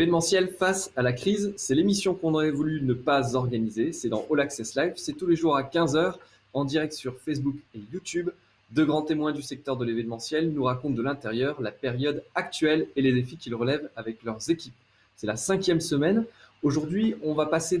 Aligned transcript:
L'événementiel 0.00 0.48
face 0.48 0.90
à 0.96 1.02
la 1.02 1.12
crise, 1.12 1.52
c'est 1.58 1.74
l'émission 1.74 2.14
qu'on 2.14 2.32
aurait 2.32 2.50
voulu 2.50 2.80
ne 2.80 2.94
pas 2.94 3.36
organiser. 3.36 3.92
C'est 3.92 4.08
dans 4.08 4.24
All 4.32 4.40
Access 4.40 4.74
Live. 4.74 4.94
C'est 4.96 5.12
tous 5.12 5.26
les 5.26 5.36
jours 5.36 5.58
à 5.58 5.62
15h 5.62 6.14
en 6.54 6.64
direct 6.64 6.94
sur 6.94 7.18
Facebook 7.18 7.56
et 7.74 7.80
YouTube. 7.92 8.30
Deux 8.70 8.86
grands 8.86 9.02
témoins 9.02 9.32
du 9.32 9.42
secteur 9.42 9.76
de 9.76 9.84
l'événementiel 9.84 10.54
nous 10.54 10.64
racontent 10.64 10.94
de 10.94 11.02
l'intérieur 11.02 11.60
la 11.60 11.70
période 11.70 12.24
actuelle 12.34 12.86
et 12.96 13.02
les 13.02 13.12
défis 13.12 13.36
qu'ils 13.36 13.54
relèvent 13.54 13.90
avec 13.94 14.22
leurs 14.22 14.48
équipes. 14.48 14.72
C'est 15.16 15.26
la 15.26 15.36
cinquième 15.36 15.80
semaine. 15.80 16.24
Aujourd'hui, 16.62 17.14
on 17.22 17.34
va 17.34 17.44
passer 17.44 17.78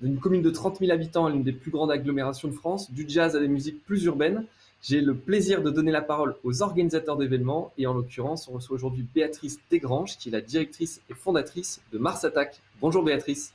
d'une 0.00 0.18
commune 0.18 0.42
de 0.42 0.50
30 0.50 0.80
000 0.80 0.92
habitants 0.92 1.24
à 1.24 1.30
l'une 1.30 1.44
des 1.44 1.52
plus 1.52 1.70
grandes 1.70 1.90
agglomérations 1.90 2.48
de 2.48 2.54
France, 2.54 2.92
du 2.92 3.06
jazz 3.08 3.36
à 3.36 3.40
des 3.40 3.48
musiques 3.48 3.82
plus 3.86 4.04
urbaines. 4.04 4.44
J'ai 4.86 5.00
le 5.00 5.14
plaisir 5.14 5.62
de 5.62 5.70
donner 5.70 5.90
la 5.90 6.02
parole 6.02 6.36
aux 6.44 6.60
organisateurs 6.60 7.16
d'événements 7.16 7.72
et 7.78 7.86
en 7.86 7.94
l'occurrence, 7.94 8.48
on 8.48 8.52
reçoit 8.52 8.74
aujourd'hui 8.74 9.02
Béatrice 9.14 9.58
Desgranges 9.70 10.18
qui 10.18 10.28
est 10.28 10.32
la 10.32 10.42
directrice 10.42 11.00
et 11.08 11.14
fondatrice 11.14 11.80
de 11.90 11.96
Mars 11.96 12.22
Attack. 12.22 12.60
Bonjour 12.82 13.02
Béatrice. 13.02 13.54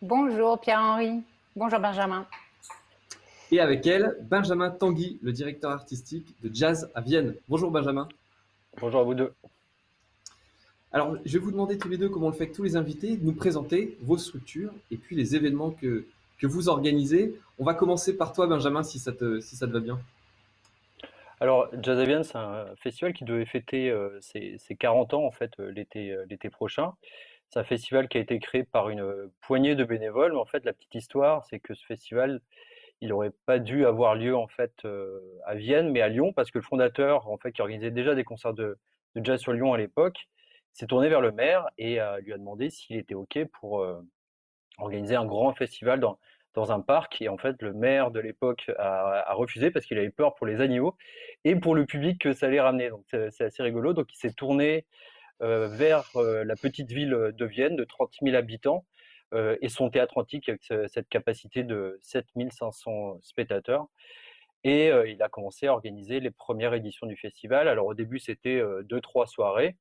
Bonjour 0.00 0.60
Pierre-Henri. 0.60 1.24
Bonjour 1.56 1.80
Benjamin. 1.80 2.28
Et 3.50 3.58
avec 3.58 3.84
elle, 3.88 4.16
Benjamin 4.30 4.70
Tanguy, 4.70 5.18
le 5.20 5.32
directeur 5.32 5.72
artistique 5.72 6.32
de 6.44 6.54
Jazz 6.54 6.88
à 6.94 7.00
Vienne. 7.00 7.34
Bonjour 7.48 7.72
Benjamin. 7.72 8.06
Bonjour 8.80 9.00
à 9.00 9.02
vous 9.02 9.14
deux. 9.14 9.32
Alors, 10.92 11.16
je 11.24 11.32
vais 11.32 11.44
vous 11.44 11.50
demander 11.50 11.76
tous 11.76 11.88
les 11.88 11.98
deux, 11.98 12.08
comme 12.08 12.22
on 12.22 12.28
le 12.28 12.34
fait 12.34 12.44
avec 12.44 12.54
tous 12.54 12.62
les 12.62 12.76
invités, 12.76 13.16
de 13.16 13.24
nous 13.24 13.34
présenter 13.34 13.98
vos 14.02 14.16
structures 14.16 14.72
et 14.92 14.96
puis 14.96 15.16
les 15.16 15.34
événements 15.34 15.72
que, 15.72 16.04
que 16.38 16.46
vous 16.46 16.68
organisez. 16.68 17.36
On 17.58 17.64
va 17.64 17.74
commencer 17.74 18.16
par 18.16 18.32
toi, 18.32 18.46
Benjamin, 18.46 18.84
si 18.84 19.00
ça 19.00 19.10
te, 19.10 19.40
si 19.40 19.56
ça 19.56 19.66
te 19.66 19.72
va 19.72 19.80
bien. 19.80 19.98
Alors, 21.42 21.66
Jazzavian, 21.72 22.22
c'est 22.22 22.38
un 22.38 22.66
festival 22.76 23.12
qui 23.14 23.24
devait 23.24 23.46
fêter 23.46 23.90
euh, 23.90 24.16
ses, 24.20 24.60
40 24.78 25.12
ans 25.14 25.24
en 25.24 25.32
fait 25.32 25.50
euh, 25.58 25.72
l'été 25.72 26.12
euh, 26.12 26.24
l'été 26.30 26.50
prochain. 26.50 26.92
C'est 27.48 27.58
un 27.58 27.64
festival 27.64 28.06
qui 28.06 28.16
a 28.18 28.20
été 28.20 28.38
créé 28.38 28.62
par 28.62 28.90
une 28.90 29.28
poignée 29.40 29.74
de 29.74 29.82
bénévoles. 29.82 30.34
Mais 30.34 30.38
en 30.38 30.44
fait, 30.44 30.64
la 30.64 30.72
petite 30.72 30.94
histoire, 30.94 31.44
c'est 31.46 31.58
que 31.58 31.74
ce 31.74 31.84
festival, 31.84 32.40
il 33.00 33.08
n'aurait 33.08 33.32
pas 33.44 33.58
dû 33.58 33.86
avoir 33.86 34.14
lieu 34.14 34.36
en 34.36 34.46
fait 34.46 34.86
à 35.44 35.56
Vienne, 35.56 35.90
mais 35.90 36.00
à 36.00 36.08
Lyon, 36.08 36.32
parce 36.32 36.52
que 36.52 36.58
le 36.58 36.64
fondateur, 36.64 37.28
en 37.28 37.38
fait, 37.38 37.50
qui 37.50 37.60
organisait 37.60 37.90
déjà 37.90 38.14
des 38.14 38.22
concerts 38.22 38.54
de 38.54 38.78
jazz 39.16 39.40
sur 39.40 39.52
Lyon 39.52 39.74
à 39.74 39.78
l'époque, 39.78 40.28
s'est 40.72 40.86
tourné 40.86 41.08
vers 41.08 41.20
le 41.20 41.32
maire 41.32 41.66
et 41.76 41.98
lui 42.22 42.32
a 42.32 42.38
demandé 42.38 42.70
s'il 42.70 42.96
était 42.96 43.14
ok 43.14 43.46
pour 43.60 43.84
organiser 44.78 45.16
un 45.16 45.26
grand 45.26 45.52
festival 45.54 45.98
dans 45.98 46.20
dans 46.54 46.72
un 46.72 46.80
parc. 46.80 47.20
Et 47.22 47.28
en 47.28 47.38
fait, 47.38 47.60
le 47.60 47.72
maire 47.72 48.10
de 48.10 48.20
l'époque 48.20 48.70
a, 48.78 49.32
refusé 49.34 49.70
parce 49.70 49.86
qu'il 49.86 49.98
avait 49.98 50.10
peur 50.10 50.34
pour 50.34 50.46
les 50.46 50.60
animaux 50.60 50.96
et 51.44 51.56
pour 51.56 51.74
le 51.74 51.86
public 51.86 52.20
que 52.20 52.32
ça 52.32 52.46
allait 52.46 52.60
ramener. 52.60 52.90
Donc 52.90 53.04
c'est 53.10 53.44
assez 53.44 53.62
rigolo. 53.62 53.92
Donc 53.92 54.12
il 54.12 54.16
s'est 54.16 54.32
tourné 54.32 54.86
euh, 55.42 55.68
vers 55.68 56.04
euh, 56.16 56.44
la 56.44 56.56
petite 56.56 56.90
ville 56.90 57.32
de 57.36 57.44
Vienne 57.44 57.76
de 57.76 57.84
30 57.84 58.12
000 58.22 58.36
habitants 58.36 58.84
euh, 59.34 59.56
et 59.60 59.68
son 59.68 59.90
théâtre 59.90 60.18
antique 60.18 60.48
avec 60.48 60.62
cette 60.88 61.08
capacité 61.08 61.64
de 61.64 61.98
7500 62.02 63.18
spectateurs. 63.22 63.86
Et 64.64 64.92
il 65.08 65.20
a 65.20 65.28
commencé 65.28 65.66
à 65.66 65.72
organiser 65.72 66.20
les 66.20 66.30
premières 66.30 66.72
éditions 66.72 67.08
du 67.08 67.16
festival. 67.16 67.66
Alors 67.66 67.86
au 67.86 67.94
début, 67.94 68.20
c'était 68.20 68.62
deux, 68.84 69.00
trois 69.00 69.26
soirées. 69.26 69.74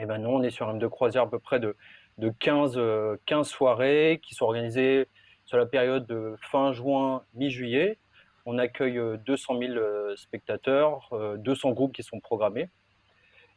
Et 0.00 0.06
maintenant, 0.06 0.30
on 0.30 0.42
est 0.42 0.48
sur 0.48 0.66
un 0.66 0.78
de 0.78 0.86
croisière 0.86 1.24
à 1.24 1.30
peu 1.30 1.38
près 1.38 1.60
de, 1.60 1.76
de 2.16 2.30
15, 2.30 2.80
15 3.26 3.46
soirées 3.46 4.18
qui 4.22 4.34
sont 4.34 4.46
organisées 4.46 5.08
sur 5.44 5.58
la 5.58 5.66
période 5.66 6.06
de 6.06 6.36
fin 6.40 6.72
juin, 6.72 7.22
mi-juillet, 7.34 7.98
on 8.46 8.58
accueille 8.58 9.00
200 9.24 9.54
euh, 9.54 9.66
000 9.66 9.72
euh, 9.72 10.16
spectateurs, 10.16 11.08
200 11.38 11.70
euh, 11.70 11.72
groupes 11.72 11.92
qui 11.92 12.02
sont 12.02 12.20
programmés. 12.20 12.68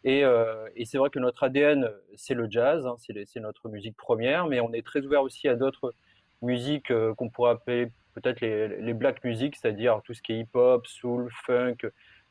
Et, 0.04 0.24
c'est 0.86 1.00
vrai 1.00 1.10
que 1.10 1.18
notre 1.18 1.44
ADN, 1.44 1.90
c'est 2.16 2.36
le 2.36 2.48
jazz, 2.48 2.86
hein, 2.86 2.96
c'est 3.00 3.40
notre 3.40 3.70
musique 3.70 3.98
première, 3.98 4.46
mais 4.46 4.60
on 4.60 4.72
est 4.72 4.86
très 4.86 5.02
ouvert 5.02 5.24
aussi 5.24 5.48
à 5.48 5.56
d'autres 5.56 5.96
musiques 6.44 6.94
qu'on 7.18 7.30
pourrait 7.30 7.52
appeler 7.52 7.92
peut-être 8.14 8.40
les, 8.42 8.94
black 8.94 9.24
music, 9.24 9.56
c'est-à-dire 9.56 10.02
tout 10.04 10.14
ce 10.14 10.22
qui 10.22 10.34
est 10.34 10.40
hip-hop, 10.42 10.86
soul, 10.86 11.32
funk, 11.48 11.78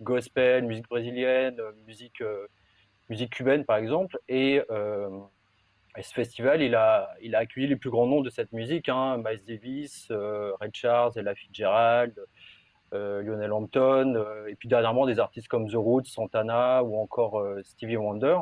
gospel, 0.03 0.64
musique 0.66 0.88
brésilienne, 0.88 1.60
musique, 1.84 2.22
musique 3.10 3.31
cubaine 3.31 3.64
par 3.64 3.78
exemple. 3.78 4.20
Et 4.28 4.62
et 5.97 6.03
ce 6.03 6.12
festival, 6.12 6.62
il 6.62 6.75
a, 6.75 7.15
il 7.22 7.34
a 7.34 7.38
accueilli 7.38 7.66
les 7.66 7.77
plus 7.77 7.91
grands 7.91 8.06
noms 8.06 8.21
de 8.21 8.31
cette 8.31 8.53
musique, 8.53 8.88
hein, 8.88 9.16
Miles 9.19 9.44
Davis, 9.47 10.09
euh, 10.10 10.53
Ray 10.60 10.71
Charles, 10.72 11.12
Ella 11.16 11.34
Fitzgerald, 11.34 12.15
euh, 12.94 13.22
Lionel 13.22 13.53
Hampton, 13.53 14.15
euh, 14.15 14.47
et 14.47 14.55
puis 14.55 14.69
dernièrement 14.69 15.05
des 15.05 15.19
artistes 15.19 15.49
comme 15.49 15.69
The 15.69 15.75
Roots, 15.75 16.05
Santana 16.05 16.84
ou 16.84 16.97
encore 16.97 17.41
euh, 17.41 17.60
Stevie 17.65 17.97
Wonder. 17.97 18.38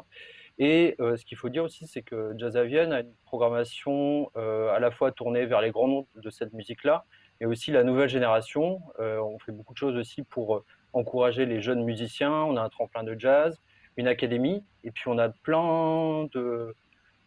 Et 0.59 0.97
ce 0.99 1.25
qu'il 1.25 1.39
faut 1.39 1.49
dire 1.49 1.65
aussi, 1.65 1.87
c'est 1.87 2.03
que 2.03 2.35
Jazz 2.37 2.57
à 2.57 2.65
Vienne 2.65 2.93
a 2.93 3.01
une 3.01 3.15
programmation 3.25 4.31
à 4.37 4.79
la 4.79 4.91
fois 4.93 5.11
tournée 5.11 5.47
vers 5.47 5.61
les 5.61 5.71
grands 5.71 5.89
noms 5.89 6.07
de 6.15 6.31
cette 6.31 6.53
musique-là, 6.53 7.05
mais 7.41 7.47
aussi 7.47 7.73
la 7.73 7.83
nouvelle 7.83 8.11
génération. 8.11 8.81
on 8.99 9.39
fait 9.41 9.51
beaucoup 9.51 9.73
de 9.73 9.79
choses 9.79 9.97
aussi 9.97 10.23
pour 10.23 10.63
encourager 10.93 11.47
les 11.47 11.63
jeunes 11.63 11.83
musiciens. 11.83 12.33
On 12.33 12.57
a 12.59 12.63
un 12.63 12.69
tremplin 12.69 13.03
de 13.03 13.19
jazz, 13.19 13.61
une 13.97 14.07
académie, 14.07 14.63
et 14.85 14.93
puis 14.93 15.05
on 15.07 15.19
a 15.19 15.31
plein 15.31 16.29
de 16.33 16.77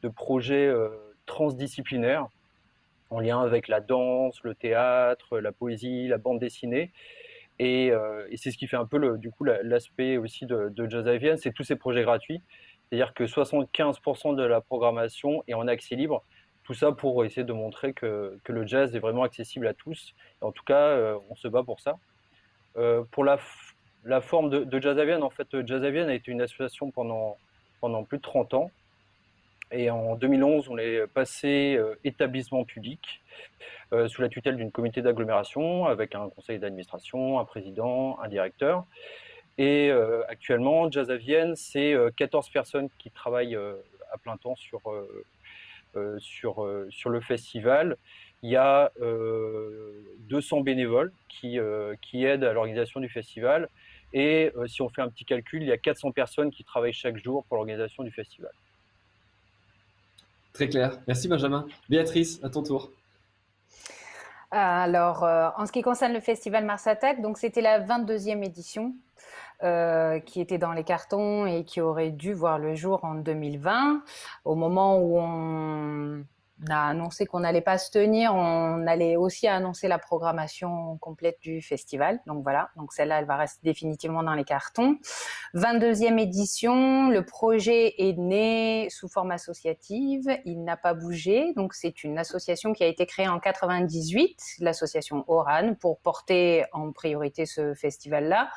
de 0.05 0.09
projets 0.09 0.67
euh, 0.67 0.89
transdisciplinaires 1.25 2.27
en 3.09 3.19
lien 3.19 3.41
avec 3.41 3.67
la 3.67 3.81
danse, 3.81 4.39
le 4.43 4.53
théâtre, 4.53 5.39
la 5.39 5.51
poésie, 5.51 6.07
la 6.07 6.19
bande 6.19 6.39
dessinée. 6.39 6.91
Et, 7.57 7.91
euh, 7.91 8.27
c'est 8.35 8.51
ce 8.51 8.57
qui 8.57 8.67
fait 8.67 8.77
un 8.77 8.85
peu 8.85 9.17
du 9.17 9.31
coup 9.31 9.45
l'aspect 9.45 10.17
aussi 10.17 10.45
de, 10.45 10.71
Jazz 10.87 11.07
Vienne, 11.07 11.37
c'est 11.37 11.53
tous 11.53 11.63
ces 11.63 11.75
projets 11.75 12.03
gratuits. 12.03 12.41
C'est-à-dire 12.89 13.13
que 13.15 13.23
75% 13.23 14.35
de 14.35 14.43
la 14.43 14.61
programmation 14.61 15.43
est 15.47 15.55
en 15.55 15.67
accès 15.67 15.95
libre. 15.95 16.23
Tout 16.63 16.75
ça 16.75 16.91
pour 16.91 17.25
essayer 17.25 17.43
de 17.43 17.53
montrer 17.53 17.93
que, 17.93 18.37
le 18.47 18.67
jazz 18.67 18.95
est 18.95 18.99
vraiment 18.99 19.23
accessible 19.23 19.67
à 19.67 19.73
tous. 19.73 20.13
en 20.41 20.51
tout 20.51 20.63
cas, 20.63 20.87
euh, 20.89 21.17
on 21.29 21.35
se 21.35 21.47
bat 21.47 21.63
pour 21.63 21.79
ça. 21.79 21.97
pour 23.11 23.23
la, 23.23 23.39
forme 24.21 24.49
de, 24.49 24.79
Jazz 24.79 24.97
Vienne, 24.99 25.23
en 25.23 25.31
fait, 25.31 25.47
Jazz 25.65 25.83
Vienne 25.83 26.09
a 26.09 26.13
été 26.13 26.31
une 26.31 26.41
association 26.41 26.91
pendant, 26.91 27.37
pendant 27.81 28.03
plus 28.03 28.17
de 28.17 28.23
30 28.23 28.53
ans. 28.53 28.71
Et 29.71 29.89
en 29.89 30.15
2011, 30.15 30.69
on 30.69 30.77
est 30.77 31.07
passé 31.07 31.75
euh, 31.77 31.95
établissement 32.03 32.63
public 32.65 33.21
euh, 33.93 34.07
sous 34.07 34.21
la 34.21 34.29
tutelle 34.29 34.57
d'une 34.57 34.71
comité 34.71 35.01
d'agglomération 35.01 35.85
avec 35.85 36.13
un 36.15 36.29
conseil 36.29 36.59
d'administration, 36.59 37.39
un 37.39 37.45
président, 37.45 38.19
un 38.21 38.27
directeur. 38.27 38.85
Et 39.57 39.89
euh, 39.89 40.23
actuellement, 40.27 40.91
Jazz 40.91 41.09
à 41.09 41.17
Vienne, 41.17 41.55
c'est 41.55 41.95
14 42.15 42.49
personnes 42.49 42.89
qui 42.99 43.09
travaillent 43.09 43.55
à 43.55 44.17
plein 44.21 44.37
temps 44.37 44.55
sur, 44.55 44.81
sur, 46.17 46.85
sur 46.89 47.09
le 47.09 47.21
festival. 47.21 47.97
Il 48.43 48.49
y 48.49 48.57
a 48.57 48.91
200 48.99 50.61
bénévoles 50.61 51.11
qui, 51.29 51.57
qui 52.01 52.25
aident 52.25 52.43
à 52.43 52.53
l'organisation 52.53 52.99
du 52.99 53.09
festival. 53.09 53.69
Et 54.13 54.51
si 54.67 54.81
on 54.81 54.89
fait 54.89 55.01
un 55.01 55.09
petit 55.09 55.25
calcul, 55.25 55.63
il 55.63 55.69
y 55.69 55.71
a 55.71 55.77
400 55.77 56.11
personnes 56.11 56.51
qui 56.51 56.65
travaillent 56.65 56.93
chaque 56.93 57.17
jour 57.23 57.45
pour 57.45 57.55
l'organisation 57.55 58.03
du 58.03 58.11
festival. 58.11 58.51
Très 60.55 60.69
clair. 60.69 60.97
Merci 61.05 61.27
Benjamin. 61.27 61.67
Béatrice, 61.89 62.39
à 62.41 62.49
ton 62.49 62.63
tour. 62.63 62.89
Alors, 64.51 65.25
euh, 65.25 65.49
en 65.57 65.65
ce 65.65 65.73
qui 65.73 65.81
concerne 65.81 66.13
le 66.13 66.21
festival 66.21 66.63
Mars 66.63 66.87
Attack, 66.87 67.21
donc 67.21 67.37
c'était 67.37 67.59
la 67.59 67.81
22e 67.81 68.41
édition 68.41 68.95
euh, 69.63 70.19
qui 70.21 70.39
était 70.39 70.57
dans 70.57 70.71
les 70.71 70.85
cartons 70.85 71.45
et 71.45 71.65
qui 71.65 71.81
aurait 71.81 72.11
dû 72.11 72.31
voir 72.31 72.57
le 72.57 72.73
jour 72.73 73.03
en 73.03 73.15
2020, 73.15 74.01
au 74.45 74.55
moment 74.55 74.97
où 74.97 75.17
on 75.19 76.23
on 76.63 76.71
a 76.71 76.77
annoncé 76.77 77.25
qu'on 77.25 77.41
n'allait 77.41 77.61
pas 77.61 77.77
se 77.77 77.91
tenir. 77.91 78.33
On 78.33 78.87
allait 78.87 79.15
aussi 79.17 79.47
annoncer 79.47 79.87
la 79.87 79.99
programmation 79.99 80.97
complète 80.97 81.37
du 81.41 81.61
festival. 81.61 82.19
Donc 82.27 82.43
voilà, 82.43 82.69
donc 82.77 82.93
celle-là, 82.93 83.19
elle 83.19 83.25
va 83.25 83.35
rester 83.37 83.59
définitivement 83.63 84.23
dans 84.23 84.33
les 84.33 84.45
cartons. 84.45 84.97
22e 85.53 86.17
édition, 86.19 87.09
le 87.09 87.25
projet 87.25 87.95
est 87.97 88.17
né 88.17 88.87
sous 88.89 89.07
forme 89.07 89.31
associative. 89.31 90.29
Il 90.45 90.63
n'a 90.63 90.77
pas 90.77 90.93
bougé. 90.93 91.53
Donc 91.55 91.73
c'est 91.73 92.03
une 92.03 92.17
association 92.17 92.73
qui 92.73 92.83
a 92.83 92.87
été 92.87 93.05
créée 93.05 93.27
en 93.27 93.39
98, 93.39 94.39
l'association 94.59 95.25
Oran, 95.27 95.75
pour 95.79 95.99
porter 95.99 96.65
en 96.71 96.91
priorité 96.91 97.45
ce 97.45 97.73
festival-là. 97.73 98.49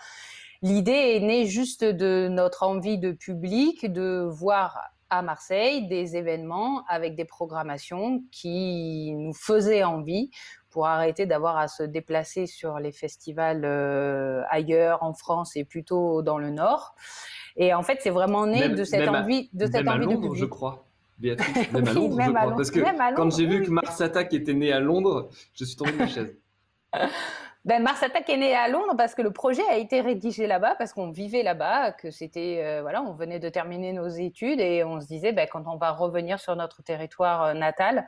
L'idée 0.63 1.17
est 1.17 1.21
née 1.21 1.47
juste 1.47 1.85
de 1.85 2.29
notre 2.29 2.65
envie 2.65 2.99
de 2.99 3.13
public 3.13 3.93
de 3.93 4.27
voir 4.29 4.91
à 5.11 5.23
Marseille 5.23 5.89
des 5.89 6.17
événements 6.17 6.85
avec 6.89 7.15
des 7.15 7.25
programmations 7.25 8.23
qui 8.31 9.13
nous 9.15 9.33
faisaient 9.33 9.85
envie 9.85 10.31
pour 10.71 10.87
arrêter 10.87 11.27
d'avoir 11.27 11.57
à 11.57 11.69
se 11.69 11.83
déplacer 11.83 12.47
sur 12.47 12.79
les 12.79 12.93
festivals 12.93 13.65
euh, 13.65 14.43
ailleurs 14.51 15.03
en 15.03 15.15
France 15.15 15.57
et 15.57 15.65
plutôt 15.65 16.23
dans 16.23 16.39
le 16.39 16.51
Nord. 16.51 16.95
Et 17.57 17.75
en 17.75 17.83
fait, 17.83 17.99
c'est 18.01 18.11
vraiment 18.11 18.47
né 18.47 18.69
de 18.69 18.85
cette 18.85 19.09
envie, 19.09 19.51
de 19.53 19.67
cette 19.67 19.89
envie 19.89 20.05
Londres, 20.05 20.35
je 20.35 20.45
crois. 20.45 20.85
Béatrice, 21.19 21.73
même 21.73 21.89
à 21.89 21.93
Londres, 21.93 22.17
je 22.21 22.31
crois. 22.31 22.57
Parce 22.57 22.71
que 22.71 23.15
quand 23.17 23.37
j'ai 23.37 23.47
vu 23.47 23.63
que 23.63 23.71
Mars 23.71 24.01
Attack 24.01 24.33
était 24.35 24.55
né 24.55 24.73
à 24.73 24.79
Londres, 24.79 25.31
je 25.55 25.65
suis 25.65 25.77
tombé 25.77 25.93
de 25.93 25.97
ma 25.97 26.07
chaise. 26.07 26.37
ben, 27.65 27.83
Mars 27.83 28.03
Attack 28.03 28.31
est 28.31 28.37
né 28.37 28.55
à 28.55 28.69
Londres 28.69 28.95
parce 28.97 29.15
que 29.15 29.23
le 29.23 29.33
projet 29.33 29.63
a 29.69 29.77
été 29.77 30.01
rédigé 30.01 30.47
là-bas, 30.47 30.75
parce 30.77 30.93
qu'on 30.93 31.11
vivait 31.11 31.43
là-bas, 31.43 31.93
que 31.93 32.11
c'était, 32.11 32.63
euh, 32.65 32.83
voilà, 32.83 33.03
on 33.03 33.13
venait 33.13 33.41
de 33.41 33.49
terminer 33.49 33.93
nos 33.93 34.09
études 34.09 34.61
et 34.61 34.85
on 34.85 35.01
se 35.01 35.07
disait, 35.07 35.33
ben, 35.33 35.47
quand 35.51 35.65
on 35.67 35.77
va 35.77 35.91
revenir 35.91 36.39
sur 36.39 36.55
notre 36.57 36.83
territoire 36.83 37.43
euh, 37.43 37.55
natal, 37.55 38.07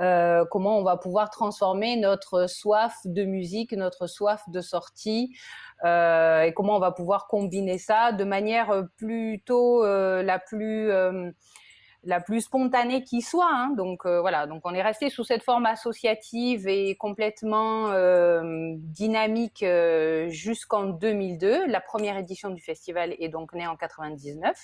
euh, 0.00 0.44
comment 0.50 0.78
on 0.78 0.84
va 0.84 0.96
pouvoir 0.96 1.30
transformer 1.30 1.96
notre 1.96 2.48
soif 2.48 2.96
de 3.04 3.24
musique, 3.24 3.72
notre 3.72 4.06
soif 4.06 4.42
de 4.48 4.60
sortie, 4.60 5.36
et 5.84 6.52
comment 6.56 6.74
on 6.74 6.80
va 6.80 6.90
pouvoir 6.90 7.28
combiner 7.28 7.78
ça 7.78 8.10
de 8.10 8.24
manière 8.24 8.82
plutôt 8.96 9.84
la 9.84 10.40
plus 10.40 10.90
la 12.08 12.20
plus 12.20 12.40
spontanée 12.40 13.04
qui 13.04 13.20
soit. 13.20 13.50
Hein. 13.52 13.74
Donc 13.76 14.06
euh, 14.06 14.20
voilà, 14.22 14.46
donc 14.46 14.62
on 14.64 14.72
est 14.72 14.82
resté 14.82 15.10
sous 15.10 15.24
cette 15.24 15.42
forme 15.42 15.66
associative 15.66 16.66
et 16.66 16.96
complètement 16.96 17.90
euh, 17.90 18.72
dynamique 18.76 19.62
euh, 19.62 20.30
jusqu'en 20.30 20.86
2002. 20.86 21.66
La 21.66 21.82
première 21.82 22.16
édition 22.16 22.48
du 22.48 22.62
festival 22.62 23.14
est 23.18 23.28
donc 23.28 23.52
née 23.52 23.66
en 23.66 23.76
99. 23.76 24.56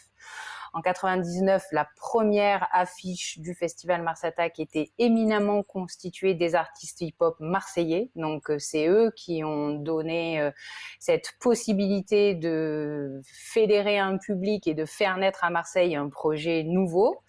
En 0.75 0.83
99, 0.83 1.67
la 1.71 1.87
première 1.97 2.67
affiche 2.73 3.39
du 3.39 3.55
festival 3.55 4.03
Mars 4.03 4.25
Attack 4.25 4.59
était 4.59 4.91
éminemment 4.99 5.63
constituée 5.63 6.35
des 6.35 6.57
artistes 6.57 7.01
hip-hop 7.01 7.37
marseillais. 7.39 8.11
Donc, 8.17 8.51
euh, 8.51 8.59
c'est 8.59 8.89
eux 8.89 9.13
qui 9.15 9.45
ont 9.45 9.71
donné 9.71 10.41
euh, 10.41 10.51
cette 10.99 11.35
possibilité 11.39 12.35
de 12.35 13.21
fédérer 13.25 14.01
un 14.01 14.19
public 14.19 14.67
et 14.67 14.75
de 14.75 14.85
faire 14.85 15.17
naître 15.17 15.45
à 15.45 15.51
Marseille 15.51 15.95
un 15.95 16.09
projet 16.09 16.65
nouveau. 16.65 17.23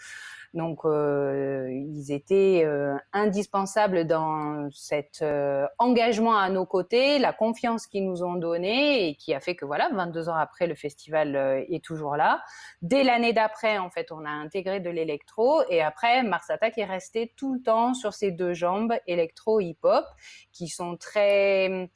Donc, 0.55 0.85
euh, 0.85 1.69
ils 1.69 2.13
étaient 2.13 2.63
euh, 2.63 2.95
indispensables 3.11 4.07
dans 4.07 4.69
cet 4.71 5.21
euh, 5.21 5.67
engagement 5.79 6.37
à 6.37 6.49
nos 6.49 6.65
côtés, 6.65 7.19
la 7.19 7.33
confiance 7.33 7.87
qu'ils 7.87 8.05
nous 8.05 8.23
ont 8.23 8.35
donnée 8.35 9.09
et 9.09 9.15
qui 9.15 9.33
a 9.33 9.41
fait 9.41 9.55
que, 9.55 9.65
voilà, 9.65 9.89
22 9.93 10.29
ans 10.29 10.35
après, 10.35 10.65
le 10.65 10.75
festival 10.75 11.35
est 11.69 11.83
toujours 11.83 12.15
là. 12.15 12.41
Dès 12.81 13.03
l'année 13.03 13.33
d'après, 13.33 13.77
en 13.79 13.89
fait, 13.89 14.13
on 14.13 14.23
a 14.23 14.29
intégré 14.29 14.79
de 14.79 14.89
l'électro 14.89 15.61
et 15.69 15.81
après, 15.81 16.23
Mars 16.23 16.49
Attack 16.49 16.77
est 16.77 16.85
resté 16.85 17.33
tout 17.35 17.53
le 17.53 17.61
temps 17.61 17.93
sur 17.93 18.13
ses 18.13 18.31
deux 18.31 18.53
jambes, 18.53 18.93
électro-hip-hop, 19.07 20.05
qui 20.53 20.69
sont 20.69 20.95
très 20.95 21.89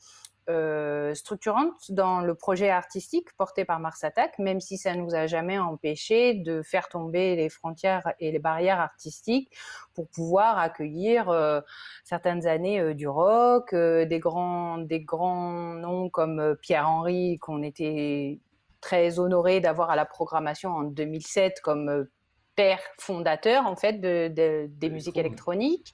euh, 0.50 1.14
structurante 1.14 1.92
dans 1.92 2.22
le 2.22 2.34
projet 2.34 2.70
artistique 2.70 3.28
porté 3.38 3.66
par 3.66 3.80
Mars 3.80 4.04
Attack, 4.04 4.40
même 4.40 4.60
si 4.60 4.78
ça 4.78 4.96
nous 4.96 5.14
a 5.14 5.28
jamais 5.28 5.60
empêché 5.60 6.34
de 6.34 6.64
faire 6.64 6.90
tomber 6.90 7.36
les 7.36 7.50
frontières 7.50 8.14
et 8.20 8.32
les 8.32 8.40
barrières 8.40 8.80
artistiques 8.80 9.56
pour 9.94 10.08
pouvoir 10.08 10.58
accueillir 10.58 11.30
euh, 11.30 11.62
certaines 12.04 12.48
années 12.48 12.80
euh, 12.80 12.94
du 12.96 13.08
rock, 13.08 13.76
des 13.76 14.20
grands 14.20 14.80
des 14.80 15.02
grands 15.02 15.76
noms 15.76 16.10
comme 16.10 16.56
Pierre 16.62 16.90
Henry 16.90 17.38
qu'on 17.38 17.62
était 17.62 18.40
très 18.82 19.20
honoré 19.20 19.60
d'avoir 19.60 19.92
à 19.92 19.96
la 19.96 20.06
programmation 20.06 20.72
en 20.72 20.84
2007 20.84 21.62
comme 21.62 22.08
père 22.56 22.82
fondateur 22.98 23.68
en 23.68 23.76
fait 23.76 24.02
de, 24.02 24.68
des 24.68 24.90
musiques 24.90 25.18
électroniques. 25.18 25.94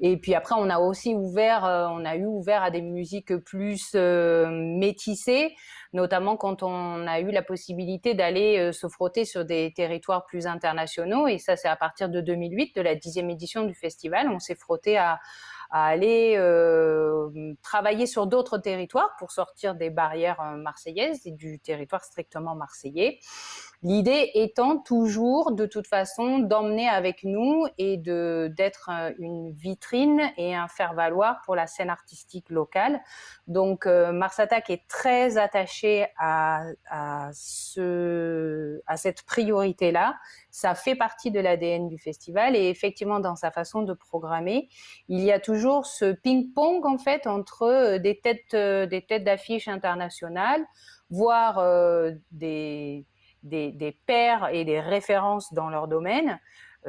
Et 0.00 0.16
puis 0.16 0.34
après, 0.34 0.54
on 0.58 0.68
a 0.70 0.78
aussi 0.78 1.14
ouvert, 1.14 1.64
euh, 1.64 1.86
on 1.90 2.04
a 2.04 2.16
eu 2.16 2.26
ouvert 2.26 2.62
à 2.62 2.70
des 2.70 2.82
musiques 2.82 3.36
plus 3.36 3.92
euh, 3.94 4.48
métissées, 4.50 5.54
notamment 5.92 6.36
quand 6.36 6.62
on 6.62 7.06
a 7.06 7.20
eu 7.20 7.30
la 7.30 7.42
possibilité 7.42 8.14
d'aller 8.14 8.58
euh, 8.58 8.72
se 8.72 8.88
frotter 8.88 9.24
sur 9.24 9.44
des 9.44 9.72
territoires 9.74 10.24
plus 10.26 10.46
internationaux. 10.46 11.26
Et 11.28 11.38
ça, 11.38 11.56
c'est 11.56 11.68
à 11.68 11.76
partir 11.76 12.08
de 12.08 12.20
2008, 12.20 12.74
de 12.76 12.82
la 12.82 12.94
dixième 12.94 13.30
édition 13.30 13.64
du 13.64 13.74
festival. 13.74 14.28
On 14.28 14.38
s'est 14.38 14.56
frotté 14.56 14.98
à, 14.98 15.20
à 15.70 15.86
aller 15.86 16.38
travailler 17.62 18.06
sur 18.06 18.26
d'autres 18.26 18.58
territoires 18.58 19.10
pour 19.18 19.32
sortir 19.32 19.74
des 19.74 19.90
barrières 19.90 20.40
marseillaises 20.56 21.26
et 21.26 21.32
du 21.32 21.58
territoire 21.58 22.04
strictement 22.04 22.54
marseillais. 22.54 23.18
L'idée 23.84 24.30
étant 24.34 24.78
toujours, 24.78 25.52
de 25.52 25.66
toute 25.66 25.86
façon, 25.86 26.40
d'emmener 26.40 26.88
avec 26.88 27.22
nous 27.22 27.66
et 27.78 27.96
d'être 27.96 28.90
euh, 28.90 29.12
une 29.18 29.52
vitrine 29.52 30.22
et 30.36 30.54
un 30.54 30.66
faire-valoir 30.66 31.40
pour 31.44 31.54
la 31.54 31.68
scène 31.68 31.90
artistique 31.90 32.50
locale. 32.50 33.00
Donc, 33.46 33.86
Mars 33.86 34.40
Attack 34.40 34.70
est 34.70 34.88
très 34.88 35.38
attaché 35.38 36.06
à, 36.18 36.64
à, 36.90 37.30
ce, 37.32 38.80
à 38.86 38.96
cette 38.96 39.22
priorité-là 39.22 40.14
ça 40.54 40.76
fait 40.76 40.94
partie 40.94 41.32
de 41.32 41.40
l'ADN 41.40 41.88
du 41.88 41.98
festival 41.98 42.54
et 42.54 42.68
effectivement 42.68 43.18
dans 43.18 43.34
sa 43.34 43.50
façon 43.50 43.82
de 43.82 43.92
programmer, 43.92 44.68
il 45.08 45.18
y 45.20 45.32
a 45.32 45.40
toujours 45.40 45.84
ce 45.84 46.12
ping-pong 46.12 46.86
en 46.86 46.96
fait 46.96 47.26
entre 47.26 47.62
euh, 47.62 47.98
des 47.98 48.20
têtes 48.20 48.54
euh, 48.54 48.86
des 48.86 49.02
têtes 49.02 49.24
d'affiches 49.24 49.66
internationales, 49.66 50.64
voire 51.10 51.58
euh, 51.58 52.12
des, 52.30 53.04
des, 53.44 53.72
des 53.72 53.92
pairs 53.92 54.48
et 54.52 54.64
des 54.64 54.80
références 54.80 55.52
dans 55.52 55.70
leur 55.70 55.86
domaine. 55.86 56.40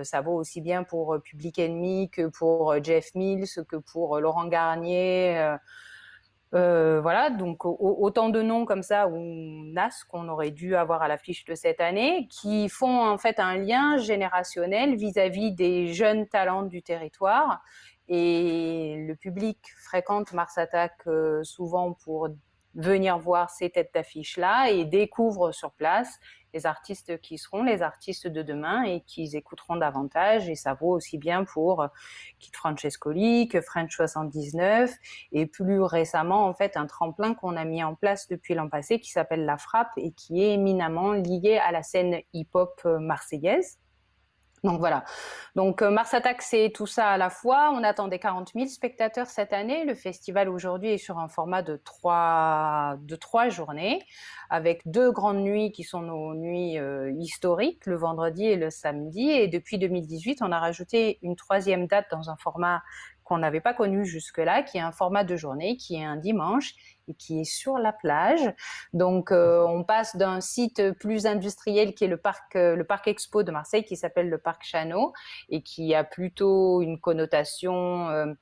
ça 0.02 0.22
vaut 0.22 0.36
aussi 0.36 0.62
bien 0.62 0.84
pour 0.84 1.18
Public 1.24 1.60
Enemy 1.60 2.10
que 2.10 2.28
pour 2.28 2.84
Jeff 2.84 3.14
Mills, 3.16 3.48
que 3.68 3.78
pour 3.78 4.20
Laurent 4.20 4.48
Garnier. 4.48 5.56
Euh, 6.56 7.02
voilà, 7.02 7.32
donc 7.32 7.66
autant 7.66 8.30
de 8.30 8.42
noms 8.42 8.66
comme 8.66 8.84
ça 8.84 9.08
ou 9.10 9.18
NAS 9.18 10.06
qu'on 10.08 10.30
aurait 10.30 10.52
dû 10.52 10.76
avoir 10.76 11.02
à 11.02 11.10
l'affiche 11.10 11.44
de 11.44 11.54
cette 11.54 11.82
année, 11.82 12.28
qui 12.30 12.70
font 12.70 13.06
en 13.06 13.18
fait 13.18 13.40
un 13.40 13.58
lien 13.58 13.98
générationnel 13.98 14.96
vis-à-vis 14.96 15.52
des 15.52 15.94
jeunes 15.94 16.28
talents 16.28 16.64
du 16.64 16.82
territoire. 16.82 17.62
Et 18.08 18.96
le 19.06 19.16
public 19.16 19.58
fréquente 19.78 20.32
Mars 20.32 20.58
Attack 20.58 20.94
euh, 21.08 21.44
souvent 21.44 21.92
pour 21.92 22.30
venir 22.76 23.18
voir 23.18 23.50
ces 23.50 23.70
têtes 23.70 23.92
d'affiche 23.94 24.38
là 24.38 24.70
et 24.70 24.86
découvre 24.86 25.52
sur 25.52 25.72
place 25.72 26.20
les 26.56 26.66
artistes 26.66 27.20
qui 27.20 27.38
seront 27.38 27.64
les 27.64 27.82
artistes 27.82 28.28
de 28.28 28.42
demain 28.42 28.84
et 28.84 29.02
qu'ils 29.02 29.36
écouteront 29.36 29.76
davantage. 29.76 30.50
Et 30.50 30.56
ça 30.56 30.74
vaut 30.74 30.92
aussi 30.92 31.18
bien 31.18 31.44
pour 31.44 31.82
euh, 31.82 31.88
Kit 32.40 32.52
Francescoli 32.54 33.48
que 33.50 33.62
French 33.62 33.96
79 33.96 34.96
et 35.34 35.46
plus 35.46 35.82
récemment, 35.82 36.48
en 36.48 36.54
fait, 36.54 36.78
un 36.78 36.88
tremplin 36.88 37.34
qu'on 37.34 37.58
a 37.58 37.66
mis 37.66 37.84
en 37.84 37.94
place 37.94 38.28
depuis 38.30 38.56
l'an 38.56 38.70
passé 38.70 39.00
qui 39.00 39.12
s'appelle 39.12 39.46
La 39.46 39.58
Frappe 39.58 39.92
et 39.98 40.12
qui 40.12 40.42
est 40.42 40.54
éminemment 40.54 41.12
lié 41.12 41.60
à 41.64 41.72
la 41.72 41.84
scène 41.84 42.22
hip-hop 42.34 42.82
euh, 42.86 43.00
marseillaise. 43.00 43.78
Donc 44.66 44.80
voilà. 44.80 45.04
Donc 45.56 45.84
euh, 45.84 45.92
Mars 45.92 46.14
Attack, 46.16 46.42
c'est 46.42 46.72
tout 46.74 46.88
ça 46.88 47.10
à 47.10 47.18
la 47.18 47.30
fois. 47.30 47.72
On 47.72 47.84
attendait 47.84 48.18
40 48.18 48.54
000 48.56 48.66
spectateurs 48.66 49.28
cette 49.28 49.54
année. 49.54 49.86
Le 49.86 49.94
festival 49.94 50.50
aujourd'hui 50.50 50.90
est 50.90 50.98
sur 50.98 51.20
un 51.20 51.28
format 51.28 51.62
de 51.62 51.80
trois, 51.84 52.96
de 53.00 53.16
trois 53.16 53.50
journées, 53.50 54.02
avec 54.50 54.82
deux 54.86 55.12
grandes 55.12 55.42
nuits 55.42 55.72
qui 55.72 55.84
sont 55.84 56.02
nos 56.02 56.34
nuits 56.34 56.80
euh, 56.80 57.12
historiques, 57.20 57.86
le 57.86 57.96
vendredi 57.96 58.46
et 58.48 58.56
le 58.56 58.72
samedi. 58.72 59.30
Et 59.30 59.48
depuis 59.48 59.78
2018, 59.78 60.40
on 60.42 60.52
a 60.52 60.60
rajouté 60.60 61.20
une 61.22 61.36
troisième 61.36 61.86
date 61.86 62.08
dans 62.10 62.32
un 62.32 62.36
format 62.36 62.82
qu'on 63.26 63.40
n'avait 63.40 63.60
pas 63.60 63.74
connu 63.74 64.06
jusque-là, 64.06 64.62
qui 64.62 64.78
est 64.78 64.82
un 64.82 64.92
format 64.92 65.24
de 65.24 65.36
journée, 65.36 65.78
qui 65.78 65.96
est 65.96 66.04
un 66.06 66.16
dimanche 66.16 66.76
et 67.08 67.16
qui 67.16 67.42
est 67.42 67.44
sur 67.44 67.78
la 67.80 67.92
plage. 67.92 68.54
Donc, 68.94 69.32
euh, 69.32 69.66
on 69.68 69.84
passe 69.84 70.16
d'un 70.16 70.42
site 70.42 70.92
plus 70.94 71.26
industriel 71.26 71.96
qui 71.96 72.06
est 72.06 72.08
le 72.08 72.18
parc, 72.18 72.56
euh, 72.56 72.76
le 72.76 72.84
parc 72.84 73.08
Expo 73.08 73.42
de 73.42 73.52
Marseille, 73.52 73.84
qui 73.84 73.96
s'appelle 73.98 74.30
le 74.30 74.38
parc 74.38 74.64
Chano 74.64 75.12
et 75.50 75.64
qui 75.64 75.96
a 75.96 76.04
plutôt 76.04 76.82
une 76.82 77.00
connotation 77.00 78.10
euh, 78.10 78.34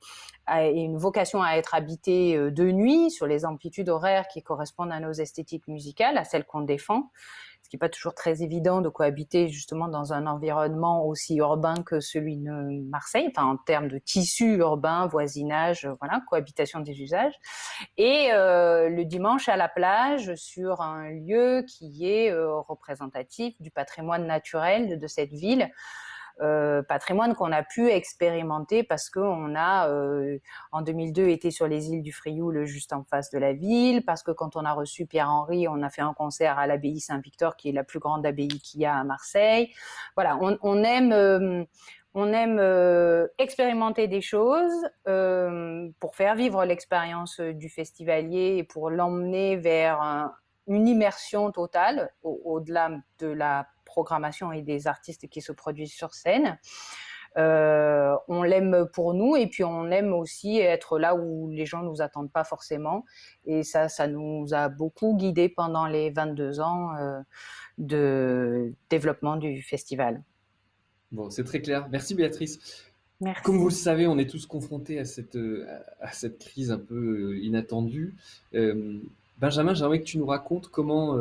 et 0.54 0.82
une 0.82 0.98
vocation 0.98 1.42
à 1.42 1.54
être 1.54 1.74
habité 1.74 2.36
de 2.50 2.70
nuit 2.70 3.10
sur 3.10 3.26
les 3.26 3.46
amplitudes 3.46 3.88
horaires 3.88 4.28
qui 4.28 4.42
correspondent 4.42 4.92
à 4.92 5.00
nos 5.00 5.12
esthétiques 5.12 5.66
musicales, 5.66 6.18
à 6.18 6.24
celles 6.24 6.44
qu'on 6.44 6.60
défend 6.60 7.10
n'est 7.74 7.78
pas 7.78 7.88
toujours 7.88 8.14
très 8.14 8.42
évident 8.42 8.80
de 8.80 8.88
cohabiter 8.88 9.48
justement 9.48 9.88
dans 9.88 10.12
un 10.12 10.26
environnement 10.26 11.06
aussi 11.06 11.36
urbain 11.36 11.74
que 11.84 12.00
celui 12.00 12.36
de 12.36 12.88
Marseille, 12.88 13.30
enfin 13.30 13.46
en 13.46 13.56
termes 13.56 13.88
de 13.88 13.98
tissu 13.98 14.56
urbain, 14.56 15.06
voisinage, 15.06 15.88
voilà, 16.00 16.22
cohabitation 16.28 16.80
des 16.80 17.00
usages. 17.02 17.34
Et 17.96 18.28
euh, 18.32 18.88
le 18.88 19.04
dimanche 19.04 19.48
à 19.48 19.56
la 19.56 19.68
plage, 19.68 20.34
sur 20.36 20.80
un 20.80 21.10
lieu 21.10 21.64
qui 21.68 22.08
est 22.08 22.30
euh, 22.30 22.60
représentatif 22.60 23.60
du 23.60 23.70
patrimoine 23.70 24.26
naturel 24.26 24.98
de 24.98 25.06
cette 25.06 25.32
ville. 25.32 25.70
Euh, 26.40 26.82
patrimoine 26.82 27.36
qu'on 27.36 27.52
a 27.52 27.62
pu 27.62 27.90
expérimenter 27.90 28.82
parce 28.82 29.08
qu'on 29.08 29.54
a 29.54 29.88
euh, 29.88 30.38
en 30.72 30.82
2002 30.82 31.28
été 31.28 31.52
sur 31.52 31.68
les 31.68 31.90
îles 31.90 32.02
du 32.02 32.12
Frioul 32.12 32.64
juste 32.64 32.92
en 32.92 33.04
face 33.04 33.30
de 33.30 33.38
la 33.38 33.52
ville, 33.52 34.04
parce 34.04 34.24
que 34.24 34.32
quand 34.32 34.56
on 34.56 34.64
a 34.64 34.72
reçu 34.72 35.06
Pierre-Henri, 35.06 35.68
on 35.68 35.80
a 35.82 35.90
fait 35.90 36.02
un 36.02 36.12
concert 36.12 36.58
à 36.58 36.66
l'abbaye 36.66 36.98
Saint-Victor 36.98 37.56
qui 37.56 37.68
est 37.68 37.72
la 37.72 37.84
plus 37.84 38.00
grande 38.00 38.26
abbaye 38.26 38.48
qu'il 38.48 38.80
y 38.80 38.86
a 38.86 38.96
à 38.96 39.04
Marseille. 39.04 39.72
Voilà, 40.16 40.36
on, 40.40 40.82
aime 40.82 41.66
on 42.14 42.32
aime 42.32 42.58
euh, 42.58 43.28
expérimenter 43.38 44.08
des 44.08 44.20
choses 44.20 44.90
pour 46.00 46.16
faire 46.16 46.34
vivre 46.34 46.64
l'expérience 46.64 47.38
du 47.38 47.68
festivalier 47.68 48.56
et 48.56 48.64
pour 48.64 48.90
l'emmener 48.90 49.56
vers 49.56 50.02
un, 50.02 50.34
une 50.66 50.88
immersion 50.88 51.52
totale 51.52 52.10
au-delà 52.22 52.90
de 53.18 53.28
la 53.28 53.68
programmation 53.94 54.50
et 54.50 54.62
des 54.62 54.88
artistes 54.88 55.28
qui 55.28 55.40
se 55.40 55.52
produisent 55.52 55.92
sur 55.92 56.14
scène. 56.14 56.58
on 57.36 58.42
l'aime 58.42 58.88
pour 58.92 59.14
nous 59.14 59.36
et 59.36 59.46
puis 59.46 59.62
on 59.62 59.88
aime 59.90 60.12
aussi 60.12 60.58
être 60.58 60.98
là 60.98 61.14
où 61.14 61.48
les 61.50 61.64
gens 61.64 61.82
nous 61.82 62.02
attendent 62.02 62.32
pas 62.32 62.44
forcément. 62.44 63.04
Et 63.44 63.62
ça, 63.62 63.88
ça 63.88 64.08
nous 64.08 64.52
a 64.52 64.68
beaucoup 64.68 65.16
guidés 65.16 65.48
pendant 65.48 65.86
les 65.86 66.10
22 66.10 66.60
ans 66.60 66.90
de 67.78 68.72
développement 68.90 69.36
du 69.36 69.62
festival. 69.62 70.22
Bon, 71.12 71.30
c'est 71.30 71.44
très 71.44 71.60
clair. 71.60 71.86
Merci 71.92 72.16
Béatrice. 72.16 72.58
Comme 73.44 73.58
vous 73.58 73.68
le 73.68 73.74
savez, 73.74 74.08
on 74.08 74.18
est 74.18 74.28
tous 74.28 74.46
confrontés 74.46 74.98
à 74.98 75.04
cette, 75.04 75.38
à 76.00 76.12
cette 76.12 76.40
crise 76.40 76.72
un 76.72 76.78
peu 76.78 77.38
inattendue. 77.38 78.14
Benjamin, 79.38 79.74
j'aimerais 79.74 80.00
que 80.00 80.04
tu 80.04 80.18
nous 80.18 80.26
racontes 80.26 80.68
comment 80.68 81.16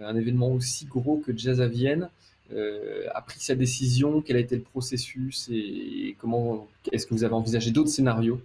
un 0.00 0.16
événement 0.16 0.48
aussi 0.48 0.86
gros 0.86 1.18
que 1.18 1.36
Jazz 1.36 1.60
à 1.60 1.68
Vienne. 1.68 2.08
Euh, 2.52 3.06
a 3.14 3.22
pris 3.22 3.40
sa 3.40 3.54
décision, 3.54 4.20
quel 4.20 4.36
a 4.36 4.40
été 4.40 4.56
le 4.56 4.62
processus 4.62 5.48
et 5.50 6.16
comment 6.18 6.66
est-ce 6.90 7.06
que 7.06 7.14
vous 7.14 7.24
avez 7.24 7.34
envisagé 7.34 7.70
d'autres 7.70 7.88
scénarios? 7.88 8.40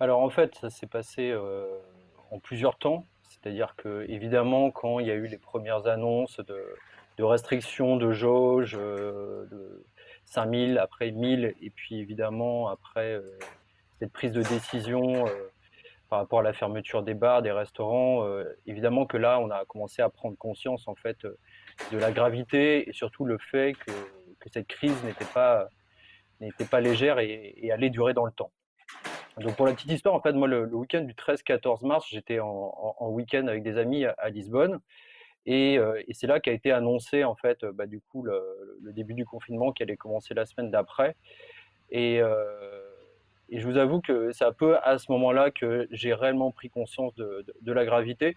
Alors 0.00 0.20
en 0.20 0.30
fait, 0.30 0.54
ça 0.56 0.70
s'est 0.70 0.86
passé 0.88 1.30
euh, 1.30 1.66
en 2.30 2.38
plusieurs 2.40 2.76
temps. 2.76 3.06
C'est-à-dire 3.22 3.74
que 3.76 4.04
évidemment, 4.08 4.70
quand 4.70 4.98
il 4.98 5.06
y 5.06 5.10
a 5.10 5.14
eu 5.14 5.26
les 5.26 5.38
premières 5.38 5.86
annonces 5.86 6.40
de, 6.40 7.22
restrictions 7.22 7.96
de 7.96 8.12
jauge, 8.12 8.76
euh, 8.80 9.46
de 9.52 9.84
5000, 10.26 10.78
après 10.78 11.12
1000, 11.12 11.54
et 11.60 11.70
puis 11.70 12.00
évidemment 12.00 12.68
après 12.68 13.20
cette 14.00 14.12
prise 14.12 14.32
de 14.32 14.42
décision 14.42 15.26
par 16.08 16.18
rapport 16.18 16.40
à 16.40 16.42
la 16.42 16.52
fermeture 16.52 17.02
des 17.02 17.14
bars, 17.14 17.42
des 17.42 17.52
restaurants, 17.52 18.26
évidemment 18.66 19.06
que 19.06 19.16
là, 19.16 19.40
on 19.40 19.50
a 19.50 19.64
commencé 19.64 20.02
à 20.02 20.08
prendre 20.08 20.36
conscience 20.36 20.86
en 20.86 20.94
fait 20.94 21.26
de 21.92 21.98
la 21.98 22.12
gravité 22.12 22.88
et 22.88 22.92
surtout 22.92 23.24
le 23.24 23.38
fait 23.38 23.74
que, 23.74 23.92
cette 24.52 24.66
crise 24.66 25.02
n'était 25.04 25.24
pas, 25.32 25.68
n'était 26.40 26.66
pas 26.66 26.82
légère 26.82 27.18
et, 27.18 27.70
allait 27.72 27.88
durer 27.88 28.12
dans 28.12 28.26
le 28.26 28.32
temps. 28.32 28.50
Donc 29.38 29.56
pour 29.56 29.66
la 29.66 29.72
petite 29.72 29.90
histoire, 29.90 30.14
en 30.14 30.20
fait, 30.20 30.32
moi, 30.32 30.46
le, 30.46 30.66
week-end 30.66 31.00
du 31.00 31.14
13-14 31.14 31.86
mars, 31.86 32.06
j'étais 32.10 32.40
en, 32.40 33.08
week-end 33.10 33.46
avec 33.46 33.62
des 33.62 33.78
amis 33.78 34.04
à, 34.04 34.28
Lisbonne. 34.28 34.80
Euh, 35.48 36.02
et, 36.06 36.14
c'est 36.14 36.26
là 36.26 36.40
qu'a 36.40 36.52
été 36.52 36.72
annoncé, 36.72 37.24
en 37.24 37.34
fait, 37.34 37.64
bah, 37.64 37.86
du 37.86 38.00
coup, 38.00 38.22
le, 38.22 38.40
début 38.92 39.14
du 39.14 39.24
confinement 39.24 39.72
qui 39.72 39.82
allait 39.82 39.96
commencer 39.96 40.34
la 40.34 40.44
semaine 40.44 40.70
d'après. 40.70 41.16
Et, 41.90 42.20
euh, 42.20 42.83
et, 43.48 43.60
je 43.60 43.66
vous 43.66 43.76
avoue 43.76 44.00
que 44.00 44.32
c'est 44.32 44.44
un 44.44 44.52
peu 44.52 44.76
à 44.82 44.98
ce 44.98 45.10
moment-là 45.12 45.50
que 45.50 45.86
j'ai 45.90 46.14
réellement 46.14 46.50
pris 46.50 46.70
conscience 46.70 47.14
de, 47.14 47.44
la 47.66 47.84
gravité 47.84 48.36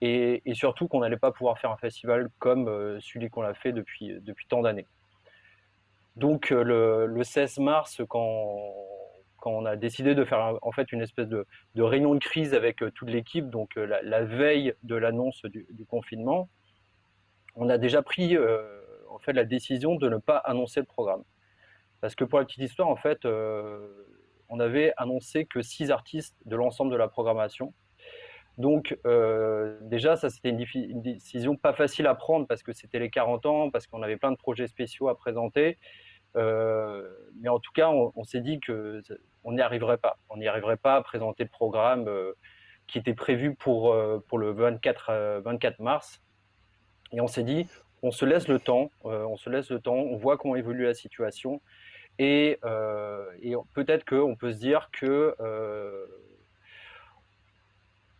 et, 0.00 0.42
surtout 0.54 0.88
qu'on 0.88 1.00
n'allait 1.00 1.16
pas 1.16 1.32
pouvoir 1.32 1.58
faire 1.58 1.70
un 1.70 1.76
festival 1.76 2.28
comme 2.38 2.68
euh, 2.68 2.98
celui 3.00 3.30
qu'on 3.30 3.42
a 3.42 3.54
fait 3.54 3.72
depuis, 3.72 4.20
depuis 4.20 4.46
tant 4.46 4.62
d'années. 4.62 4.86
Donc 6.16 6.52
euh, 6.52 7.06
le, 7.06 7.24
16 7.24 7.58
mars, 7.58 8.02
quand, 8.08 8.74
quand, 9.38 9.50
on 9.50 9.64
a 9.64 9.76
décidé 9.76 10.14
de 10.14 10.24
faire 10.24 10.58
en 10.62 10.72
fait 10.72 10.92
une 10.92 11.00
espèce 11.00 11.28
de, 11.28 11.46
de 11.74 11.82
réunion 11.82 12.14
de 12.14 12.20
crise 12.20 12.54
avec 12.54 12.82
euh, 12.82 12.90
toute 12.90 13.10
l'équipe, 13.10 13.50
donc 13.50 13.76
la, 13.76 14.24
veille 14.24 14.74
de 14.82 14.96
l'annonce 14.96 15.42
du, 15.44 15.84
confinement, 15.86 16.48
on 17.54 17.68
a 17.68 17.78
déjà 17.78 18.02
pris 18.02 18.36
en 19.10 19.18
fait 19.18 19.32
la 19.32 19.44
décision 19.44 19.96
de 19.96 20.08
ne 20.08 20.18
pas 20.18 20.36
annoncer 20.38 20.80
le 20.80 20.86
programme. 20.86 21.24
Parce 22.00 22.14
que 22.14 22.24
pour 22.24 22.38
la 22.38 22.44
petite 22.44 22.62
histoire, 22.62 22.88
en 22.88 22.94
fait, 22.94 23.26
on 24.48 24.60
avait 24.60 24.92
annoncé 24.96 25.44
que 25.44 25.62
six 25.62 25.90
artistes 25.90 26.36
de 26.46 26.56
l'ensemble 26.56 26.90
de 26.90 26.96
la 26.96 27.08
programmation 27.08 27.72
donc 28.58 28.98
euh, 29.06 29.78
déjà, 29.82 30.16
ça 30.16 30.28
c'était 30.30 30.50
une, 30.50 31.00
décision 31.00 31.56
pas 31.56 31.72
facile 31.72 32.08
à 32.08 32.14
prendre 32.16 32.46
parce 32.46 32.64
que 32.64 32.72
c'était 32.72 32.98
les 32.98 33.08
40 33.08 33.46
ans, 33.46 33.70
parce 33.70 33.86
qu'on 33.86 34.02
avait 34.02 34.16
plein 34.16 34.32
de 34.32 34.36
projets 34.36 34.66
spéciaux 34.66 35.08
à 35.08 35.16
présenter. 35.16 35.78
Euh, 36.36 37.08
mais 37.40 37.48
en 37.48 37.60
tout 37.60 37.70
cas, 37.72 37.88
on, 37.88 38.24
s'est 38.24 38.40
dit 38.40 38.58
que 38.58 39.00
on 39.44 39.52
n'y 39.52 39.60
arriverait 39.60 39.96
pas. 39.96 40.18
On 40.28 40.36
n'y 40.36 40.48
arriverait 40.48 40.76
pas 40.76 40.96
à 40.96 41.02
présenter 41.02 41.44
le 41.44 41.50
programme 41.50 42.08
euh, 42.08 42.32
qui 42.88 42.98
était 42.98 43.14
prévu 43.14 43.54
pour, 43.54 43.96
pour 44.26 44.38
le 44.38 44.50
24, 44.50 45.40
24 45.44 45.78
mars. 45.78 46.20
Et 47.12 47.20
on 47.20 47.28
s'est 47.28 47.44
dit, 47.44 47.66
on 48.02 48.10
se 48.10 48.24
laisse 48.24 48.48
le 48.48 48.58
temps, 48.58 48.90
on 49.04 49.36
se 49.36 49.50
laisse 49.50 49.70
le 49.70 49.78
temps, 49.78 49.94
on 49.94 50.16
voit 50.16 50.36
comment 50.36 50.56
évolue 50.56 50.84
la 50.84 50.94
situation. 50.94 51.60
Et, 52.18 52.58
et 53.42 53.54
peut-être 53.74 54.04
qu'on 54.04 54.34
peut 54.34 54.52
se 54.52 54.58
dire 54.58 54.90
que 54.92 55.34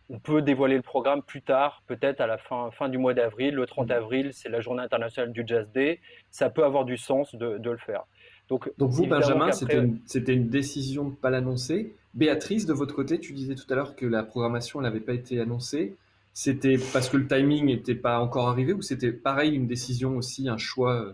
on 0.09 0.19
peut 0.19 0.41
dévoiler 0.41 0.75
le 0.75 0.81
programme 0.81 1.21
plus 1.21 1.41
tard, 1.41 1.83
peut-être 1.87 2.19
à 2.19 2.27
la 2.27 2.37
fin, 2.37 2.71
fin 2.71 2.89
du 2.89 2.97
mois 2.97 3.13
d'avril. 3.13 3.53
Le 3.53 3.65
30 3.65 3.89
mmh. 3.89 3.91
avril, 3.91 4.29
c'est 4.33 4.49
la 4.49 4.59
journée 4.59 4.81
internationale 4.81 5.31
du 5.31 5.43
Jazz 5.45 5.69
Day. 5.71 5.99
Ça 6.31 6.49
peut 6.49 6.63
avoir 6.63 6.83
du 6.83 6.97
sens 6.97 7.35
de, 7.35 7.59
le 7.63 7.77
faire. 7.77 8.05
Donc, 8.49 8.71
Donc 8.77 8.89
vous, 8.89 9.05
Benjamin, 9.05 9.51
c'était 9.51 10.33
une, 10.33 10.49
décision 10.49 11.05
de 11.05 11.11
ne 11.11 11.15
pas 11.15 11.29
l'annoncer. 11.29 11.95
Béatrice, 12.15 12.65
de 12.65 12.73
votre 12.73 12.95
côté, 12.95 13.19
tu 13.19 13.33
disais 13.33 13.53
tout 13.53 13.71
à 13.71 13.75
l'heure 13.75 13.95
que 13.95 14.07
la 14.07 14.23
programmation 14.23 14.81
n'avait 14.81 14.99
pas 14.99 15.13
été 15.13 15.39
annoncée. 15.39 15.95
C'était 16.33 16.77
parce 16.91 17.09
que 17.09 17.17
le 17.17 17.27
timing 17.27 17.65
n'était 17.65 17.95
pas 17.95 18.19
encore 18.19 18.49
arrivé 18.49 18.73
ou 18.73 18.81
c'était 18.81 19.11
pareil 19.11 19.53
une 19.53 19.67
décision 19.67 20.17
aussi, 20.17 20.47
un 20.47 20.57
choix 20.57 20.93
euh, 20.93 21.13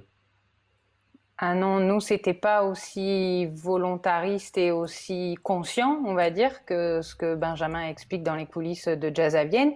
ah 1.38 1.54
non, 1.54 1.82
nous, 1.82 2.00
c'était 2.00 2.34
pas 2.34 2.63
aussi 2.63 3.46
volontariste 3.48 4.58
et 4.58 4.72
aussi 4.72 5.36
conscient, 5.44 6.01
on 6.06 6.13
va 6.13 6.30
dire, 6.30 6.63
que 6.63 7.01
ce 7.01 7.13
que 7.13 7.36
Benjamin 7.36 7.89
explique 7.89 8.24
dans 8.24 8.36
les 8.36 8.46
coulisses 8.46 8.88
de 8.88 9.12
Jazz 9.13 9.36
à 9.36 9.44
Vienne. 9.44 9.74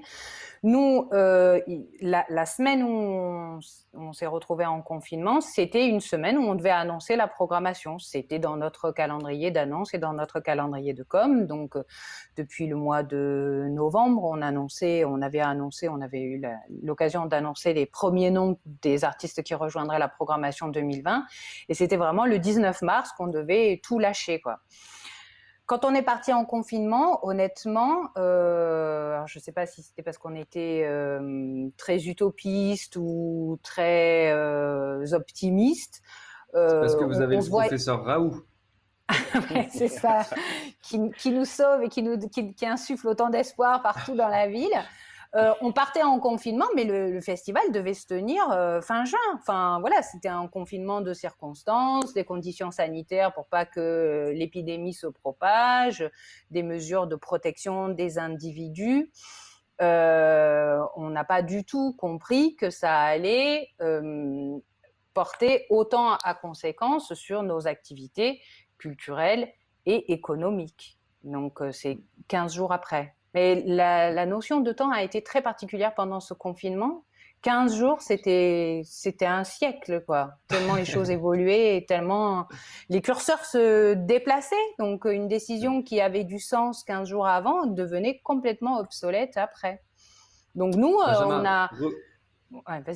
Nous, 0.63 1.07
euh, 1.13 1.61
la, 2.01 2.45
semaine 2.45 2.83
où 2.83 3.59
on, 3.93 4.13
s'est 4.13 4.25
retrouvé 4.25 4.65
en 4.65 4.81
confinement, 4.81 5.39
c'était 5.39 5.87
une 5.87 6.01
semaine 6.01 6.37
où 6.37 6.41
on 6.41 6.55
devait 6.55 6.69
annoncer 6.69 7.15
la 7.15 7.27
programmation. 7.27 7.97
C'était 7.97 8.39
dans 8.39 8.57
notre 8.57 8.91
calendrier 8.91 9.51
d'annonce 9.51 9.93
et 9.93 9.99
dans 9.99 10.13
notre 10.13 10.39
calendrier 10.39 10.93
de 10.93 11.03
com. 11.03 11.45
Donc, 11.47 11.75
euh, 11.75 11.83
depuis 12.35 12.67
le 12.67 12.75
mois 12.75 13.03
de 13.03 13.67
novembre, 13.69 14.23
on 14.23 14.41
annonçait, 14.41 15.05
on 15.05 15.21
avait 15.21 15.39
annoncé, 15.39 15.87
on 15.87 16.01
avait 16.01 16.21
eu 16.21 16.41
l'occasion 16.83 17.25
d'annoncer 17.25 17.73
les 17.73 17.85
premiers 17.85 18.31
noms 18.31 18.59
des 18.65 19.05
artistes 19.05 19.43
qui 19.43 19.55
rejoindraient 19.55 19.99
la 19.99 20.09
programmation 20.09 20.67
2020. 20.67 21.25
Et 21.69 21.73
c'était 21.73 21.97
vraiment 21.97 22.25
le 22.25 22.39
19 22.39 22.81
mars 22.81 23.11
qu'on 23.13 23.27
devait 23.27 23.79
tout 23.83 23.99
lâcher, 23.99 24.41
quoi. 24.41 24.59
Quand 25.69 25.85
on 25.85 25.93
est 25.93 26.01
parti 26.01 26.33
en 26.33 26.45
confinement, 26.45 27.23
honnêtement, 27.23 28.09
euh, 28.17 29.21
je 29.27 29.37
ne 29.37 29.43
sais 29.43 29.51
pas 29.51 29.67
si 29.67 29.83
c'était 29.83 30.01
parce 30.01 30.17
qu'on 30.17 30.33
était 30.33 30.81
euh, 30.83 31.69
très 31.77 32.07
utopiste 32.07 32.95
ou 32.95 33.59
très 33.61 34.31
euh, 34.31 35.05
optimiste. 35.13 36.01
parce 36.53 36.95
que 36.95 37.03
vous 37.03 37.21
avez 37.21 37.35
le 37.35 37.47
professeur 37.47 38.03
Raoult. 38.03 38.43
c'est 39.69 39.89
ça, 39.89 40.25
qui, 40.81 41.31
nous 41.31 41.45
sauve 41.45 41.83
et 41.83 41.89
qui, 41.89 42.01
nous, 42.01 42.17
qui 42.17 42.65
insuffle 42.65 43.07
autant 43.07 43.29
d'espoir 43.29 43.83
partout 43.83 44.15
dans 44.15 44.27
la 44.27 44.47
ville. 44.47 44.73
Euh, 45.35 45.53
on 45.61 45.71
partait 45.71 46.01
en 46.01 46.19
confinement, 46.19 46.65
mais 46.75 46.85
le, 46.85 47.21
festival 47.21 47.71
devait 47.71 47.93
se 47.93 48.07
tenir 48.07 48.49
euh, 48.51 48.81
fin 48.81 49.05
juin. 49.05 49.19
Enfin, 49.35 49.79
voilà, 49.79 50.01
c'était 50.01 50.29
un 50.29 50.47
confinement 50.47 51.01
de 51.01 51.13
circonstances, 51.13 52.13
des 52.13 52.23
conditions 52.23 52.71
sanitaires 52.71 53.33
pour 53.33 53.45
pas 53.45 53.65
que 53.65 53.79
euh, 53.79 54.33
l'épidémie 54.33 54.93
se 54.93 55.05
propage, 55.05 56.09
des 56.49 56.63
mesures 56.63 57.05
de 57.05 57.15
protection 57.15 57.89
des 57.89 58.17
individus. 58.17 59.11
on 59.79 61.09
n'a 61.11 61.23
pas 61.23 61.43
du 61.43 61.63
tout 61.63 61.93
compris 61.93 62.55
que 62.55 62.69
ça 62.71 62.97
allait 62.99 63.69
porter 65.13 65.67
autant 65.69 66.15
à 66.23 66.33
conséquence 66.33 67.13
sur 67.13 67.43
nos 67.43 67.67
activités 67.67 68.41
culturelles 68.77 69.53
et 69.85 70.11
économiques. 70.11 70.97
Donc, 71.23 71.61
c'est 71.71 71.99
15 72.27 72.55
jours 72.55 72.71
après. 72.71 73.15
Mais 73.33 73.63
la, 73.65 74.25
notion 74.25 74.59
de 74.59 74.71
temps 74.71 74.91
a 74.91 75.03
été 75.03 75.21
très 75.21 75.41
particulière 75.41 75.93
pendant 75.93 76.19
ce 76.19 76.33
confinement. 76.33 77.03
15 77.41 77.77
jours, 77.77 78.01
c'était 78.01 78.81
c'était 78.83 79.25
un 79.25 79.45
siècle, 79.45 80.03
quoi. 80.05 80.33
Tellement 80.47 80.75
les 80.75 80.83
choses 80.83 81.09
évoluaient 81.09 81.77
et 81.77 81.85
tellement 81.85 82.47
les 82.89 83.01
curseurs 83.01 83.45
se 83.45 83.93
déplaçaient. 83.93 84.55
Donc, 84.77 85.05
une 85.05 85.29
décision 85.29 85.81
qui 85.81 86.01
avait 86.01 86.25
du 86.25 86.39
sens 86.39 86.83
15 86.83 87.07
jours 87.07 87.27
avant 87.27 87.65
devenait 87.65 88.19
complètement 88.23 88.79
obsolète 88.79 89.37
après. 89.37 89.81
Donc, 90.55 90.75
nous, 90.75 90.97
euh, 90.99 91.13
on 91.25 91.45
a. 91.45 91.69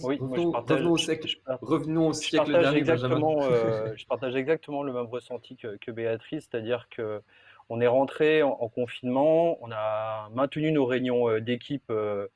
oui, 0.04 0.18
revenons, 0.20 0.92
au 0.92 0.98
siècle, 0.98 1.28
je, 1.28 1.38
revenons 1.62 2.10
au 2.10 2.14
siècle 2.14 2.52
dernier, 2.52 2.80
exactement, 2.80 3.44
euh, 3.44 3.94
je 3.96 4.06
partage 4.06 4.36
exactement 4.36 4.84
le 4.84 4.92
même 4.92 5.06
ressenti 5.06 5.56
que, 5.56 5.78
que 5.78 5.92
Béatrice, 5.92 6.50
c'est-à-dire 6.52 6.88
que 6.90 7.22
on 7.70 7.82
est 7.82 7.88
rentré 7.88 8.44
en, 8.44 8.70
confinement, 8.70 9.58
on 9.62 9.72
a 9.72 10.30
maintenu 10.34 10.72
nos 10.72 10.86
réunions 10.86 11.30
euh, 11.30 11.40
d'équipe 11.40 11.90
euh, 11.90 12.28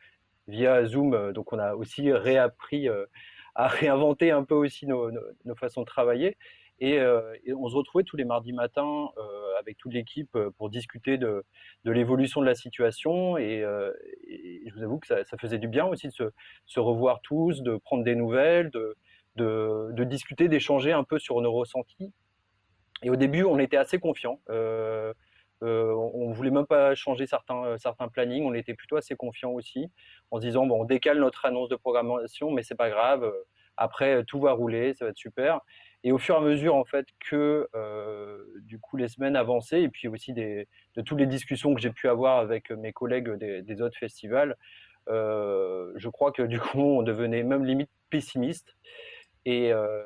via 0.47 0.85
Zoom, 0.85 1.13
euh, 1.13 1.31
donc 1.33 1.53
on 1.53 1.59
a 1.59 1.75
aussi 1.75 2.11
réappris 2.11 2.87
à 3.55 3.67
réinventer 3.67 4.31
un 4.31 4.43
peu 4.43 4.55
aussi 4.55 4.87
nos, 4.87 5.11
façons 5.55 5.81
de 5.81 5.85
travailler. 5.85 6.37
Et, 6.79 6.99
on 7.01 7.69
se 7.69 7.75
retrouvait 7.75 8.03
tous 8.03 8.17
les 8.17 8.23
mardis 8.23 8.53
matins 8.53 9.07
avec 9.59 9.77
toute 9.79 9.93
l'équipe 9.93 10.37
pour 10.57 10.69
discuter 10.69 11.17
de, 11.17 11.43
l'évolution 11.85 12.39
de 12.39 12.45
la 12.45 12.53
situation. 12.53 13.35
Et, 13.35 13.63
je 13.63 14.73
vous 14.75 14.83
avoue 14.83 14.99
que 14.99 15.07
ça, 15.07 15.23
faisait 15.41 15.57
du 15.57 15.67
bien 15.67 15.87
aussi 15.87 16.07
de 16.07 16.31
se, 16.67 16.79
revoir 16.79 17.21
tous, 17.21 17.63
de 17.63 17.77
prendre 17.77 18.03
des 18.03 18.13
nouvelles, 18.13 18.69
de, 18.69 20.03
discuter, 20.03 20.49
d'échanger 20.49 20.91
un 20.91 21.03
peu 21.03 21.17
sur 21.17 21.41
nos 21.41 21.51
ressentis. 21.51 22.13
Et 23.03 23.09
au 23.09 23.15
début, 23.15 23.43
on 23.43 23.59
était 23.59 23.77
assez 23.77 23.99
confiants. 23.99 24.39
Euh, 24.49 25.13
euh, 25.63 25.91
on 25.91 26.31
voulait 26.31 26.51
même 26.51 26.67
pas 26.67 26.93
changer 26.95 27.25
certains, 27.25 27.77
certains 27.77 28.07
plannings. 28.07 28.45
On 28.45 28.53
était 28.53 28.75
plutôt 28.75 28.95
assez 28.95 29.15
confiants 29.15 29.51
aussi, 29.51 29.89
en 30.31 30.37
se 30.37 30.41
disant 30.41 30.65
bon, 30.65 30.81
on 30.81 30.85
décale 30.85 31.19
notre 31.19 31.45
annonce 31.45 31.69
de 31.69 31.75
programmation, 31.75 32.51
mais 32.51 32.63
c'est 32.63 32.75
pas 32.75 32.89
grave. 32.89 33.31
Après, 33.75 34.23
tout 34.25 34.39
va 34.39 34.53
rouler, 34.53 34.93
ça 34.93 35.05
va 35.05 35.11
être 35.11 35.17
super. 35.17 35.61
Et 36.03 36.11
au 36.11 36.17
fur 36.17 36.35
et 36.35 36.37
à 36.37 36.41
mesure, 36.41 36.75
en 36.75 36.85
fait, 36.85 37.07
que 37.19 37.67
euh, 37.75 38.43
du 38.61 38.79
coup 38.79 38.97
les 38.97 39.07
semaines 39.07 39.35
avançaient, 39.35 39.83
et 39.83 39.89
puis 39.89 40.07
aussi 40.07 40.33
des, 40.33 40.67
de 40.95 41.01
toutes 41.01 41.19
les 41.19 41.25
discussions 41.25 41.73
que 41.73 41.81
j'ai 41.81 41.91
pu 41.91 42.07
avoir 42.07 42.39
avec 42.39 42.71
mes 42.71 42.93
collègues 42.93 43.31
des, 43.31 43.81
autres 43.81 43.97
festivals, 43.97 44.55
euh, 45.09 45.91
je 45.95 46.09
crois 46.09 46.31
que 46.31 46.43
du 46.43 46.59
coup 46.59 46.79
on 46.79 47.01
devenait 47.01 47.43
même 47.43 47.65
limite 47.65 47.89
pessimiste. 48.09 48.75
Et, 49.45 49.73
euh, 49.73 50.03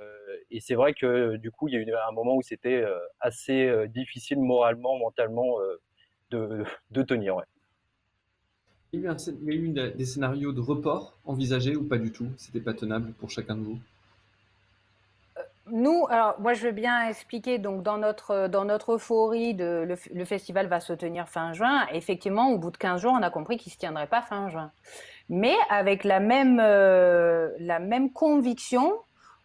et 0.49 0.59
c'est 0.59 0.75
vrai 0.75 0.93
que 0.93 1.37
du 1.37 1.51
coup 1.51 1.67
il 1.67 1.73
y 1.73 1.77
a 1.77 1.79
eu 1.79 1.93
un 1.93 2.11
moment 2.11 2.35
où 2.35 2.41
c'était 2.41 2.83
assez 3.19 3.87
difficile 3.89 4.39
moralement, 4.39 4.97
mentalement 4.97 5.57
de, 6.31 6.63
de, 6.91 7.01
tenir. 7.03 7.35
Ouais. 7.35 7.43
Il 8.93 9.01
y 9.01 9.07
a 9.07 9.53
eu, 9.53 9.69
des 9.69 10.05
scénarios 10.05 10.51
de 10.51 10.59
report 10.59 11.17
envisagés 11.25 11.75
ou 11.75 11.83
pas 11.83 11.97
du 11.97 12.11
tout? 12.11 12.27
C'était 12.37 12.59
pas 12.59 12.73
tenable 12.73 13.13
pour 13.13 13.29
chacun 13.29 13.55
de 13.55 13.61
vous? 13.61 13.79
Nous, 15.67 16.05
alors 16.09 16.35
moi 16.39 16.53
je 16.53 16.63
veux 16.63 16.73
bien 16.73 17.07
expliquer, 17.07 17.57
donc 17.57 17.83
dans 17.83 17.97
notre, 17.97 18.47
dans 18.49 18.65
notre 18.65 18.93
euphorie, 18.93 19.53
de, 19.53 19.87
le, 20.13 20.25
festival 20.25 20.67
va 20.67 20.81
se 20.81 20.91
tenir 20.91 21.29
fin 21.29 21.53
juin. 21.53 21.87
Effectivement, 21.93 22.49
au 22.49 22.57
bout 22.57 22.71
de 22.71 22.77
15 22.77 23.01
jours, 23.01 23.13
on 23.17 23.21
a 23.21 23.29
compris 23.29 23.55
qu'il 23.57 23.69
ne 23.69 23.73
se 23.73 23.77
tiendrait 23.77 24.07
pas 24.07 24.21
fin 24.21 24.49
juin. 24.49 24.71
Mais 25.29 25.55
avec 25.69 26.03
la 26.03 26.19
même, 26.19 26.59
euh, 26.59 27.49
la 27.59 27.79
même 27.79 28.11
conviction, 28.11 28.91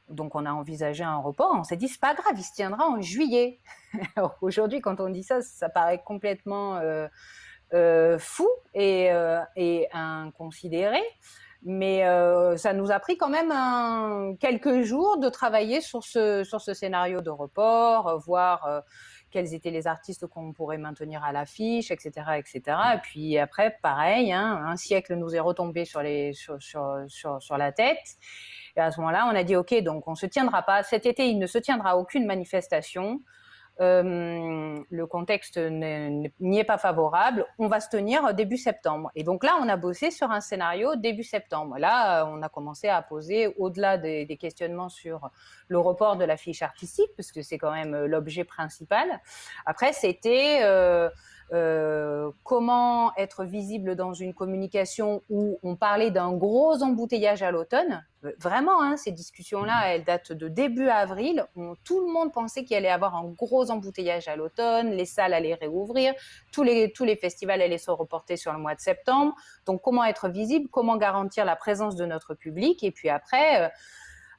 donc 0.09 0.35
on 0.35 0.47
a 0.47 0.53
envisagé 0.53 1.05
un 1.05 1.17
report, 1.19 1.55
on 1.59 1.65
s'est 1.65 1.77
dit 1.77 1.89
c'est 1.89 2.01
pas 2.01 2.15
grave, 2.15 2.35
il 2.37 2.43
se 2.43 2.53
tiendra 2.53 2.87
en 2.89 3.01
juillet. 3.01 3.61
Aujourd'hui, 4.41 4.81
quand 4.81 5.01
on 5.01 5.09
dit 5.09 5.23
ça, 5.23 5.43
ça 5.43 5.69
paraît 5.69 6.03
complètement 6.05 6.77
euh, 6.77 7.09
euh, 7.75 8.19
fou 8.19 8.49
et, 8.75 9.11
et 9.57 9.89
inconsidéré 9.93 11.03
mais 11.67 12.07
euh, 12.07 12.57
ça 12.57 12.73
nous 12.73 12.93
a 12.93 13.01
pris 13.01 13.17
quand 13.17 13.29
même 13.29 14.39
quelques 14.39 14.83
jours 14.83 15.19
de 15.19 15.29
travailler 15.29 15.81
sur 15.81 16.05
ce, 16.05 16.45
sur 16.45 16.61
ce 16.61 16.75
scénario 16.75 17.21
de 17.21 17.31
report, 17.31 18.07
euh, 18.07 18.17
voir 18.19 18.67
euh, 18.67 18.81
quels 19.37 19.53
étaient 19.53 19.71
les 19.71 19.87
artistes 19.87 20.27
qu'on 20.27 20.55
pourrait 20.55 20.79
maintenir 20.79 21.23
à 21.23 21.31
l'affiche, 21.31 21.91
etc., 21.91 22.11
etc. 22.39 22.79
Et 22.95 22.99
puis 23.03 23.37
après, 23.37 23.77
pareil, 23.83 24.33
hein, 24.33 24.65
un 24.67 24.77
siècle 24.77 25.15
nous 25.15 25.35
est 25.35 25.41
retombé 25.41 25.85
sur, 25.85 26.01
les, 26.01 26.33
sur, 26.33 26.57
sur, 26.63 27.07
sur, 27.39 27.59
la 27.59 27.71
tête. 27.71 28.17
Et 28.79 28.81
à 28.81 28.91
ce 28.91 28.99
moment-là, 29.01 29.29
on 29.31 29.37
a 29.37 29.45
dit, 29.45 29.55
OK, 29.55 29.75
donc 29.83 30.09
on 30.09 30.15
se 30.15 30.25
tiendra 30.25 30.63
pas. 30.63 30.83
Cet 30.85 31.05
été, 31.05 31.29
il 31.29 31.39
ne 31.39 31.47
se 31.47 31.59
tiendra 31.59 31.99
aucune 31.99 32.25
manifestation. 32.25 33.21
Euh, 33.81 34.79
le 34.89 35.07
contexte 35.07 35.59
n'y 35.59 36.59
est 36.59 36.65
pas 36.65 36.79
favorable, 36.79 37.45
on 37.59 37.69
va 37.69 37.81
se 37.81 37.91
tenir 37.91 38.33
début 38.33 38.57
septembre. 38.57 39.11
Et 39.15 39.23
donc 39.23 39.45
là, 39.45 39.59
on 39.61 39.69
a 39.69 39.77
bossé 39.77 40.11
sur 40.11 40.31
un 40.31 40.41
scénario 40.41 40.97
début 40.97 41.25
septembre. 41.25 41.77
Là, 41.79 42.25
on 42.27 42.41
a 42.43 42.49
commencé 42.49 42.89
à 42.89 43.03
poser, 43.03 43.55
au-delà 43.59 43.99
des, 43.99 44.37
questionnements 44.41 44.89
sur 44.89 45.31
le 45.69 45.79
report 45.79 46.17
de 46.17 46.25
la 46.25 46.37
fiche 46.37 46.63
artistique, 46.63 47.11
parce 47.17 47.33
que 47.33 47.43
c'est 47.43 47.59
quand 47.59 47.73
même 47.73 48.05
l'objet 48.07 48.45
principal. 48.45 49.21
Après, 49.67 49.93
c'était... 49.93 50.61
Euh, 50.63 51.09
euh, 51.53 52.06
comment 52.43 53.15
être 53.17 53.45
visible 53.45 53.97
dans 53.97 54.13
une 54.13 54.35
communication 54.35 55.23
où 55.31 55.59
on 55.63 55.77
parlait 55.77 56.11
d'un 56.11 56.33
gros 56.33 56.83
embouteillage 56.83 57.43
à 57.43 57.51
l'automne. 57.51 58.05
Euh, 58.25 58.33
vraiment, 58.39 58.83
hein, 58.83 58.97
ces 58.97 59.13
discussions-là, 59.13 59.75
mhm. 59.75 59.91
elles 59.91 60.05
datent 60.05 60.33
de 60.33 60.49
début 60.49 60.89
avril. 60.89 61.45
tout 61.85 62.01
le 62.01 62.13
monde 62.13 62.33
pensait 62.33 62.65
qu'il 62.65 62.77
allait 62.77 62.89
y 62.89 62.91
avoir 62.91 63.17
un 63.17 63.25
gros 63.25 63.71
embouteillage 63.71 64.29
à 64.29 64.37
l'automne, 64.37 64.91
les 64.91 65.05
salles 65.05 65.35
allaient 65.35 65.55
réouvrir, 65.55 66.15
tous 66.53 66.63
les, 66.63 66.93
tous 66.93 67.05
les 67.05 67.17
festivals 67.17 67.63
allaient 67.63 67.79
se 67.79 67.91
reporter 67.91 68.37
sur 68.37 68.53
le 68.53 68.59
mois 68.59 68.75
de 68.75 68.81
septembre. 68.81 69.35
Donc, 69.67 69.83
comment 69.83 70.05
être 70.05 70.29
visible, 70.29 70.69
comment 70.71 70.97
garantir 70.97 71.45
la 71.45 71.57
présence 71.57 71.97
de 71.97 72.07
notre 72.07 72.35
public, 72.35 72.83
et 72.83 72.91
puis 72.91 73.09
après... 73.09 73.65
Euh, 73.65 73.69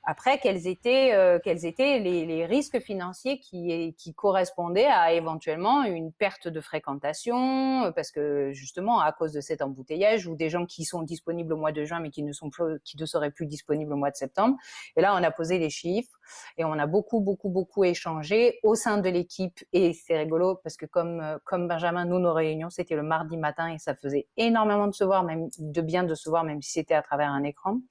après, 0.09 0.37
quels 0.37 0.67
étaient, 0.67 1.13
euh, 1.13 1.37
quels 1.43 1.65
étaient 1.65 1.99
les, 1.99 2.25
les, 2.25 2.45
risques 2.45 2.79
financiers 2.79 3.39
qui, 3.39 3.93
qui 3.97 4.13
correspondaient 4.13 4.85
à 4.85 5.11
éventuellement 5.11 5.83
une 5.83 6.13
perte 6.13 6.47
de 6.47 6.61
fréquentation, 6.61 7.83
euh, 7.83 7.91
parce 7.91 8.11
que 8.11 8.53
justement, 8.53 9.01
à 9.01 9.11
cause 9.11 9.33
de 9.33 9.41
cet 9.41 9.61
embouteillage, 9.61 10.25
ou 10.25 10.35
des 10.35 10.49
gens 10.49 10.65
qui 10.65 10.85
sont 10.85 11.01
disponibles 11.01 11.51
au 11.51 11.57
mois 11.57 11.73
de 11.73 11.83
juin, 11.83 11.99
mais 11.99 12.09
qui 12.09 12.23
ne, 12.23 12.31
sont 12.31 12.49
plus, 12.49 12.79
qui 12.85 12.95
ne 12.97 13.05
seraient 13.05 13.31
plus 13.31 13.47
disponibles 13.47 13.91
au 13.91 13.97
mois 13.97 14.09
de 14.09 14.15
septembre. 14.15 14.55
Et 14.95 15.01
là, 15.01 15.13
on 15.13 15.21
a 15.21 15.29
posé 15.29 15.59
les 15.59 15.69
chiffres 15.69 16.17
et 16.57 16.63
on 16.63 16.79
a 16.79 16.87
beaucoup, 16.87 17.19
beaucoup, 17.19 17.49
beaucoup 17.49 17.83
échangé 17.83 18.59
au 18.63 18.75
sein 18.75 18.99
de 18.99 19.09
l'équipe. 19.09 19.61
Et 19.73 19.91
c'est 19.91 20.17
rigolo, 20.17 20.55
parce 20.63 20.77
que 20.77 20.85
comme, 20.85 21.19
euh, 21.19 21.37
comme 21.43 21.67
Benjamin, 21.67 22.05
nous, 22.05 22.19
nos 22.19 22.33
réunions, 22.33 22.69
c'était 22.69 22.95
le 22.95 23.03
mardi 23.03 23.35
matin 23.35 23.73
et 23.73 23.77
ça 23.77 23.93
faisait 23.93 24.27
énormément 24.37 24.87
de 24.87 24.93
se 24.93 25.03
voir, 25.03 25.25
même 25.25 25.49
de 25.59 25.81
bien 25.81 26.05
de 26.05 26.15
se 26.15 26.29
voir, 26.29 26.45
même 26.45 26.61
si 26.61 26.71
c'était 26.71 26.95
à 26.95 27.01
travers 27.01 27.29
un 27.29 27.43
écran. 27.43 27.81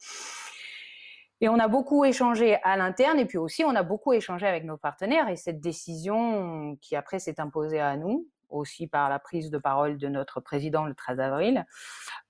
Et 1.40 1.49
on 1.49 1.59
a 1.59 1.68
beaucoup 1.68 2.05
échangé 2.05 2.57
à 2.62 2.77
l'interne 2.77 3.18
et 3.18 3.27
puis 3.27 3.38
aussi 3.38 3.64
on 3.64 3.75
a 3.75 3.83
beaucoup 3.83 4.12
échangé 4.12 4.46
avec 4.46 4.64
nos 4.64 4.79
partenaires 4.79 5.29
et 5.29 5.37
cette 5.37 5.61
décision 5.61 6.77
qui 6.81 6.96
après 6.96 7.18
s'est 7.18 7.40
imposée 7.40 7.81
à 7.81 7.96
nous, 7.96 8.27
aussi 8.49 8.87
par 8.87 9.09
la 9.11 9.18
prise 9.18 9.51
de 9.51 9.59
parole 9.59 9.99
de 9.99 10.09
notre 10.09 10.40
président 10.40 10.85
le 10.85 10.94
13 10.94 11.20
avril, 11.20 11.66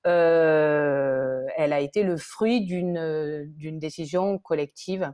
euh, 0.07 1.45
elle 1.57 1.73
a 1.73 1.81
été 1.81 2.03
le 2.03 2.17
fruit 2.17 2.63
d'une 2.63 3.79
décision 3.79 4.39
collective 4.39 5.13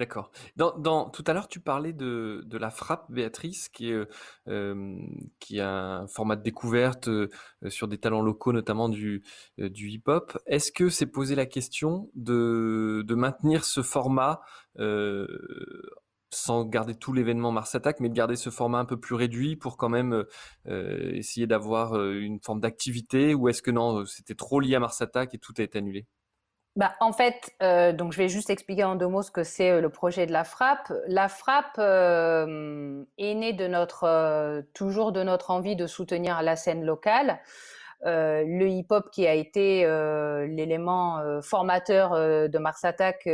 D'accord. 0.00 0.30
Tout 0.56 1.24
à 1.26 1.32
l'heure, 1.34 1.46
tu 1.46 1.60
parlais 1.60 1.92
de, 1.92 2.42
la 2.58 2.70
frappe, 2.70 3.12
Béatrice, 3.12 3.68
qui 3.68 3.90
est, 3.90 4.06
euh, 4.48 4.96
un 5.58 6.06
format 6.06 6.36
de 6.36 6.42
découverte 6.42 7.08
euh, 7.08 7.28
sur 7.68 7.86
des 7.86 7.98
talents 7.98 8.22
locaux, 8.22 8.54
notamment 8.54 8.88
du, 8.88 9.22
euh, 9.60 9.68
du 9.68 9.90
hip-hop. 9.90 10.38
Est-ce 10.46 10.72
que 10.72 10.88
c'est 10.88 11.04
posé 11.04 11.34
la 11.34 11.44
question 11.44 12.10
de, 12.14 13.04
de 13.06 13.14
maintenir 13.14 13.66
ce 13.66 13.82
format 13.82 14.40
sans 16.32 16.64
garder 16.64 16.94
tout 16.94 17.12
l'événement 17.12 17.52
Mars 17.52 17.74
Attack, 17.74 18.00
mais 18.00 18.08
de 18.08 18.14
garder 18.14 18.36
ce 18.36 18.48
format 18.48 18.78
un 18.78 18.86
peu 18.86 18.98
plus 18.98 19.16
réduit 19.16 19.56
pour 19.56 19.76
quand 19.76 19.90
même 19.90 20.24
essayer 20.66 21.46
d'avoir 21.46 22.00
une 22.10 22.40
forme 22.40 22.60
d'activité? 22.60 23.34
Ou 23.34 23.50
est-ce 23.50 23.60
que 23.60 23.70
non, 23.70 24.06
c'était 24.06 24.34
trop 24.34 24.60
lié 24.60 24.76
à 24.76 24.80
Mars 24.80 25.02
Attack 25.02 25.34
et 25.34 25.38
tout 25.38 25.52
a 25.58 25.62
été 25.62 25.76
annulé? 25.78 26.06
Bah, 26.80 26.94
en 27.00 27.12
fait, 27.12 27.52
euh, 27.62 27.92
donc 27.92 28.14
je 28.14 28.16
vais 28.16 28.30
juste 28.30 28.48
expliquer 28.48 28.84
en 28.84 28.96
deux 28.96 29.06
mots 29.06 29.20
ce 29.20 29.30
que 29.30 29.44
c'est 29.44 29.68
euh, 29.70 29.80
le 29.82 29.90
projet 29.90 30.24
de 30.24 30.32
la 30.32 30.44
frappe. 30.44 30.90
La 31.08 31.28
frappe 31.28 31.76
euh, 31.78 33.04
est 33.18 33.34
née 33.34 33.52
de 33.52 33.66
notre, 33.66 34.64
toujours 34.72 35.12
de 35.12 35.22
notre 35.22 35.50
envie 35.50 35.76
de 35.76 35.86
soutenir 35.86 36.40
la 36.40 36.56
scène 36.56 36.82
locale. 36.82 37.38
le 38.02 38.66
hip-hop 38.66 39.10
qui 39.12 39.26
a 39.26 39.34
été 39.34 39.84
l'élément 40.48 41.20
formateur 41.42 42.12
de 42.48 42.58
Mars 42.58 42.82
Attack, 42.82 43.28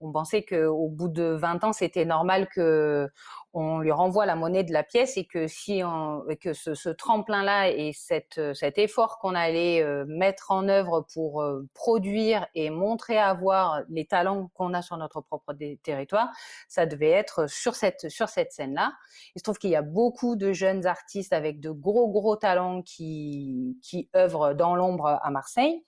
on 0.00 0.12
pensait 0.12 0.44
qu'au 0.44 0.86
bout 0.88 1.08
de 1.08 1.24
20 1.24 1.64
ans, 1.64 1.72
c'était 1.72 2.04
normal 2.04 2.46
que 2.54 3.10
on 3.52 3.78
lui 3.80 3.90
renvoie 3.90 4.26
la 4.26 4.36
monnaie 4.36 4.62
de 4.62 4.72
la 4.72 4.84
pièce 4.84 5.16
et 5.16 5.24
que 5.24 5.48
si 5.48 5.82
on, 5.84 6.24
que 6.40 6.52
ce, 6.52 6.74
ce 6.74 6.88
tremplin-là 6.88 7.70
et 7.70 7.92
cette, 7.92 8.40
cet 8.54 8.78
effort 8.78 9.18
qu'on 9.18 9.34
allait 9.34 9.82
euh, 9.82 10.04
mettre 10.06 10.52
en 10.52 10.68
œuvre 10.68 11.06
pour 11.12 11.42
euh, 11.42 11.66
produire 11.74 12.46
et 12.54 12.70
montrer 12.70 13.18
à 13.18 13.34
voir 13.34 13.82
les 13.88 14.06
talents 14.06 14.50
qu'on 14.54 14.72
a 14.72 14.82
sur 14.82 14.96
notre 14.96 15.20
propre 15.20 15.54
territoire, 15.82 16.28
ça 16.68 16.86
devait 16.86 17.10
être 17.10 17.48
sur 17.48 17.74
cette 17.74 18.08
sur 18.08 18.28
cette 18.28 18.52
scène-là. 18.52 18.92
Il 19.34 19.40
se 19.40 19.42
trouve 19.42 19.58
qu'il 19.58 19.70
y 19.70 19.76
a 19.76 19.82
beaucoup 19.82 20.36
de 20.36 20.52
jeunes 20.52 20.86
artistes 20.86 21.32
avec 21.32 21.60
de 21.60 21.70
gros 21.70 22.08
gros 22.08 22.36
talents 22.36 22.82
qui 22.82 23.78
qui 23.82 24.08
œuvrent 24.14 24.54
dans 24.54 24.76
l'ombre 24.76 25.18
à 25.22 25.30
Marseille. 25.30 25.82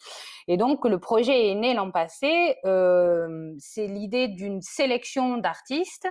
Et 0.49 0.57
donc 0.57 0.85
le 0.85 0.99
projet 0.99 1.51
est 1.51 1.55
né 1.55 1.75
l'an 1.75 1.93
passé. 1.93 2.57
Euh, 2.65 3.53
c'est 3.59 3.87
l'idée 3.87 4.27
d'une 4.27 4.61
sélection 4.63 5.37
d'artistes 5.39 6.09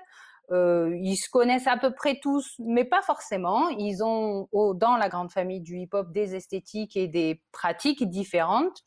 euh, 0.51 0.95
ils 1.01 1.15
se 1.15 1.29
connaissent 1.29 1.67
à 1.67 1.77
peu 1.77 1.93
près 1.93 2.19
tous, 2.21 2.55
mais 2.59 2.83
pas 2.83 3.01
forcément. 3.01 3.69
Ils 3.69 4.03
ont 4.03 4.47
dans 4.53 4.97
la 4.97 5.07
grande 5.07 5.31
famille 5.31 5.61
du 5.61 5.77
hip-hop 5.77 6.11
des 6.11 6.35
esthétiques 6.35 6.97
et 6.97 7.07
des 7.07 7.41
pratiques 7.51 8.07
différentes. 8.09 8.81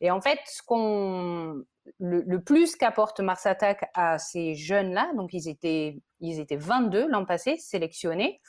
Et 0.00 0.10
en 0.10 0.20
fait, 0.20 0.38
ce 0.46 0.62
qu'on 0.62 1.64
le, 1.98 2.38
plus 2.38 2.76
qu'apporte 2.76 3.20
Mars 3.20 3.46
Attack 3.46 3.90
à 3.94 4.18
ces 4.18 4.54
jeunes-là, 4.54 5.12
donc 5.16 5.32
ils 5.32 5.48
étaient 5.48 6.00
ils 6.20 6.40
étaient 6.40 6.56
22 6.56 7.08
l'an 7.08 7.24
passé 7.24 7.56
sélectionnés. 7.58 8.40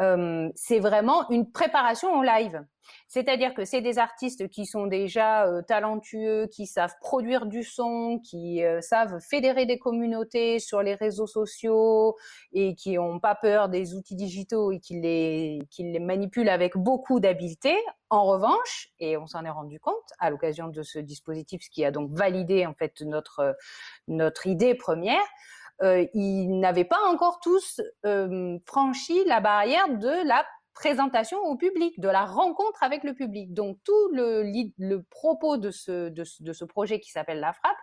Euh, 0.00 0.48
c'est 0.54 0.78
vraiment 0.78 1.28
une 1.30 1.50
préparation 1.50 2.12
en 2.12 2.22
live. 2.22 2.64
C'est-à-dire 3.06 3.52
que 3.52 3.64
c'est 3.64 3.80
des 3.82 3.98
artistes 3.98 4.48
qui 4.48 4.64
sont 4.64 4.86
déjà 4.86 5.46
euh, 5.46 5.60
talentueux, 5.62 6.46
qui 6.46 6.66
savent 6.66 6.94
produire 7.00 7.46
du 7.46 7.62
son, 7.62 8.20
qui 8.24 8.64
euh, 8.64 8.80
savent 8.80 9.18
fédérer 9.18 9.66
des 9.66 9.78
communautés 9.78 10.58
sur 10.58 10.82
les 10.82 10.94
réseaux 10.94 11.26
sociaux 11.26 12.16
et 12.52 12.74
qui 12.74 12.94
n'ont 12.94 13.18
pas 13.18 13.34
peur 13.34 13.68
des 13.68 13.94
outils 13.94 14.16
digitaux 14.16 14.72
et 14.72 14.80
qui 14.80 15.00
les, 15.00 15.60
manipulent 16.00 16.48
avec 16.48 16.76
beaucoup 16.76 17.20
d'habileté. 17.20 17.76
En 18.10 18.24
revanche, 18.24 18.88
et 19.00 19.18
on 19.18 19.26
s'en 19.26 19.44
est 19.44 19.50
rendu 19.50 19.80
compte 19.80 19.94
à 20.18 20.30
l'occasion 20.30 20.68
de 20.68 20.82
ce 20.82 20.98
dispositif, 20.98 21.62
ce 21.64 21.70
qui 21.70 21.84
a 21.84 21.90
donc 21.90 22.10
validé 22.12 22.64
en 22.64 22.72
fait 22.72 23.02
notre 23.02 24.46
idée 24.46 24.74
première, 24.74 25.26
euh, 25.82 26.06
ils 26.14 26.58
n'avaient 26.58 26.84
pas 26.84 27.00
encore 27.08 27.40
tous 27.40 27.80
euh, 28.04 28.58
franchi 28.66 29.24
la 29.26 29.40
barrière 29.40 29.88
de 29.88 30.26
la 30.26 30.44
présentation 30.74 31.38
au 31.40 31.56
public, 31.56 31.98
de 31.98 32.08
la 32.08 32.24
rencontre 32.24 32.82
avec 32.84 33.02
le 33.02 33.12
public. 33.14 33.52
Donc 33.52 33.78
tout 33.84 34.08
le, 34.12 34.44
le 34.78 35.02
propos 35.10 35.56
de 35.56 35.70
ce, 35.70 36.08
de, 36.08 36.24
de 36.40 36.52
ce 36.52 36.64
projet 36.64 37.00
qui 37.00 37.10
s'appelle 37.10 37.40
La 37.40 37.52
Frappe, 37.52 37.76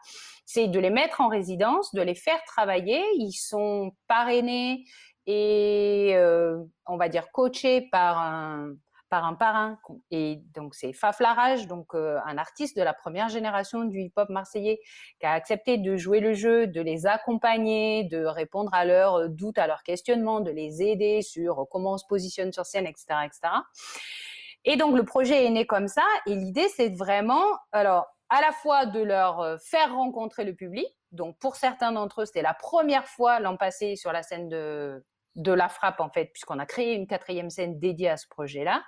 c'est 0.46 0.68
de 0.68 0.80
les 0.80 0.90
mettre 0.90 1.20
en 1.20 1.28
résidence, 1.28 1.94
de 1.94 2.02
les 2.02 2.16
faire 2.16 2.42
travailler. 2.46 3.04
Ils 3.18 3.34
sont 3.34 3.92
parrainés 4.08 4.86
et 5.26 6.14
euh, 6.16 6.58
on 6.86 6.96
va 6.98 7.10
dire 7.10 7.32
coachés 7.32 7.90
par 7.92 8.18
un, 8.18 8.76
par 9.10 9.26
un 9.26 9.34
parrain. 9.34 9.78
Et 10.12 10.42
donc, 10.54 10.76
c'est 10.76 10.94
Faflarage, 10.94 11.68
donc 11.68 11.94
euh, 11.94 12.20
un 12.26 12.38
artiste 12.38 12.78
de 12.78 12.82
la 12.82 12.94
première 12.94 13.30
génération 13.30 13.84
du 13.84 14.02
hip-hop 14.02 14.30
marseillais, 14.30 14.80
qui 15.20 15.26
a 15.26 15.32
accepté 15.32 15.78
de 15.78 15.96
jouer 15.98 16.20
le 16.20 16.34
jeu, 16.34 16.68
de 16.68 16.82
les 16.82 17.06
accompagner, 17.06 18.04
de 18.06 18.26
répondre 18.26 18.74
à 18.74 18.86
leurs 18.86 19.16
euh, 19.16 19.28
doutes, 19.28 19.58
à 19.58 19.68
leurs 19.68 19.84
questionnements, 19.84 20.40
de 20.40 20.52
les 20.52 20.82
aider 20.82 21.22
sur 21.22 21.68
comment 21.70 21.94
on 21.94 21.98
se 21.98 22.06
positionne 22.08 22.52
sur 22.52 22.66
scène, 22.66 22.88
etc., 22.88 23.06
etc. 23.26 23.54
Et 24.66 24.78
donc, 24.78 24.98
le 24.98 25.04
projet 25.04 25.46
est 25.46 25.50
né 25.52 25.66
comme 25.66 25.88
ça. 25.88 26.06
Et 26.26 26.36
l'idée, 26.36 26.68
c'est 26.70 26.90
vraiment, 26.90 27.46
alors, 27.72 28.08
à 28.30 28.42
la 28.42 28.52
fois 28.52 28.86
de 28.86 29.02
leur 29.02 29.40
euh, 29.42 29.58
faire 29.58 29.94
rencontrer 29.94 30.44
le 30.44 30.56
public. 30.56 30.88
Donc, 31.12 31.38
pour 31.40 31.56
certains 31.56 31.92
d'entre 31.92 32.22
eux, 32.22 32.26
c'était 32.26 32.42
la 32.42 32.54
première 32.54 33.08
fois 33.08 33.40
l'an 33.40 33.56
passé 33.58 33.96
sur 33.96 34.12
la 34.12 34.24
scène 34.24 34.50
de 34.50 35.06
de 35.36 35.52
la 35.52 35.70
frappe 35.70 36.00
en 36.00 36.10
fait, 36.10 36.26
puisqu'on 36.26 36.60
a 36.60 36.66
créé 36.66 36.94
une 36.94 37.08
quatrième 37.08 37.50
scène 37.50 37.80
dédiée 37.80 38.10
à 38.10 38.18
ce 38.18 38.28
projet-là. 38.28 38.84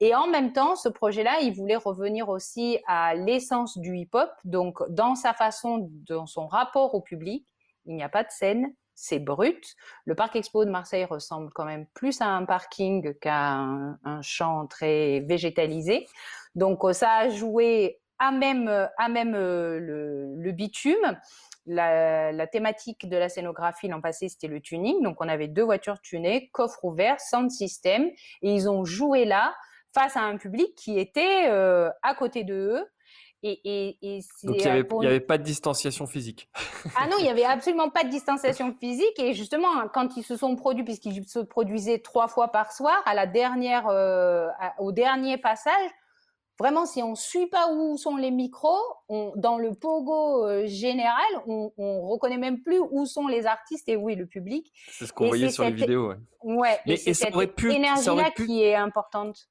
Et 0.00 0.14
en 0.14 0.26
même 0.26 0.52
temps, 0.52 0.76
ce 0.76 0.88
projet-là, 0.88 1.40
il 1.40 1.54
voulait 1.54 1.76
revenir 1.76 2.28
aussi 2.28 2.78
à 2.86 3.14
l'essence 3.14 3.78
du 3.78 3.96
hip-hop, 3.96 4.30
donc 4.44 4.78
dans 4.90 5.14
sa 5.14 5.32
façon, 5.32 5.88
dans 6.08 6.26
son 6.26 6.46
rapport 6.46 6.94
au 6.94 7.00
public. 7.00 7.46
Il 7.86 7.94
n'y 7.94 8.02
a 8.02 8.08
pas 8.08 8.22
de 8.22 8.30
scène, 8.30 8.74
c'est 8.94 9.20
brut. 9.20 9.74
Le 10.04 10.14
parc 10.14 10.36
expo 10.36 10.64
de 10.64 10.70
Marseille 10.70 11.04
ressemble 11.04 11.50
quand 11.54 11.64
même 11.64 11.86
plus 11.94 12.20
à 12.20 12.26
un 12.26 12.44
parking 12.44 13.14
qu'à 13.20 13.52
un, 13.52 14.22
champ 14.22 14.66
très 14.66 15.20
végétalisé. 15.20 16.06
Donc 16.54 16.82
ça 16.92 17.12
a 17.12 17.28
joué 17.28 18.00
à 18.18 18.32
même, 18.32 18.68
à 18.98 19.08
même 19.08 19.34
euh, 19.34 19.78
le, 19.78 20.34
le 20.36 20.52
bitume 20.52 21.18
la, 21.66 22.46
thématique 22.46 23.08
de 23.08 23.16
la 23.16 23.28
scénographie 23.28 23.88
l'an 23.88 24.00
passé, 24.00 24.28
c'était 24.28 24.48
le 24.48 24.60
tuning. 24.60 25.02
Donc, 25.02 25.16
on 25.20 25.28
avait 25.28 25.48
deux 25.48 25.64
voitures 25.64 26.00
tunées, 26.00 26.48
coffre 26.52 26.84
ouvert, 26.84 27.20
sound 27.20 27.50
system, 27.50 28.04
et 28.42 28.52
ils 28.54 28.68
ont 28.68 28.84
joué 28.84 29.24
là 29.24 29.54
face 29.92 30.16
à 30.16 30.20
un 30.20 30.36
public 30.36 30.74
qui 30.76 30.98
était 30.98 31.48
euh, 31.48 31.90
à 32.02 32.14
côté 32.14 32.44
de 32.44 32.54
eux. 32.54 32.84
Et, 33.42 33.96
Donc, 34.42 34.56
il 34.56 34.62
n'y 34.98 35.06
avait, 35.06 35.20
pas 35.20 35.38
de 35.38 35.44
distanciation 35.44 36.06
physique. 36.06 36.48
ah 36.96 37.06
non, 37.06 37.16
il 37.18 37.24
n'y 37.24 37.30
avait 37.30 37.44
absolument 37.44 37.90
pas 37.90 38.02
de 38.02 38.08
distanciation 38.08 38.72
physique. 38.72 39.18
Et 39.18 39.34
justement, 39.34 39.68
quand 39.92 40.16
ils 40.16 40.24
se 40.24 40.36
sont 40.36 40.56
produits, 40.56 40.82
puisqu'ils 40.82 41.28
se 41.28 41.38
produisaient 41.38 42.00
trois 42.00 42.26
fois 42.26 42.48
par 42.48 42.72
soir, 42.72 43.00
à 43.06 43.14
la 43.14 43.26
dernière, 43.26 43.86
euh, 43.88 44.48
au 44.78 44.90
dernier 44.90 45.38
passage, 45.38 45.90
Vraiment, 46.58 46.86
si 46.86 47.02
on 47.02 47.10
ne 47.10 47.16
suit 47.16 47.48
pas 47.48 47.70
où 47.70 47.98
sont 47.98 48.16
les 48.16 48.30
micros, 48.30 48.80
dans 49.36 49.58
le 49.58 49.74
pogo 49.74 50.46
euh, 50.46 50.66
général, 50.66 51.26
on, 51.46 51.72
ne 51.76 52.08
reconnaît 52.08 52.38
même 52.38 52.62
plus 52.62 52.80
où 52.90 53.04
sont 53.04 53.28
les 53.28 53.44
artistes 53.44 53.88
et 53.88 53.96
où 53.96 54.08
est 54.08 54.14
le 54.14 54.26
public. 54.26 54.72
C'est 54.90 55.06
ce 55.06 55.12
qu'on 55.12 55.28
voyait 55.28 55.50
sur 55.50 55.64
les 55.64 55.72
vidéos. 55.72 56.14
Ouais. 56.42 56.80
et, 56.86 56.96
c'est 56.96 57.12
cette 57.12 57.34
énergie-là 57.62 58.30
qui 58.30 58.62
est 58.62 58.74
importante. 58.74 59.50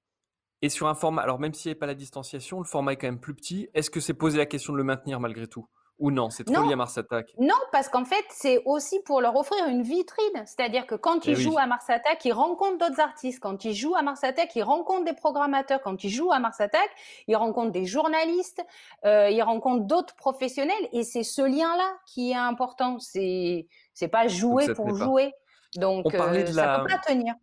Et 0.61 0.69
sur 0.69 0.87
un 0.87 0.95
format, 0.95 1.21
alors 1.21 1.39
même 1.39 1.53
s'il 1.53 1.69
n'y 1.69 1.73
avait 1.73 1.79
pas 1.79 1.85
la 1.85 1.93
distanciation, 1.93 2.59
le 2.59 2.65
format 2.65 2.93
est 2.93 2.95
quand 2.95 3.07
même 3.07 3.19
plus 3.19 3.35
petit. 3.35 3.69
Est-ce 3.75 3.91
que 3.91 3.99
c'est 3.99 4.15
posé 4.15 4.37
la 4.39 4.47
question 4.47 4.73
de 4.73 4.77
le 4.77 4.83
maintenir 4.83 5.19
malgré 5.19 5.45
tout? 5.45 5.67
Ou 5.97 6.11
non, 6.11 6.29
c'est 6.29 6.43
trop 6.43 6.63
lié 6.63 6.73
à 6.73 6.75
Mars 6.75 6.97
Attack? 6.97 7.33
Non, 7.39 7.55
parce 7.71 7.87
qu'en 7.87 8.03
fait, 8.03 8.25
c'est 8.29 8.61
aussi 8.65 8.99
pour 9.05 9.21
leur 9.21 9.35
offrir 9.35 9.65
une 9.67 9.81
vitrine. 9.81 10.43
C'est-à-dire 10.45 10.85
que 10.85 10.95
quand 10.95 11.25
eh 11.25 11.31
ils 11.31 11.35
jouent 11.37 11.57
à 11.57 11.67
Mars 11.67 11.89
Attack, 11.89 12.25
ils 12.25 12.33
rencontrent 12.33 12.77
d'autres 12.77 12.99
artistes. 12.99 13.39
Quand 13.39 13.63
ils 13.63 13.73
jouent 13.73 13.95
à 13.95 14.01
Mars 14.01 14.23
Attack, 14.23 14.55
ils 14.55 14.63
rencontrent 14.63 15.05
des 15.05 15.13
programmateurs. 15.13 15.81
Quand 15.81 16.03
ils 16.03 16.09
jouent 16.09 16.33
à 16.33 16.39
Mars 16.39 16.59
Attack, 16.59 16.89
ils 17.27 17.35
rencontrent 17.35 17.71
des 17.71 17.85
journalistes, 17.85 18.61
euh, 19.05 19.29
ils 19.29 19.41
rencontrent 19.41 19.85
d'autres 19.85 20.15
professionnels. 20.15 20.75
Et 20.91 21.03
c'est 21.03 21.23
ce 21.23 21.41
lien-là 21.41 21.97
qui 22.05 22.31
est 22.31 22.35
important. 22.35 22.99
C'est 22.99 23.67
c'est 23.93 24.09
pas 24.09 24.27
jouer 24.27 24.73
pour 24.73 24.95
jouer. 24.95 25.33
Donc, 25.77 26.05
on 26.05 26.13
euh, 26.13 26.45
ça 26.47 26.79
peut 26.79 26.87
pas 26.89 26.99
tenir. 26.99 27.35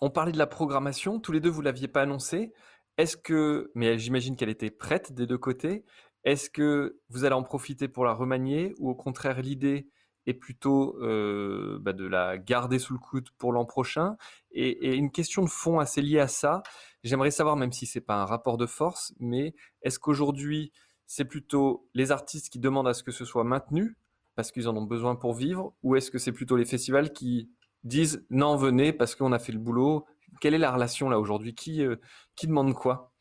On 0.00 0.10
parlait 0.10 0.32
de 0.32 0.38
la 0.38 0.46
programmation. 0.46 1.20
Tous 1.20 1.32
les 1.32 1.40
deux, 1.40 1.50
vous 1.50 1.62
l'aviez 1.62 1.88
pas 1.88 2.02
annoncé. 2.02 2.52
Est-ce 2.96 3.16
que, 3.16 3.70
mais 3.74 3.98
j'imagine 3.98 4.36
qu'elle 4.36 4.48
était 4.48 4.70
prête 4.70 5.12
des 5.12 5.26
deux 5.26 5.38
côtés. 5.38 5.84
Est-ce 6.24 6.48
que 6.48 6.98
vous 7.10 7.24
allez 7.24 7.34
en 7.34 7.42
profiter 7.42 7.86
pour 7.88 8.04
la 8.04 8.14
remanier 8.14 8.74
ou 8.78 8.90
au 8.90 8.94
contraire 8.94 9.40
l'idée 9.42 9.88
est 10.26 10.34
plutôt 10.34 10.96
euh, 11.02 11.78
bah, 11.82 11.92
de 11.92 12.06
la 12.06 12.38
garder 12.38 12.78
sous 12.78 12.94
le 12.94 12.98
coude 12.98 13.28
pour 13.36 13.52
l'an 13.52 13.66
prochain? 13.66 14.16
Et, 14.50 14.94
une 14.96 15.10
question 15.10 15.42
de 15.42 15.50
fond 15.50 15.78
assez 15.78 16.00
liée 16.00 16.20
à 16.20 16.28
ça, 16.28 16.62
j'aimerais 17.02 17.30
savoir, 17.30 17.56
même 17.56 17.72
si 17.72 17.84
c'est 17.84 18.00
pas 18.00 18.16
un 18.16 18.24
rapport 18.24 18.56
de 18.56 18.66
force, 18.66 19.12
mais 19.20 19.54
est-ce 19.82 19.98
qu'aujourd'hui 19.98 20.72
c'est 21.06 21.26
plutôt 21.26 21.86
les 21.92 22.10
artistes 22.10 22.48
qui 22.48 22.58
demandent 22.58 22.88
à 22.88 22.94
ce 22.94 23.02
que 23.02 23.12
ce 23.12 23.26
soit 23.26 23.44
maintenu 23.44 23.98
parce 24.34 24.50
qu'ils 24.50 24.68
en 24.68 24.76
ont 24.76 24.82
besoin 24.82 25.14
pour 25.14 25.34
vivre, 25.34 25.74
ou 25.82 25.94
est-ce 25.94 26.10
que 26.10 26.18
c'est 26.18 26.32
plutôt 26.32 26.56
les 26.56 26.64
festivals 26.64 27.12
qui 27.12 27.50
disent 27.84 28.26
non 28.30 28.56
venez 28.56 28.92
parce 28.92 29.14
qu'on 29.14 29.32
a 29.32 29.38
fait 29.38 29.52
le 29.52 29.58
boulot 29.58 30.06
Quelle 30.40 30.54
est 30.54 30.58
la 30.58 30.72
relation 30.72 31.08
là 31.08 31.20
aujourd'hui? 31.20 31.54
Qui, 31.54 31.84
euh, 31.84 31.96
qui 32.34 32.46
demande 32.46 32.74
quoi? 32.74 33.12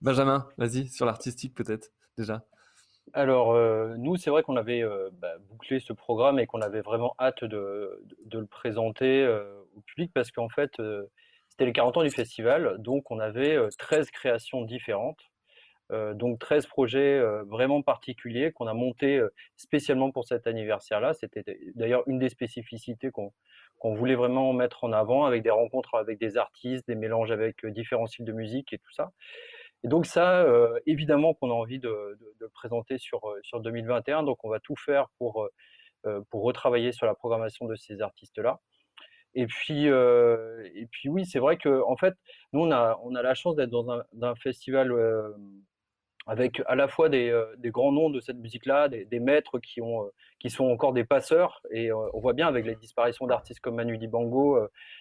Benjamin, 0.00 0.48
vas-y 0.56 0.88
sur 0.88 1.06
l'artistique 1.06 1.54
peut-être 1.54 1.90
Alors, 3.14 3.52
euh, 3.52 3.94
nous, 3.96 4.16
c'est 4.16 4.30
vrai 4.30 4.42
qu'on 4.42 4.56
avait 4.56 4.82
euh, 4.82 5.10
bah, 5.14 5.34
bouclé 5.50 5.80
ce 5.80 5.92
programme 5.92 6.38
et 6.38 6.46
qu'on 6.46 6.60
avait 6.60 6.82
vraiment 6.82 7.14
hâte 7.18 7.44
de, 7.44 8.02
le 8.30 8.46
présenter 8.46 9.22
euh, 9.22 9.62
au 9.76 9.80
public 9.80 10.10
parce 10.14 10.30
qu'en 10.30 10.48
fait, 10.48 10.72
c'était 11.48 11.64
les 11.64 11.72
40 11.72 11.98
ans 11.98 12.02
du 12.02 12.10
festival, 12.10 12.76
donc 12.78 13.10
on 13.10 13.18
avait 13.18 13.58
13 13.78 14.10
créations 14.10 14.62
différentes. 14.62 15.20
donc 15.90 16.38
13 16.38 16.66
projets 16.66 17.20
vraiment 17.46 17.82
particuliers 17.82 18.52
qu'on 18.52 18.66
a 18.66 18.74
montés 18.74 19.20
spécialement 19.56 20.10
pour 20.10 20.24
cet 20.26 20.46
anniversaire-là. 20.46 21.14
C'était 21.14 21.44
d'ailleurs 21.74 22.02
une 22.06 22.18
des 22.18 22.28
spécificités 22.28 23.10
qu'on 23.10 23.94
voulait 23.94 24.14
vraiment 24.14 24.52
mettre 24.52 24.84
en 24.84 24.92
avant 24.92 25.24
avec 25.24 25.42
des 25.42 25.50
rencontres 25.50 25.94
avec 25.94 26.18
des 26.18 26.36
artistes, 26.36 26.86
des 26.86 26.94
mélanges 26.94 27.30
avec 27.30 27.64
différents 27.66 28.06
styles 28.06 28.26
de 28.26 28.32
musique 28.32 28.72
et 28.72 28.78
tout 28.78 28.92
ça. 28.92 29.12
Et 29.84 29.88
donc 29.88 30.06
ça, 30.06 30.42
euh, 30.42 30.78
évidemment 30.86 31.34
qu'on 31.34 31.50
a 31.50 31.54
envie 31.54 31.78
de, 31.78 32.18
présenter 32.52 32.98
sur, 32.98 33.24
euh, 33.28 33.38
sur 33.42 33.60
2021, 33.60 34.24
donc 34.24 34.44
on 34.44 34.48
va 34.50 34.58
tout 34.58 34.74
faire 34.76 35.08
pour, 35.18 35.48
euh, 36.06 36.20
pour 36.30 36.42
retravailler 36.42 36.92
sur 36.92 37.06
la 37.06 37.14
programmation 37.14 37.66
de 37.66 37.76
ces 37.76 38.00
artistes-là. 38.00 38.60
Et 39.34 39.46
puis, 39.46 39.84
et 39.84 40.86
puis 40.90 41.08
oui, 41.10 41.24
c'est 41.26 41.38
vrai 41.38 41.58
que 41.58 41.82
en 41.82 41.96
fait, 41.96 42.14
nous 42.52 42.60
on 42.60 42.70
a, 42.72 42.98
on 43.04 43.14
a 43.14 43.22
la 43.22 43.34
chance 43.34 43.54
d'être 43.56 43.70
dans 43.70 43.88
un, 43.90 44.34
festival 44.36 44.90
avec 46.26 46.60
à 46.66 46.74
la 46.74 46.88
fois 46.88 47.08
des, 47.08 47.30
des, 47.58 47.70
grands 47.70 47.92
noms 47.92 48.10
de 48.10 48.20
cette 48.20 48.38
musique-là, 48.38 48.88
des, 48.88 49.20
maîtres 49.20 49.58
qui, 49.60 49.80
ont, 49.82 50.10
qui 50.38 50.50
sont 50.50 50.66
encore 50.66 50.92
des 50.92 51.04
passeurs. 51.04 51.62
Et 51.70 51.92
on 51.92 52.20
voit 52.20 52.32
bien 52.32 52.46
avec 52.46 52.64
les 52.64 52.76
disparitions 52.76 53.26
d'artistes 53.26 53.60
comme 53.60 53.76
Manu 53.76 53.98
Dibango, 53.98 54.58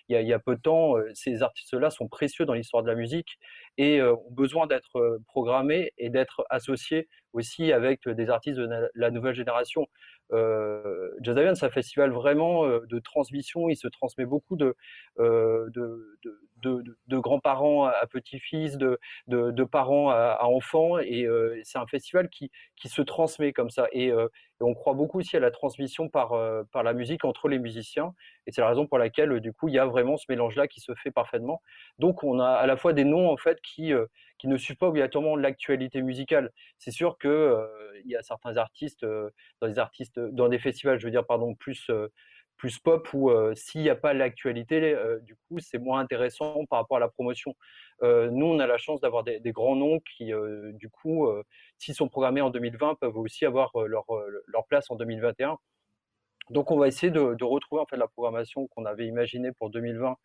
il 0.10 0.14
y, 0.14 0.16
a, 0.16 0.22
il 0.22 0.28
y 0.28 0.34
a 0.34 0.40
peu 0.40 0.56
de 0.56 0.62
temps, 0.62 0.96
ces 1.14 1.44
artistes-là 1.44 1.90
sont 1.90 2.08
précieux 2.08 2.46
dans 2.46 2.54
l'histoire 2.54 2.84
de 2.84 2.88
la 2.88 2.96
musique 2.96 3.38
et 3.78 4.02
ont 4.02 4.32
besoin 4.32 4.68
d'être 4.68 5.20
programmés 5.28 5.94
et 5.98 6.10
d'être 6.10 6.46
associés 6.50 7.08
aussi 7.34 7.72
avec 7.72 8.08
des 8.08 8.30
artistes 8.30 8.58
de 8.58 8.90
la 8.96 9.12
nouvelle 9.12 9.36
génération. 9.36 9.88
Euh, 10.34 11.12
Jazz 11.22 11.38
c'est 11.58 11.66
un 11.66 11.70
festival 11.70 12.12
vraiment 12.12 12.68
de 12.68 13.00
transmission. 13.00 13.70
Il 13.70 13.78
se 13.78 13.88
transmet 13.88 14.26
beaucoup 14.26 14.56
de, 14.56 14.76
grands-parents 17.10 17.86
à 17.86 18.08
petits-fils, 18.08 18.78
de, 18.78 19.64
parents 19.64 20.10
à, 20.10 20.40
enfants. 20.44 21.00
Et 21.00 21.28
c'est 21.64 21.78
un 21.78 21.88
festival 21.88 22.30
qui, 22.30 22.52
se 22.86 23.02
transmet 23.02 23.54
comme 23.54 23.70
ça. 23.70 23.88
Et, 24.60 24.64
on 24.64 24.74
croit 24.74 24.94
beaucoup 24.94 25.20
aussi 25.20 25.38
à 25.38 25.40
la 25.40 25.52
transmission 25.52 26.10
par, 26.10 26.34
par 26.72 26.84
la 26.84 26.94
musique 26.94 27.26
entre 27.26 27.48
les 27.48 27.60
musiciens. 27.60 28.14
Et 28.46 28.52
c'est 28.52 28.62
la 28.62 28.70
raison 28.70 28.88
pour 28.88 28.98
laquelle, 28.98 29.40
du 29.40 29.54
coup, 29.54 29.68
il 29.68 29.76
y 29.76 29.80
a 29.80 29.86
vraiment 29.86 30.18
ce 30.18 30.26
mélange-là 30.30 30.68
qui 30.68 30.80
se 30.80 30.94
fait 30.96 31.12
parfaitement. 31.12 31.62
Donc, 32.00 32.24
on 32.24 32.40
a 32.40 32.50
à 32.50 32.66
la 32.66 32.78
fois 32.78 32.94
des 32.94 33.04
noms, 33.04 33.30
en 33.30 33.38
fait, 33.38 33.62
qui, 33.62 33.92
qui 34.38 34.48
ne 34.48 34.58
suivent 34.58 34.78
pas 34.78 34.88
obligatoirement 34.88 35.36
l'actualité 35.36 36.02
musicale. 36.02 36.52
C'est 36.78 36.92
sûr 36.92 37.18
que 37.18 37.68
il 38.06 38.12
y 38.12 38.16
a 38.16 38.22
certains 38.22 38.58
artistes, 38.58 39.06
dans 39.62 39.78
artistes, 39.78 40.20
dans 40.20 40.50
des 40.50 40.60
festivals, 40.60 41.00
je 41.00 41.06
veux 41.06 41.12
dire, 41.12 41.26
pardon, 41.26 41.56
plus 41.56 41.90
plus 42.58 42.80
pop 42.80 43.08
où 43.14 43.32
s'il 43.56 43.82
n'y 43.82 43.90
a 43.90 43.96
pas 43.96 44.14
l'actualité, 44.14 44.96
du 45.22 45.36
coup, 45.36 45.60
c'est 45.60 45.78
moins 45.78 46.00
intéressant 46.00 46.66
par 46.66 46.80
rapport 46.80 46.98
à 46.98 47.00
la 47.00 47.08
promotion. 47.08 47.56
nous, 48.02 48.46
on 48.46 48.60
a 48.60 48.68
la 48.68 48.78
chance 48.78 49.02
d'avoir 49.02 49.24
des, 49.24 49.40
grands 49.52 49.76
noms 49.76 50.00
qui, 50.00 50.32
du 50.74 50.90
coup, 50.90 51.28
s'ils 51.78 51.96
sont 51.96 52.10
programmés 52.10 52.42
en 52.42 52.50
2020, 52.50 52.96
peuvent 52.96 53.18
aussi 53.18 53.46
avoir 53.46 53.72
leur, 53.86 54.06
leur, 54.48 54.66
place 54.68 54.90
en 54.90 54.96
2021. 54.96 55.58
Donc, 56.50 56.72
on 56.72 56.78
va 56.78 56.88
essayer 56.88 57.12
de, 57.12 57.36
de 57.36 57.44
retrouver 57.44 57.82
en 57.82 57.86
fait 57.86 57.98
la 57.98 58.08
programmation 58.08 58.68
qu'on 58.68 58.86
avait 58.86 59.06
imaginée 59.06 59.52
pour 59.52 59.70
2020 59.70 60.18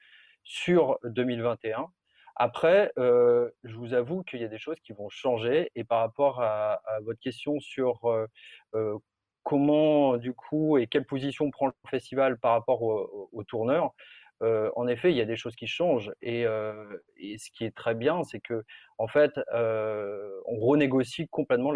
sur 0.45 0.99
2021. 1.05 1.89
Après, 2.37 2.91
je 2.97 3.75
vous 3.75 3.95
avoue 3.95 4.23
qu'il 4.23 4.41
y 4.41 4.45
a 4.45 4.49
des 4.49 4.59
choses 4.59 4.81
qui 4.81 4.93
vont 4.93 5.09
changer 5.09 5.71
et 5.75 5.85
par 5.85 6.01
rapport 6.01 6.41
à, 6.41 6.81
votre 7.03 7.21
question 7.21 7.61
sur 7.61 8.01
comment, 9.43 10.17
du 10.17 10.35
coup, 10.35 10.79
et 10.79 10.87
quelle 10.87 11.05
position 11.05 11.51
prend 11.51 11.67
le 11.67 11.73
festival 11.89 12.39
par 12.39 12.53
rapport 12.53 12.83
au, 12.83 13.45
tourneur, 13.45 13.93
en 14.41 14.89
effet, 14.89 15.13
il 15.13 15.17
y 15.17 15.21
a 15.21 15.25
des 15.25 15.37
choses 15.37 15.55
qui 15.55 15.67
changent 15.67 16.11
et, 16.21 16.45
ce 16.45 17.51
qui 17.53 17.65
est 17.65 17.75
très 17.75 17.95
bien, 17.95 18.25
c'est 18.25 18.41
que 18.41 18.65
en 18.99 19.07
fait, 19.07 19.33
on 19.53 20.59
renégocie 20.61 21.29
complètement, 21.29 21.73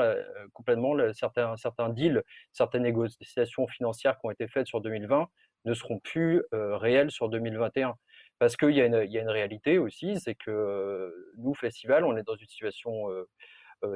complètement 0.53 0.97
certains, 1.13 1.57
certains 1.57 1.91
deals, 1.91 2.23
certaines 2.53 2.83
négociations 2.83 3.67
financières 3.69 4.19
qui 4.19 4.27
ont 4.27 4.31
été 4.31 4.49
faites 4.49 4.67
sur 4.67 4.81
2020 4.81 5.29
ne 5.65 5.75
seront 5.75 5.99
plus 5.99 6.43
réelles 6.53 7.11
sur 7.11 7.29
2021. 7.29 7.95
Parce 8.39 8.57
qu'il 8.57 8.73
y, 8.73 8.79
y, 8.79 8.81
a 8.83 9.23
une 9.23 9.31
réalité 9.31 9.79
aussi, 9.79 10.21
c'est 10.21 10.35
que 10.35 11.13
nous, 11.39 11.55
festival, 11.55 12.05
on 12.05 12.17
est 12.17 12.23
dans 12.23 12.37
une 12.37 12.47
situation 12.47 13.09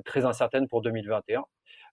très 0.04 0.24
incertaine 0.24 0.68
pour 0.68 0.82
2021. 0.82 1.44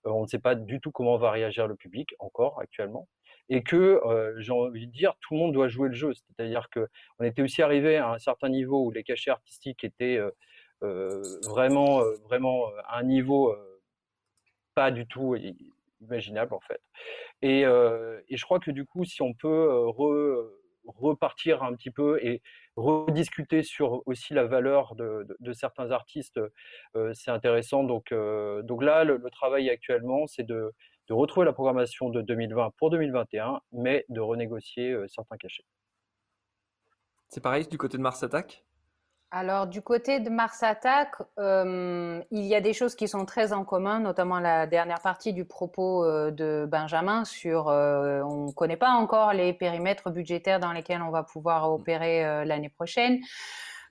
On 0.05 0.23
ne 0.23 0.27
sait 0.27 0.39
pas 0.39 0.55
du 0.55 0.79
tout 0.79 0.91
comment 0.91 1.17
va 1.17 1.31
réagir 1.31 1.67
le 1.67 1.75
public 1.75 2.15
encore 2.19 2.59
actuellement. 2.59 3.07
Et 3.49 3.63
que, 3.63 4.01
j'ai 4.39 4.51
envie 4.51 4.87
de 4.87 4.91
dire, 4.91 5.13
tout 5.21 5.33
le 5.33 5.39
monde 5.39 5.53
doit 5.53 5.69
jouer 5.69 5.87
le 5.87 5.95
jeu. 5.95 6.11
C'est-à-dire 6.13 6.67
qu'on 6.69 7.23
était 7.23 7.41
aussi 7.41 7.61
arrivé 7.61 7.97
à 7.97 8.11
un 8.11 8.19
certain 8.19 8.49
niveau 8.49 8.85
où 8.85 8.91
les 8.91 9.03
cachets 9.03 9.31
artistiques 9.31 9.85
étaient 9.85 10.19
vraiment, 10.81 12.01
vraiment 12.25 12.65
à 12.85 12.99
un 12.99 13.03
niveau 13.03 13.55
pas 14.75 14.91
du 14.91 15.07
tout 15.07 15.37
imaginable 16.01 16.53
en 16.53 16.59
fait. 16.59 16.81
Et, 17.41 17.61
et, 17.61 18.37
je 18.37 18.43
crois 18.43 18.59
que 18.59 18.71
du 18.71 18.85
coup, 18.85 19.05
si 19.05 19.21
on 19.21 19.33
peut 19.33 19.87
re, 19.87 20.51
repartir 20.87 21.63
un 21.63 21.73
petit 21.75 21.91
peu 21.91 22.19
et 22.23 22.41
rediscuter 22.75 23.63
sur 23.63 24.01
aussi 24.07 24.33
la 24.33 24.45
valeur 24.45 24.95
de, 24.95 25.25
certains 25.53 25.91
artistes, 25.91 26.39
c'est 27.13 27.31
intéressant. 27.31 27.83
Donc, 27.83 28.13
donc 28.13 28.83
là, 28.83 29.03
le, 29.03 29.21
travail 29.29 29.69
actuellement, 29.69 30.27
c'est 30.27 30.43
de, 30.43 30.73
retrouver 31.09 31.45
la 31.45 31.53
programmation 31.53 32.09
de 32.09 32.21
2020 32.21 32.71
pour 32.77 32.89
2021, 32.89 33.61
mais 33.71 34.05
de 34.09 34.19
renégocier 34.19 34.95
certains 35.07 35.37
cachets. 35.37 35.65
C'est 37.29 37.41
pareil 37.41 37.67
du 37.67 37.77
côté 37.77 37.97
de 37.97 38.03
Mars 38.03 38.23
Attack? 38.23 38.66
Alors, 39.29 39.67
du 39.67 39.81
côté 39.81 40.21
de 40.21 40.29
Mars 40.29 40.63
Attack, 40.63 41.15
euh, 41.37 42.21
il 42.31 42.45
y 42.45 42.55
a 42.55 42.61
des 42.61 42.71
choses 42.71 42.95
qui 42.95 43.09
sont 43.09 43.25
très 43.25 43.51
en 43.51 43.65
commun, 43.65 43.99
notamment 43.99 44.39
la 44.39 44.67
dernière 44.67 45.01
partie 45.01 45.33
du 45.33 45.43
propos 45.43 46.05
euh, 46.05 46.31
de 46.31 46.65
Benjamin 46.65 47.25
sur 47.25 47.67
euh, 47.67 48.21
on 48.21 48.45
ne 48.45 48.51
connaît 48.53 48.77
pas 48.77 48.91
encore 48.91 49.33
les 49.33 49.51
périmètres 49.51 50.11
budgétaires 50.11 50.61
dans 50.61 50.71
lesquels 50.71 51.01
on 51.01 51.11
va 51.11 51.23
pouvoir 51.23 51.69
opérer 51.69 52.45
l'année 52.45 52.69
prochaine. 52.69 53.19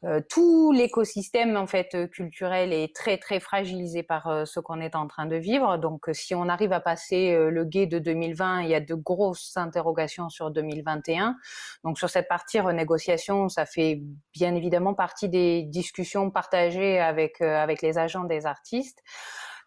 Euh, 0.05 0.21
tout 0.29 0.73
l'écosystème 0.73 1.57
en 1.57 1.67
fait 1.67 1.95
euh, 1.95 2.07
culturel 2.07 2.73
est 2.73 2.95
très 2.95 3.17
très 3.17 3.41
fragilisé 3.41 4.03
par 4.03 4.27
euh, 4.27 4.45
ce 4.45 4.61
qu'on 4.61 4.81
est 4.81 4.95
en 4.95 5.07
train 5.07 5.27
de 5.27 5.37
vivre. 5.37 5.79
Donc 5.79 6.09
si 6.13 6.35
on 6.35 6.49
arrive 6.49 6.73
à 6.73 6.81
passer 6.81 7.37
le 7.37 7.65
guet 7.65 7.87
de 7.87 7.99
2020, 7.99 8.63
il 8.63 8.69
y 8.69 8.75
a 8.75 8.81
de 8.81 8.95
grosses 8.95 9.57
interrogations 9.57 10.29
sur 10.29 10.51
2021. 10.51 11.37
Donc 11.85 11.99
sur 11.99 12.11
cette 12.11 12.29
partie 12.29 12.61
renégociation, 12.61 13.49
ça 13.49 13.65
fait 13.65 14.03
bien 14.35 14.55
évidemment 14.55 14.95
partie 14.95 15.29
des 15.29 15.63
discussions 15.63 16.31
partagées 16.31 17.01
avec 17.01 17.41
avec 17.41 17.83
les 17.83 17.99
agents 17.99 18.25
des 18.25 18.47
artistes. 18.47 19.03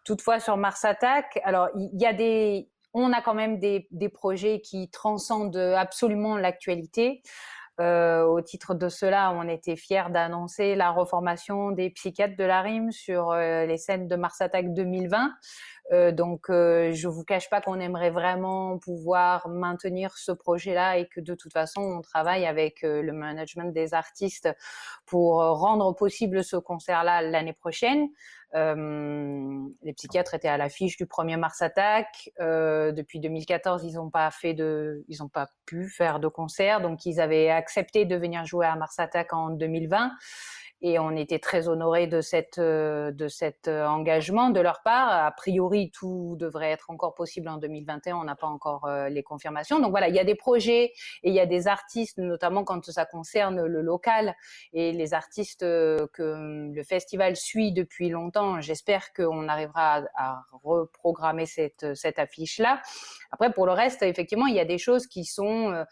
Toutefois 0.04 0.40
sur 0.40 0.56
Mars 0.56 0.84
Attack, 0.84 1.40
alors 1.44 1.68
il 1.74 2.00
y 2.00 2.06
a 2.06 2.12
des 2.12 2.68
on 2.92 3.12
a 3.12 3.22
quand 3.22 3.34
même 3.34 3.60
des, 3.60 3.86
des 3.92 4.08
projets 4.08 4.60
qui 4.60 4.90
transcendent 4.90 5.56
absolument 5.56 6.36
l'actualité. 6.36 7.22
Euh, 7.80 8.24
au 8.24 8.42
titre 8.42 8.74
de 8.74 8.88
cela, 8.90 9.32
on 9.34 9.48
était 9.48 9.76
fiers 9.76 10.10
d'annoncer 10.10 10.74
la 10.74 10.90
reformation 10.90 11.70
des 11.70 11.88
psychiatres 11.90 12.36
de 12.36 12.44
la 12.44 12.60
rime 12.60 12.92
sur 12.92 13.30
euh, 13.30 13.64
les 13.64 13.78
scènes 13.78 14.06
de 14.06 14.16
Mars 14.16 14.40
Attack 14.42 14.74
2020. 14.74 15.32
Euh, 15.92 16.12
donc, 16.12 16.46
je 16.48 17.08
vous 17.08 17.24
cache 17.24 17.50
pas 17.50 17.60
qu'on 17.60 17.80
aimerait 17.80 18.10
vraiment 18.10 18.78
pouvoir 18.78 19.48
maintenir 19.48 20.16
ce 20.16 20.32
projet-là 20.32 20.98
et 20.98 21.06
que 21.08 21.20
de 21.20 21.34
toute 21.34 21.52
façon, 21.52 21.80
on 21.80 22.00
travaille 22.00 22.46
avec 22.46 22.82
le 22.82 23.12
management 23.12 23.72
des 23.72 23.94
artistes 23.94 24.48
pour 25.06 25.36
rendre 25.36 25.92
possible 25.94 26.44
ce 26.44 26.56
concert-là 26.56 27.22
l'année 27.22 27.52
prochaine. 27.52 28.08
Euh, 28.54 29.68
les 29.82 29.92
psychiatres 29.92 30.34
étaient 30.34 30.48
à 30.48 30.56
l'affiche 30.56 30.96
du 30.96 31.06
premier 31.06 31.36
Mars 31.36 31.62
Attack. 31.62 32.30
Euh, 32.40 32.90
depuis 32.92 33.20
2014, 33.20 33.84
ils 33.84 33.94
n'ont 33.94 34.10
pas 34.10 34.30
fait 34.30 34.54
de, 34.54 35.04
ils 35.08 35.18
n'ont 35.20 35.28
pas 35.28 35.48
pu 35.66 35.88
faire 35.88 36.18
de 36.18 36.28
concert, 36.28 36.80
donc 36.80 37.06
ils 37.06 37.20
avaient 37.20 37.50
accepté 37.50 38.04
de 38.04 38.16
venir 38.16 38.44
jouer 38.44 38.66
à 38.66 38.74
Mars 38.76 38.98
Attack 38.98 39.32
en 39.32 39.50
2020 39.50 40.10
et 40.82 40.98
on 40.98 41.10
était 41.10 41.38
très 41.38 41.68
honorés 41.68 42.06
de 42.06 42.20
cette 42.20 42.58
euh, 42.58 43.10
de 43.10 43.28
cet 43.28 43.68
euh, 43.68 43.86
engagement 43.86 44.50
de 44.50 44.60
leur 44.60 44.82
part. 44.82 45.26
A 45.26 45.30
priori, 45.30 45.90
tout 45.90 46.36
devrait 46.38 46.70
être 46.70 46.90
encore 46.90 47.14
possible 47.14 47.48
en 47.48 47.58
2021. 47.58 48.16
On 48.16 48.24
n'a 48.24 48.34
pas 48.34 48.46
encore 48.46 48.86
euh, 48.86 49.08
les 49.08 49.22
confirmations. 49.22 49.78
Donc 49.78 49.90
voilà, 49.90 50.08
il 50.08 50.14
y 50.14 50.18
a 50.18 50.24
des 50.24 50.34
projets 50.34 50.84
et 50.84 51.28
il 51.28 51.34
y 51.34 51.40
a 51.40 51.46
des 51.46 51.68
artistes, 51.68 52.18
notamment 52.18 52.64
quand 52.64 52.90
ça 52.90 53.04
concerne 53.04 53.64
le 53.64 53.82
local 53.82 54.34
et 54.72 54.92
les 54.92 55.12
artistes 55.12 55.60
que 55.60 56.70
le 56.72 56.82
festival 56.82 57.36
suit 57.36 57.72
depuis 57.72 58.08
longtemps. 58.08 58.60
J'espère 58.60 59.12
qu'on 59.12 59.48
arrivera 59.48 60.02
à, 60.16 60.42
reprogrammer 60.62 61.46
cette 61.46 61.94
cette 61.94 62.18
affiche 62.18 62.58
là. 62.58 62.80
Après, 63.32 63.52
pour 63.52 63.66
le 63.66 63.72
reste, 63.72 64.02
effectivement, 64.02 64.46
il 64.46 64.54
y 64.54 64.60
a 64.60 64.64
des 64.64 64.78
choses 64.78 65.06
qui 65.06 65.24
sont 65.24 65.84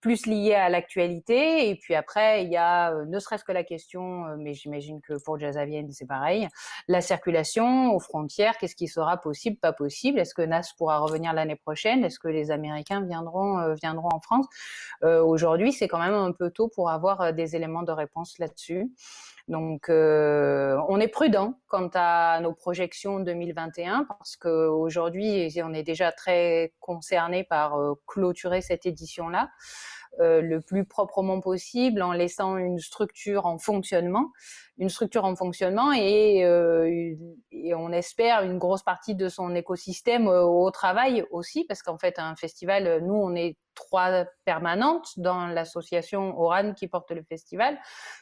plus 0.00 0.26
lié 0.26 0.54
à 0.54 0.68
l'actualité. 0.68 1.68
Et 1.68 1.76
puis 1.76 1.94
après, 1.94 2.44
il 2.44 2.50
y 2.50 2.56
a 2.56 2.92
euh, 2.92 3.04
ne 3.06 3.18
serait-ce 3.18 3.44
que 3.44 3.52
la 3.52 3.64
question, 3.64 4.26
euh, 4.26 4.36
mais 4.38 4.54
j'imagine 4.54 5.00
que 5.00 5.14
pour 5.24 5.38
Jazzavienne, 5.38 5.90
c'est 5.90 6.06
pareil, 6.06 6.48
la 6.88 7.00
circulation 7.00 7.94
aux 7.94 8.00
frontières, 8.00 8.58
qu'est-ce 8.58 8.76
qui 8.76 8.88
sera 8.88 9.16
possible, 9.16 9.56
pas 9.56 9.72
possible? 9.72 10.18
Est-ce 10.18 10.34
que 10.34 10.42
NAS 10.42 10.74
pourra 10.76 10.98
revenir 10.98 11.32
l'année 11.32 11.56
prochaine? 11.56 12.04
Est-ce 12.04 12.18
que 12.18 12.28
les 12.28 12.50
Américains 12.50 13.02
viendront, 13.02 13.58
euh, 13.58 13.74
viendront 13.74 14.10
en 14.12 14.20
France? 14.20 14.46
Aujourd'hui, 15.02 15.72
c'est 15.72 15.88
quand 15.88 15.98
même 15.98 16.14
un 16.14 16.32
peu 16.32 16.50
tôt 16.50 16.68
pour 16.68 16.90
avoir 16.90 17.32
des 17.32 17.54
éléments 17.54 17.82
de 17.82 17.92
réponse 17.92 18.38
là-dessus. 18.38 18.90
Donc, 19.48 19.88
on 19.88 21.00
est 21.00 21.08
prudent 21.08 21.54
quant 21.68 21.90
à 21.94 22.40
nos 22.40 22.52
projections 22.52 23.20
2021 23.20 24.04
parce 24.04 24.36
qu'aujourd'hui, 24.36 25.48
on 25.62 25.72
est 25.72 25.84
déjà 25.84 26.10
très 26.10 26.72
concerné 26.80 27.44
par 27.44 27.78
clôturer 28.06 28.60
cette 28.60 28.86
édition-là. 28.86 29.48
Euh, 30.20 30.40
le 30.40 30.62
plus 30.62 30.86
proprement 30.86 31.40
possible 31.40 32.00
en 32.00 32.12
laissant 32.12 32.56
une 32.56 32.78
structure 32.78 33.44
en 33.44 33.58
fonctionnement, 33.58 34.32
une 34.78 34.88
structure 34.88 35.26
en 35.26 35.36
fonctionnement 35.36 35.92
et, 35.92 36.42
euh, 36.42 37.14
et 37.50 37.74
on 37.74 37.92
espère 37.92 38.42
une 38.42 38.56
grosse 38.56 38.82
partie 38.82 39.14
de 39.14 39.28
son 39.28 39.54
écosystème 39.54 40.26
euh, 40.26 40.42
au 40.42 40.70
travail 40.70 41.22
aussi 41.30 41.64
parce 41.64 41.82
qu'en 41.82 41.98
fait 41.98 42.18
un 42.18 42.34
festival, 42.34 43.02
nous 43.04 43.14
on 43.14 43.34
est 43.34 43.58
trois 43.76 44.24
permanentes 44.44 45.18
dans 45.18 45.46
l'association 45.46 46.36
Oran 46.40 46.72
qui 46.72 46.88
porte 46.88 47.12
le 47.12 47.22
festival. 47.22 47.78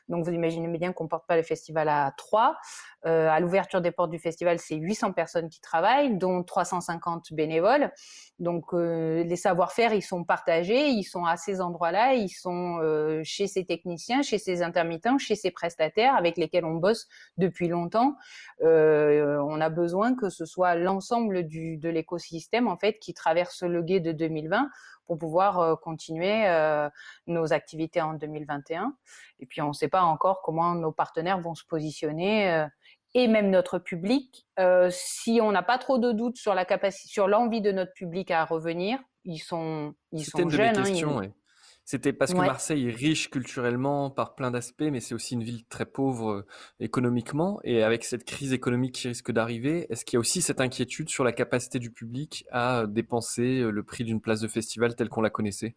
Donc 0.08 0.26
vous 0.26 0.32
imaginez 0.32 0.68
bien 0.76 0.92
qu'on 0.92 1.08
porte 1.08 1.26
pas 1.26 1.36
le 1.36 1.42
festival 1.42 1.88
à 1.88 2.12
trois. 2.18 2.58
Euh, 3.06 3.28
à 3.28 3.40
l'ouverture 3.40 3.80
des 3.80 3.90
portes 3.90 4.10
du 4.10 4.18
festival, 4.18 4.58
c'est 4.58 4.76
800 4.76 5.12
personnes 5.12 5.48
qui 5.48 5.60
travaillent, 5.60 6.16
dont 6.18 6.42
350 6.42 7.32
bénévoles. 7.32 7.90
Donc 8.38 8.74
euh, 8.74 9.22
les 9.24 9.36
savoir-faire, 9.36 9.94
ils 9.94 10.02
sont 10.02 10.24
partagés, 10.24 10.88
ils 10.88 11.04
sont 11.04 11.24
à 11.24 11.36
ces 11.36 11.60
endroits-là, 11.60 12.14
ils 12.14 12.28
sont 12.28 12.78
euh, 12.82 13.20
chez 13.24 13.46
ces 13.46 13.64
techniciens, 13.64 14.22
chez 14.22 14.38
ces 14.38 14.62
intermittents, 14.62 15.18
chez 15.18 15.36
ces 15.36 15.50
prestataires 15.50 16.16
avec 16.16 16.36
lesquels 16.36 16.64
on 16.64 16.74
bosse 16.74 17.06
depuis 17.38 17.68
longtemps. 17.68 18.16
Euh, 18.62 19.38
on 19.46 19.60
a 19.60 19.68
besoin 19.68 20.14
que 20.16 20.28
ce 20.30 20.44
soit 20.44 20.74
l'ensemble 20.74 21.46
de 21.46 21.88
l'écosystème 21.88 22.66
en 22.66 22.76
fait 22.76 22.98
qui 22.98 23.14
traverse 23.14 23.62
le 23.62 23.82
guet 23.82 24.00
de 24.00 24.12
2020 24.12 24.68
pour 25.06 25.18
pouvoir 25.18 25.60
euh, 25.60 25.76
continuer 25.76 26.46
euh, 26.46 26.88
nos 27.26 27.52
activités 27.52 28.00
en 28.00 28.14
2021. 28.14 28.94
Et 29.40 29.46
puis 29.46 29.60
on 29.62 29.68
ne 29.68 29.72
sait 29.72 29.88
pas 29.88 30.02
encore 30.02 30.42
comment 30.42 30.74
nos 30.74 30.92
partenaires 30.92 31.40
vont 31.40 31.54
se 31.54 31.64
positionner 31.64 32.50
euh, 32.50 32.66
et 33.14 33.28
même 33.28 33.50
notre 33.50 33.78
public. 33.78 34.44
si 34.90 35.38
on 35.40 35.52
n'a 35.52 35.62
pas 35.62 35.78
trop 35.78 35.98
de 35.98 36.10
doutes 36.10 36.36
sur 36.36 36.52
la 36.52 36.64
capacité, 36.64 37.08
sur 37.08 37.28
l'envie 37.28 37.60
de 37.60 37.70
notre 37.70 37.92
public 37.92 38.32
à 38.32 38.44
revenir, 38.44 38.98
ils 39.24 39.38
sont, 39.38 39.94
ils 40.10 40.24
sont 40.24 40.48
jeunes. 40.48 40.76
Hein, 40.78 41.30
c'était 41.84 42.14
parce 42.14 42.32
que 42.32 42.38
Marseille 42.38 42.88
est 42.88 42.94
riche 42.94 43.28
culturellement 43.28 44.10
par 44.10 44.34
plein 44.34 44.50
d'aspects, 44.50 44.88
mais 44.90 45.00
c'est 45.00 45.14
aussi 45.14 45.34
une 45.34 45.42
ville 45.42 45.66
très 45.66 45.84
pauvre 45.84 46.30
euh, 46.30 46.46
économiquement. 46.80 47.60
Et 47.62 47.82
avec 47.82 48.04
cette 48.04 48.24
crise 48.24 48.54
économique 48.54 48.94
qui 48.94 49.08
risque 49.08 49.32
d'arriver, 49.32 49.86
est-ce 49.90 50.06
qu'il 50.06 50.16
y 50.16 50.18
a 50.18 50.20
aussi 50.20 50.40
cette 50.40 50.62
inquiétude 50.62 51.10
sur 51.10 51.24
la 51.24 51.32
capacité 51.32 51.78
du 51.78 51.90
public 51.90 52.46
à 52.50 52.86
dépenser 52.86 53.60
euh, 53.60 53.70
le 53.70 53.82
prix 53.82 54.04
d'une 54.04 54.22
place 54.22 54.40
de 54.40 54.48
festival 54.48 54.96
telle 54.96 55.10
qu'on 55.10 55.20
la 55.20 55.30
connaissait? 55.30 55.76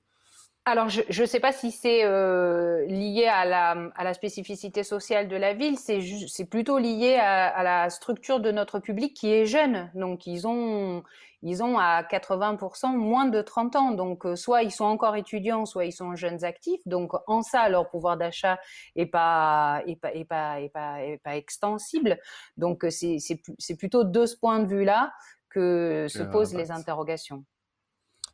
Alors, 0.67 0.89
je 0.89 1.21
ne 1.21 1.25
sais 1.25 1.39
pas 1.39 1.53
si 1.53 1.71
c'est 1.71 2.03
euh, 2.03 2.85
lié 2.87 3.25
à 3.25 3.45
la, 3.45 3.89
à 3.95 4.03
la, 4.03 4.13
spécificité 4.13 4.83
sociale 4.83 5.29
de 5.29 5.37
la 5.37 5.53
ville, 5.53 5.77
c'est 5.77 6.43
plutôt 6.43 6.77
lié 6.77 7.15
à, 7.15 7.47
à, 7.47 7.63
la 7.63 7.89
structure 7.89 8.41
de 8.41 8.51
notre 8.51 8.79
public 8.79 9.13
qui 9.13 9.31
est 9.31 9.45
jeune. 9.45 9.89
Donc, 9.95 10.27
ils 10.27 10.45
ont, 10.45 11.03
ils 11.41 11.63
ont 11.63 11.77
à 11.77 12.03
80% 12.03 12.97
moins 12.97 13.27
de 13.27 13.41
30 13.41 13.77
ans. 13.77 13.91
Donc, 13.91 14.25
euh, 14.25 14.35
soit 14.35 14.61
ils 14.63 14.71
sont 14.71 14.83
encore 14.83 15.15
étudiants, 15.15 15.65
soit 15.65 15.85
ils 15.85 15.93
sont 15.93 16.17
jeunes 16.17 16.43
actifs. 16.43 16.81
Donc, 16.85 17.13
en 17.27 17.43
ça, 17.43 17.69
leur 17.69 17.89
pouvoir 17.89 18.17
d'achat 18.17 18.59
est 18.97 19.05
pas, 19.05 19.81
est 19.87 19.95
pas, 19.95 20.13
est 20.13 20.25
pas, 20.25 20.59
est 20.59 20.69
pas, 20.69 21.01
est 21.01 21.21
pas 21.23 21.37
extensible. 21.37 22.19
Donc, 22.57 22.85
c'est 22.89 23.77
plutôt 23.79 24.03
de 24.03 24.25
ce 24.25 24.35
point 24.35 24.59
de 24.59 24.67
vue-là 24.67 25.13
que 25.49 26.07
se 26.09 26.23
posent 26.23 26.53
les 26.53 26.71
interrogations. 26.71 27.45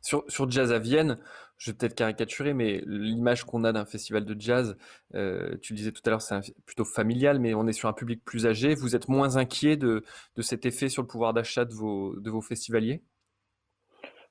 Sur, 0.04 0.22
sur 0.28 0.50
Jazz 0.50 0.70
à 0.70 0.78
Vienne, 0.78 1.16
je 1.56 1.70
vais 1.70 1.76
peut-être 1.78 1.94
caricaturer, 1.94 2.52
mais 2.52 2.82
l'image 2.84 3.44
qu'on 3.44 3.64
a 3.64 3.72
d'un 3.72 3.86
festival 3.86 4.26
de 4.26 4.38
jazz, 4.38 4.76
euh, 5.14 5.56
tu 5.62 5.72
le 5.72 5.78
disais 5.78 5.92
tout 5.92 6.02
à 6.04 6.10
l'heure, 6.10 6.20
c'est 6.20 6.54
plutôt 6.66 6.84
familial, 6.84 7.38
mais 7.38 7.54
on 7.54 7.66
est 7.66 7.72
sur 7.72 7.88
un 7.88 7.94
public 7.94 8.22
plus 8.22 8.46
âgé. 8.46 8.74
Vous 8.74 8.94
êtes 8.94 9.08
moins 9.08 9.38
inquiet 9.38 9.78
de, 9.78 10.04
de 10.36 10.42
cet 10.42 10.66
effet 10.66 10.90
sur 10.90 11.00
le 11.00 11.08
pouvoir 11.08 11.32
d'achat 11.32 11.64
de 11.64 11.72
vos, 11.72 12.16
de 12.16 12.28
vos 12.28 12.42
festivaliers? 12.42 13.02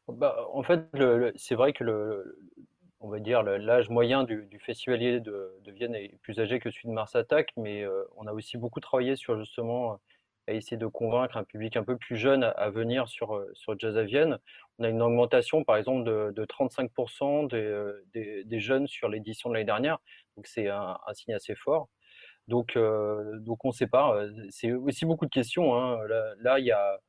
Bah, 0.07 0.47
En 0.53 0.61
fait, 0.61 0.85
c'est 1.37 1.55
vrai 1.55 1.73
que 1.73 1.83
le, 1.83 2.37
on 2.99 3.09
va 3.09 3.17
dire 3.17 3.41
l'âge 3.41 3.89
moyen 3.89 4.25
du, 4.25 4.47
festivalier 4.59 5.21
de, 5.21 5.55
de, 5.65 5.71
Vienne 5.71 5.95
est 5.95 6.19
plus 6.21 6.39
âgé 6.39 6.59
que 6.59 6.69
celui 6.69 6.89
de 6.89 6.93
Mars 6.93 7.15
Attack, 7.15 7.51
mais 7.57 7.83
euh, 7.83 8.03
on 8.15 8.27
a 8.27 8.31
aussi 8.33 8.57
beaucoup 8.57 8.79
travaillé 8.79 9.15
sur 9.15 9.39
justement 9.39 9.99
à 10.47 10.53
essayer 10.53 10.77
de 10.77 10.87
convaincre 10.87 11.37
un 11.37 11.43
public 11.43 11.77
un 11.77 11.83
peu 11.83 11.97
plus 11.97 12.17
jeune 12.17 12.43
à, 12.43 12.69
venir 12.69 13.07
sur, 13.07 13.35
euh, 13.35 13.49
sur 13.53 13.77
Jazz 13.79 13.97
à 13.97 14.03
Vienne. 14.03 14.37
On 14.77 14.83
a 14.83 14.89
une 14.89 15.01
augmentation, 15.01 15.63
par 15.63 15.77
exemple, 15.77 16.03
de, 16.03 16.33
de 16.35 16.45
35% 16.45 17.49
des, 17.49 17.57
euh, 17.57 18.03
des, 18.13 18.59
jeunes 18.59 18.87
sur 18.87 19.07
l'édition 19.07 19.49
de 19.49 19.55
l'année 19.55 19.65
dernière. 19.65 19.99
Donc, 20.35 20.47
c'est 20.47 20.67
un, 20.67 20.97
signe 21.13 21.33
assez 21.33 21.55
fort. 21.55 21.87
Donc, 22.49 22.75
euh, 22.75 23.39
donc 23.39 23.63
on 23.63 23.69
ne 23.69 23.73
sait 23.73 23.87
pas. 23.87 24.25
C'est 24.49 24.73
aussi 24.73 25.05
beaucoup 25.05 25.25
de 25.25 25.31
questions. 25.31 25.75
Hein. 25.75 25.99
Là, 26.39 26.59
il 26.59 26.65
y 26.65 26.71
a, 26.71 26.99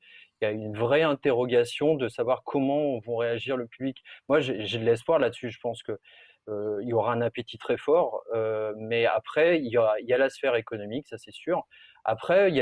une 0.42 0.76
vraie 0.76 1.02
interrogation 1.02 1.94
de 1.94 2.06
savoir 2.08 2.42
comment 2.44 2.98
vont 2.98 3.16
réagir 3.16 3.56
le 3.56 3.66
public. 3.66 4.02
Moi, 4.28 4.40
j'ai 4.40 4.78
de 4.78 4.84
l'espoir 4.84 5.18
là-dessus. 5.18 5.50
Je 5.50 5.58
pense 5.58 5.82
que 5.82 5.98
euh, 6.48 6.78
il 6.82 6.88
y 6.88 6.92
aura 6.92 7.12
un 7.12 7.22
appétit 7.22 7.58
très 7.58 7.78
fort, 7.78 8.22
euh, 8.34 8.74
mais 8.76 9.06
après, 9.06 9.60
il 9.60 9.70
y 9.70 9.78
a 10.12 10.18
la 10.18 10.28
sphère 10.28 10.56
économique, 10.56 11.06
ça 11.08 11.16
c'est 11.16 11.32
sûr. 11.32 11.66
Après, 12.04 12.50
il 12.50 12.56
y, 12.56 12.60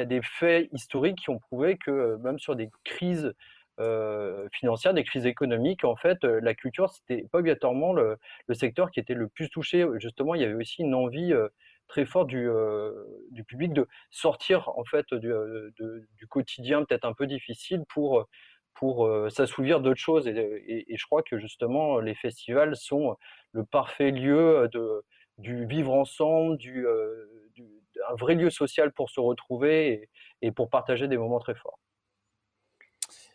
a 0.00 0.04
des, 0.04 0.20
faits 0.22 0.68
historiques 0.72 1.18
qui 1.18 1.30
ont 1.30 1.38
prouvé 1.38 1.78
que 1.78 1.90
euh, 1.90 2.18
même 2.18 2.38
sur 2.38 2.54
des 2.54 2.70
crises 2.84 3.34
euh, 3.80 4.46
financières, 4.52 4.92
des 4.92 5.04
crises 5.04 5.26
économiques, 5.26 5.84
en 5.84 5.96
fait, 5.96 6.22
euh, 6.24 6.40
la 6.42 6.54
culture, 6.54 6.90
c'était 6.90 7.26
pas 7.32 7.38
obligatoirement 7.38 7.94
le, 7.94 8.18
secteur 8.52 8.90
qui 8.90 9.00
était 9.00 9.14
le 9.14 9.28
plus 9.28 9.48
touché. 9.48 9.86
Justement, 9.96 10.34
il 10.34 10.42
y 10.42 10.44
avait 10.44 10.54
aussi 10.54 10.82
une 10.82 10.94
envie 10.94 11.32
très 11.88 12.04
forte 12.04 12.28
du, 12.28 12.48
public 13.46 13.72
de 13.72 13.88
sortir 14.10 14.68
en 14.76 14.84
fait 14.84 15.06
du, 15.14 15.32
quotidien 16.28 16.84
peut-être 16.84 17.04
un 17.04 17.14
peu 17.14 17.26
difficile 17.26 17.82
pour 17.88 18.26
pour 18.74 19.08
s'assouvir 19.30 19.80
d'autres 19.80 20.00
choses. 20.00 20.26
Et, 20.26 20.86
je 20.88 21.06
crois 21.06 21.22
que 21.22 21.38
justement, 21.38 22.00
les 22.00 22.14
festivals 22.14 22.76
sont 22.76 23.16
le 23.52 23.64
parfait 23.64 24.10
lieu 24.10 24.68
de, 24.72 25.04
du 25.38 25.66
vivre 25.66 25.92
ensemble, 25.92 26.56
du, 26.56 26.86
un 28.10 28.14
vrai 28.14 28.34
lieu 28.34 28.50
social 28.50 28.92
pour 28.92 29.10
se 29.10 29.20
retrouver 29.20 29.88
et, 29.88 30.10
et 30.42 30.52
pour 30.52 30.70
partager 30.70 31.08
des 31.08 31.16
moments 31.16 31.40
très 31.40 31.54
forts. 31.54 31.78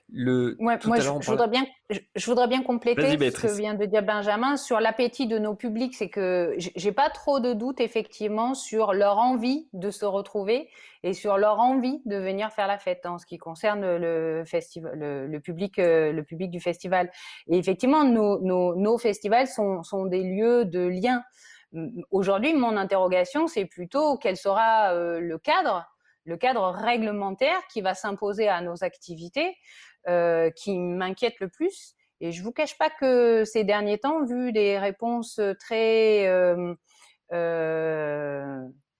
Le, 0.09 0.55
moi, 0.59 0.77
je, 0.79 1.09
voudrais 1.09 1.49
bien, 1.49 1.65
je, 1.89 2.25
voudrais 2.25 2.47
bien 2.47 2.63
compléter 2.63 3.17
ce 3.29 3.41
que 3.41 3.57
vient 3.57 3.73
de 3.73 3.83
dire 3.83 4.03
Benjamin 4.03 4.55
sur 4.55 4.79
l'appétit 4.79 5.27
de 5.27 5.37
nos 5.37 5.53
publics. 5.53 5.95
C'est 5.95 6.07
que 6.07 6.55
j'ai 6.57 6.93
pas 6.93 7.09
trop 7.09 7.41
de 7.41 7.51
doutes 7.51 7.81
effectivement 7.81 8.53
sur 8.53 8.93
leur 8.93 9.17
envie 9.17 9.67
de 9.73 9.91
se 9.91 10.05
retrouver 10.05 10.69
et 11.03 11.11
sur 11.11 11.37
leur 11.37 11.59
envie 11.59 12.01
de 12.05 12.15
venir 12.15 12.51
faire 12.53 12.67
la 12.67 12.77
fête 12.77 13.05
en 13.05 13.17
ce 13.17 13.25
qui 13.25 13.37
concerne 13.37 13.97
le 13.97 14.43
festival, 14.45 14.97
le, 14.97 15.27
le 15.27 15.39
public, 15.41 15.77
euh, 15.77 16.13
le 16.13 16.23
public 16.23 16.51
du 16.51 16.61
festival. 16.61 17.11
Et 17.47 17.57
effectivement, 17.57 18.05
nos, 18.05 18.39
nos, 18.39 18.75
nos 18.77 18.97
festivals 18.97 19.47
sont, 19.47 19.83
sont 19.83 20.05
des 20.05 20.23
lieux 20.23 20.63
de 20.63 20.87
lien. 20.87 21.21
Aujourd'hui, 22.11 22.53
mon 22.53 22.77
interrogation, 22.77 23.47
c'est 23.47 23.65
plutôt 23.65 24.17
quel 24.17 24.37
sera 24.37 24.93
euh, 24.93 25.19
le 25.19 25.37
cadre 25.37 25.85
le 26.25 26.35
cadre 26.35 26.71
réglementaire 26.71 27.65
qui 27.71 27.79
va 27.79 27.93
s'imposer 27.93 28.49
à 28.49 28.59
nos 28.59 28.83
activités, 28.83 29.55
euh, 30.09 30.49
qui 30.51 30.77
m'inquiète 30.77 31.39
le 31.39 31.47
plus. 31.47 31.95
Et 32.19 32.33
je 32.33 32.43
vous 32.43 32.51
cache 32.51 32.77
pas 32.77 32.89
que 32.89 33.45
ces 33.45 33.63
derniers 33.63 33.97
temps, 33.97 34.25
vu 34.25 34.51
des 34.51 34.77
réponses 34.77 35.39
très 35.57 36.27
euh, 36.27 36.75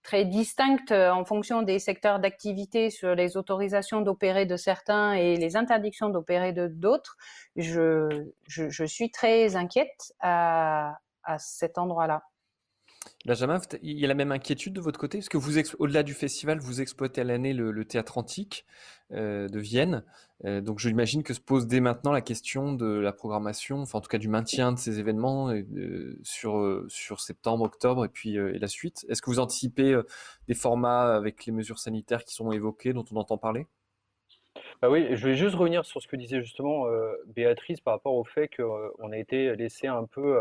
très 0.03 0.23
distinctes 0.23 0.93
en 0.93 1.25
fonction 1.25 1.63
des 1.63 1.79
secteurs 1.79 2.19
d'activité 2.19 2.89
sur 2.89 3.13
les 3.13 3.35
autorisations 3.35 3.99
d'opérer 3.99 4.45
de 4.45 4.55
certains 4.55 5.11
et 5.11 5.35
les 5.35 5.57
interdictions 5.57 6.07
d'opérer 6.07 6.53
de 6.53 6.67
d'autres, 6.67 7.17
je, 7.57 8.31
suis 8.85 9.11
très 9.11 9.57
inquiète 9.57 10.13
à 10.21 10.97
cet 11.39 11.77
endroit-là. 11.77 12.23
Benjamin, 13.25 13.59
il 13.81 13.99
y 13.99 14.05
a 14.05 14.07
la 14.07 14.13
même 14.13 14.31
inquiétude 14.31 14.73
de 14.73 14.81
votre 14.81 14.99
côté? 14.99 15.17
Parce 15.17 15.29
que 15.29 15.37
vous, 15.37 15.57
au-delà 15.79 16.03
du 16.03 16.13
festival, 16.13 16.59
vous 16.59 16.81
exploitez 16.81 17.21
à 17.21 17.23
l'année 17.23 17.53
le, 17.53 17.85
théâtre 17.85 18.17
antique 18.17 18.65
euh, 19.11 19.49
de 19.49 19.59
Vienne. 19.59 20.03
Euh, 20.45 20.61
donc, 20.61 20.79
je 20.79 20.89
imagine 20.89 21.23
que 21.23 21.33
se 21.33 21.41
pose 21.41 21.67
dès 21.67 21.79
maintenant 21.79 22.11
la 22.11 22.21
question 22.21 22.71
de 22.71 22.85
la 22.85 23.11
programmation, 23.11 23.81
enfin, 23.81 23.97
en 23.97 24.01
tout 24.01 24.07
cas, 24.07 24.17
du 24.17 24.29
maintien 24.29 24.71
de 24.71 24.77
ces 24.77 24.99
événements 24.99 25.49
euh, 25.49 26.17
sur, 26.23 26.85
sur 26.87 27.19
septembre, 27.19 27.65
octobre 27.65 28.05
et 28.05 28.09
puis 28.09 28.35
et 28.35 28.59
la 28.59 28.67
suite. 28.67 29.05
Est-ce 29.09 29.21
que 29.21 29.29
vous 29.29 29.39
anticipez 29.39 29.99
des 30.47 30.53
formats 30.53 31.15
avec 31.15 31.45
les 31.45 31.51
mesures 31.51 31.79
sanitaires 31.79 32.23
qui 32.23 32.33
sont 32.33 32.51
évoquées, 32.51 32.93
dont 32.93 33.05
on 33.11 33.17
entend 33.17 33.37
parler? 33.37 33.67
Bah 34.81 34.89
oui, 34.89 35.07
je 35.11 35.27
vais 35.27 35.35
juste 35.35 35.55
revenir 35.55 35.85
sur 35.85 36.01
ce 36.01 36.07
que 36.07 36.15
disait 36.15 36.41
justement 36.41 36.85
Béatrice 37.35 37.81
par 37.81 37.95
rapport 37.95 38.13
au 38.13 38.23
fait 38.23 38.47
qu'on 38.47 39.11
a 39.11 39.17
été 39.17 39.55
laissé 39.55 39.87
un 39.87 40.05
peu 40.05 40.37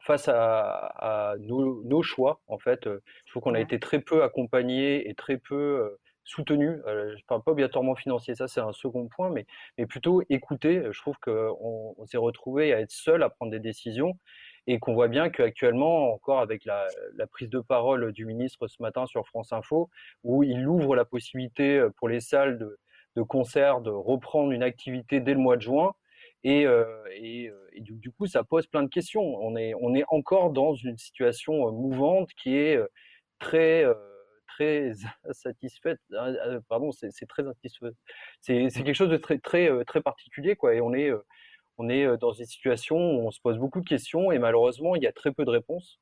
face 0.00 0.28
à, 0.28 1.34
nos, 1.40 2.02
choix, 2.02 2.40
en 2.48 2.58
fait, 2.58 2.86
euh, 2.86 3.02
je 3.26 3.32
trouve 3.32 3.42
qu'on 3.42 3.54
a 3.54 3.60
été 3.60 3.78
très 3.78 4.00
peu 4.00 4.22
accompagné 4.22 5.08
et 5.08 5.14
très 5.14 5.36
peu 5.36 5.54
euh, 5.54 6.00
soutenu. 6.24 6.80
Euh, 6.86 7.14
je 7.16 7.24
parle 7.26 7.42
pas 7.42 7.52
obligatoirement 7.52 7.94
financier, 7.94 8.34
ça 8.34 8.48
c'est 8.48 8.60
un 8.60 8.72
second 8.72 9.08
point, 9.08 9.30
mais, 9.30 9.46
mais 9.76 9.86
plutôt 9.86 10.22
écouter. 10.30 10.82
Je 10.90 11.00
trouve 11.00 11.16
qu'on 11.22 11.94
on, 11.98 12.06
s'est 12.06 12.16
retrouvé 12.16 12.72
à 12.72 12.80
être 12.80 12.90
seul 12.90 13.22
à 13.22 13.28
prendre 13.28 13.52
des 13.52 13.60
décisions 13.60 14.18
et 14.66 14.78
qu'on 14.78 14.94
voit 14.94 15.08
bien 15.08 15.30
qu'actuellement, 15.30 16.12
encore 16.12 16.40
avec 16.40 16.64
la, 16.64 16.86
la, 17.16 17.26
prise 17.26 17.50
de 17.50 17.60
parole 17.60 18.12
du 18.12 18.24
ministre 18.24 18.68
ce 18.68 18.82
matin 18.82 19.06
sur 19.06 19.26
France 19.26 19.52
Info, 19.52 19.90
où 20.22 20.42
il 20.42 20.66
ouvre 20.66 20.96
la 20.96 21.04
possibilité 21.04 21.84
pour 21.96 22.08
les 22.08 22.20
salles 22.20 22.58
de, 22.58 22.78
de 23.16 23.22
concert 23.22 23.80
de 23.80 23.90
reprendre 23.90 24.52
une 24.52 24.62
activité 24.62 25.20
dès 25.20 25.34
le 25.34 25.40
mois 25.40 25.56
de 25.56 25.62
juin, 25.62 25.94
et, 26.42 26.66
euh, 26.66 26.84
euh, 27.22 27.50
du, 27.80 28.10
coup, 28.10 28.26
ça 28.26 28.44
pose 28.44 28.66
plein 28.66 28.82
de 28.82 28.88
questions. 28.88 29.22
On 29.22 29.56
est, 29.56 29.74
encore 30.08 30.50
dans 30.50 30.74
une 30.74 30.96
situation 30.96 31.68
euh, 31.68 31.70
mouvante 31.70 32.30
qui 32.34 32.56
est 32.56 32.78
très, 33.38 33.84
très 34.48 34.92
satisfaite. 35.32 36.00
Pardon, 36.68 36.92
c'est 36.92 37.26
très 37.28 37.44
satisfait. 37.44 37.90
C'est 38.40 38.70
quelque 38.70 38.94
chose 38.94 39.10
de 39.10 39.16
très, 39.16 39.38
très, 39.38 39.84
très 39.84 40.00
particulier, 40.00 40.56
quoi. 40.56 40.74
Et 40.74 40.80
on 40.80 40.94
est, 40.94 41.10
on 41.78 41.88
est 41.88 42.16
dans 42.18 42.32
une 42.32 42.46
situation 42.46 42.96
où 42.96 43.26
on 43.26 43.30
se 43.30 43.40
pose 43.40 43.58
beaucoup 43.58 43.80
de 43.80 43.88
questions 43.88 44.32
et 44.32 44.38
malheureusement, 44.38 44.96
il 44.96 45.02
y 45.02 45.06
a 45.06 45.12
très 45.12 45.32
peu 45.32 45.44
de 45.44 45.50
réponses. 45.50 46.00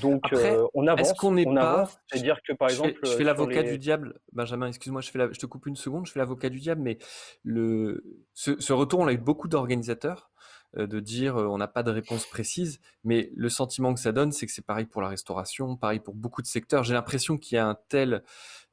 Donc 0.00 0.32
euh, 0.32 0.66
on 0.74 0.86
avance. 0.86 1.12
qu'on 1.14 1.32
n'est 1.32 1.44
pas 1.44 1.88
C'est-à-dire 2.06 2.40
que 2.46 2.52
par 2.52 2.68
exemple, 2.68 2.94
je 3.02 3.10
fais, 3.10 3.24
l'avocat 3.24 3.62
du 3.62 3.78
diable, 3.78 4.20
Benjamin. 4.32 4.66
Excuse-moi, 4.66 5.00
je 5.00 5.10
fais 5.10 5.18
je 5.32 5.38
te 5.38 5.46
coupe 5.46 5.66
une 5.66 5.76
seconde. 5.76 6.06
Je 6.06 6.12
fais 6.12 6.18
l'avocat 6.18 6.50
du 6.50 6.60
diable, 6.60 6.82
mais 6.82 6.98
le 7.42 8.04
ce, 8.34 8.60
ce, 8.60 8.72
retour, 8.72 9.00
on 9.00 9.06
a 9.06 9.12
eu 9.12 9.18
beaucoup 9.18 9.48
d'organisateurs 9.48 10.30
euh, 10.76 10.86
de 10.86 11.00
dire 11.00 11.38
euh, 11.38 11.46
on 11.46 11.56
n'a 11.56 11.66
pas 11.66 11.82
de 11.82 11.90
réponse 11.90 12.26
précise, 12.26 12.80
mais 13.02 13.32
le 13.34 13.48
sentiment 13.48 13.94
que 13.94 14.00
ça 14.00 14.12
donne, 14.12 14.32
c'est 14.32 14.44
que 14.44 14.52
c'est 14.52 14.66
pareil 14.66 14.84
pour 14.84 15.00
la 15.00 15.08
restauration, 15.08 15.76
pareil 15.76 15.98
pour 15.98 16.14
beaucoup 16.14 16.42
de 16.42 16.46
secteurs. 16.46 16.84
J'ai 16.84 16.92
l'impression 16.92 17.38
qu'il 17.38 17.56
y 17.56 17.58
a 17.58 17.66
un 17.66 17.78
tel 17.88 18.22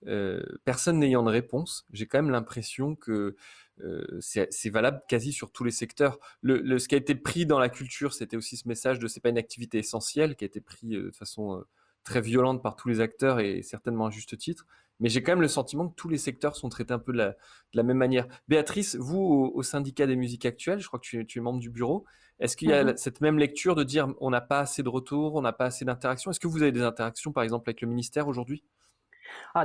euh, 0.06 0.44
personne 0.66 1.00
n'ayant 1.00 1.24
de 1.24 1.30
réponse. 1.30 1.86
J'ai 1.94 2.06
quand 2.06 2.18
même 2.18 2.32
l'impression 2.32 2.96
que 2.96 3.38
euh, 3.84 4.06
c'est 4.22 4.70
valable 4.70 5.02
quasi 5.08 5.34
sur 5.34 5.52
tous 5.52 5.64
les 5.64 5.72
secteurs. 5.72 6.18
Le, 6.42 6.60
le, 6.62 6.80
ce 6.80 6.88
qui 6.88 6.96
a 6.96 6.98
été 6.98 7.16
pris 7.16 7.46
dans 7.46 7.60
la 7.60 7.70
culture, 7.70 8.14
c'était 8.14 8.38
aussi 8.38 8.58
ce 8.58 8.68
message 8.68 9.00
de 9.00 9.08
c'est 9.08 9.20
pas 9.20 9.30
une 9.30 9.38
activité 9.38 9.78
essentielle 9.80 10.36
qui 10.36 10.46
a 10.46 10.48
été 10.48 10.62
pris 10.62 10.96
euh, 10.96 11.08
de 11.08 11.12
façon 11.12 11.58
euh, 11.58 11.62
très 12.04 12.22
violente 12.22 12.64
par 12.64 12.76
tous 12.76 12.88
les 12.88 13.02
acteurs 13.02 13.40
et 13.40 13.62
certainement 13.64 14.08
à 14.08 14.12
juste 14.12 14.38
titre. 14.38 14.66
Mais 15.02 15.10
j'ai 15.10 15.22
quand 15.22 15.34
même 15.34 15.42
le 15.42 15.50
sentiment 15.50 15.90
que 15.90 15.96
tous 15.96 16.08
les 16.08 16.18
secteurs 16.18 16.56
sont 16.56 16.70
traités 16.70 16.94
un 16.94 17.00
peu 17.00 17.12
de 17.12 17.18
la, 17.18 17.30
de 17.32 17.36
la 17.74 17.84
même 17.84 17.98
manière. 17.98 18.28
Béatrice, 18.48 18.96
vous, 18.96 19.20
au, 19.20 19.52
au, 19.54 19.64
syndicat 19.64 20.08
des 20.08 20.16
musiques 20.16 20.46
actuelles, 20.46 20.80
je 20.80 20.88
crois 20.88 21.00
que 21.00 21.06
tu 21.06 21.20
es, 21.20 21.26
tu 21.26 21.40
es 21.40 21.42
membre 21.42 21.60
du 21.60 21.70
bureau, 21.70 22.06
est-ce 22.40 22.56
qu'il 22.56 22.70
y 22.70 22.74
a 22.74 22.84
mm 22.84 22.88
-hmm. 22.90 22.98
cette 22.98 23.22
même 23.22 23.38
lecture 23.38 23.76
de 23.76 23.84
dire 23.84 24.14
on 24.20 24.30
n'a 24.30 24.42
pas 24.42 24.60
assez 24.60 24.84
de 24.84 24.90
retours, 24.90 25.36
on 25.36 25.42
n'a 25.42 25.54
pas 25.54 25.66
assez 25.66 25.84
d'interactions? 25.86 26.32
Est-ce 26.32 26.40
que 26.40 26.48
vous 26.48 26.62
avez 26.62 26.72
des 26.72 26.82
interactions, 26.82 27.34
par 27.34 27.44
exemple, 27.44 27.70
avec 27.70 27.82
le 27.82 27.88
ministère 27.88 28.28
aujourd'hui? 28.28 28.64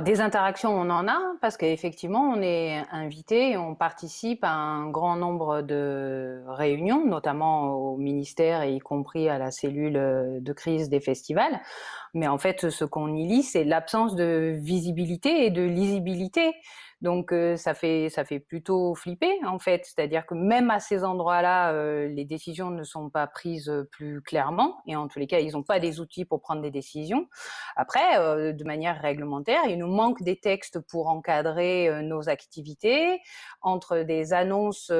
Des 0.03 0.21
interactions, 0.21 0.71
on 0.71 0.89
en 0.89 1.07
a, 1.07 1.19
parce 1.41 1.57
qu'effectivement, 1.57 2.21
on 2.21 2.41
est 2.41 2.81
invité, 2.91 3.57
on 3.57 3.75
participe 3.75 4.43
à 4.43 4.53
un 4.53 4.89
grand 4.89 5.15
nombre 5.15 5.61
de 5.61 6.41
réunions, 6.47 7.05
notamment 7.05 7.73
au 7.73 7.97
ministère 7.97 8.61
et 8.61 8.73
y 8.73 8.79
compris 8.79 9.27
à 9.27 9.37
la 9.37 9.51
cellule 9.51 10.39
de 10.41 10.53
crise 10.53 10.89
des 10.89 11.01
festivals. 11.01 11.59
Mais 12.13 12.27
en 12.27 12.37
fait, 12.37 12.69
ce 12.69 12.85
qu'on 12.85 13.13
y 13.13 13.27
lit, 13.27 13.43
c'est 13.43 13.63
l'absence 13.63 14.15
de 14.15 14.57
visibilité 14.61 15.45
et 15.45 15.49
de 15.49 15.61
lisibilité 15.61 16.53
donc 17.01 17.33
euh, 17.33 17.55
ça 17.57 17.73
fait 17.73 18.09
ça 18.09 18.23
fait 18.23 18.39
plutôt 18.39 18.93
flipper 18.93 19.39
en 19.45 19.57
fait, 19.57 19.85
c'est-à-dire 19.85 20.25
que 20.27 20.35
même 20.35 20.69
à 20.69 20.79
ces 20.79 21.03
endroits-là, 21.03 21.73
euh, 21.73 22.07
les 22.07 22.25
décisions 22.25 22.69
ne 22.69 22.83
sont 22.83 23.09
pas 23.09 23.25
prises 23.25 23.69
euh, 23.69 23.87
plus 23.91 24.21
clairement 24.21 24.81
et 24.85 24.95
en 24.95 25.07
tous 25.07 25.17
les 25.17 25.25
cas, 25.25 25.39
ils 25.39 25.53
n'ont 25.53 25.63
pas 25.63 25.79
des 25.79 25.99
outils 25.99 26.25
pour 26.25 26.41
prendre 26.41 26.61
des 26.61 26.69
décisions. 26.69 27.27
Après, 27.75 28.53
de 28.53 28.63
manière 28.63 29.01
réglementaire, 29.01 29.61
il 29.67 29.77
nous 29.77 29.87
manque 29.87 30.21
des 30.21 30.39
textes 30.39 30.79
pour 30.79 31.07
encadrer 31.07 32.03
nos 32.03 32.29
activités 32.29 33.19
entre 33.61 33.99
des 33.99 34.33
annonces 34.33 34.91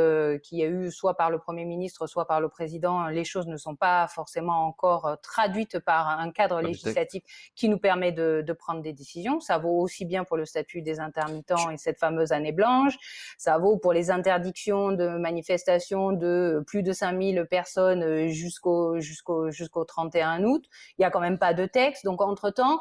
qu'il 0.44 0.58
y 0.58 0.64
a 0.64 0.68
eu 0.68 0.92
soit 0.92 1.16
par 1.16 1.30
le 1.30 1.40
premier 1.40 1.66
ministre, 1.66 2.08
soit 2.08 2.26
par 2.26 2.42
le 2.42 2.50
président. 2.50 3.08
Les 3.08 3.24
choses 3.24 3.48
ne 3.48 3.58
sont 3.58 3.76
pas 3.76 4.08
forcément 4.08 4.66
encore 4.66 5.18
traduites 5.22 5.80
par 5.80 6.08
un 6.08 6.32
cadre 6.32 6.62
législatif 6.62 7.24
qui 7.56 7.70
nous 7.70 7.80
permet 7.80 8.12
de, 8.12 8.44
de, 8.46 8.54
prendre 8.54 8.82
des 8.82 8.94
décisions. 8.94 9.40
Ça 9.40 9.58
vaut 9.58 9.80
aussi 9.80 10.06
bien 10.06 10.24
pour 10.24 10.38
le 10.38 10.46
statut 10.46 10.82
des 10.82 11.00
intermittents 11.00 11.70
et 11.70 11.78
cette 11.92 12.00
fameuse 12.00 12.32
année 12.32 12.52
blanche. 12.52 12.94
Ça 13.38 13.58
vaut 13.58 13.78
pour 13.78 13.94
les 13.94 14.12
interdictions 14.12 14.94
de 14.94 15.08
manifestations 15.18 16.12
de 16.14 16.64
plus 16.66 16.84
de 16.84 16.94
5000 16.94 17.46
personnes 17.50 18.04
euh, 18.04 18.28
jusqu'au 18.30 19.00
jusqu'au 19.00 19.52
jusqu'au 19.52 19.84
31 19.84 20.44
août. 20.44 20.66
Il 20.98 21.02
y 21.02 21.06
a 21.06 21.12
quand 21.12 21.20
même 21.20 21.38
pas 21.38 21.54
de 21.54 21.66
texte. 21.66 22.06
Donc 22.06 22.22
entre-temps, 22.22 22.80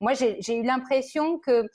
moi 0.00 0.12
j'ai 0.14 0.54
eu 0.54 0.62
l'impression 0.62 1.38
que 1.38 1.68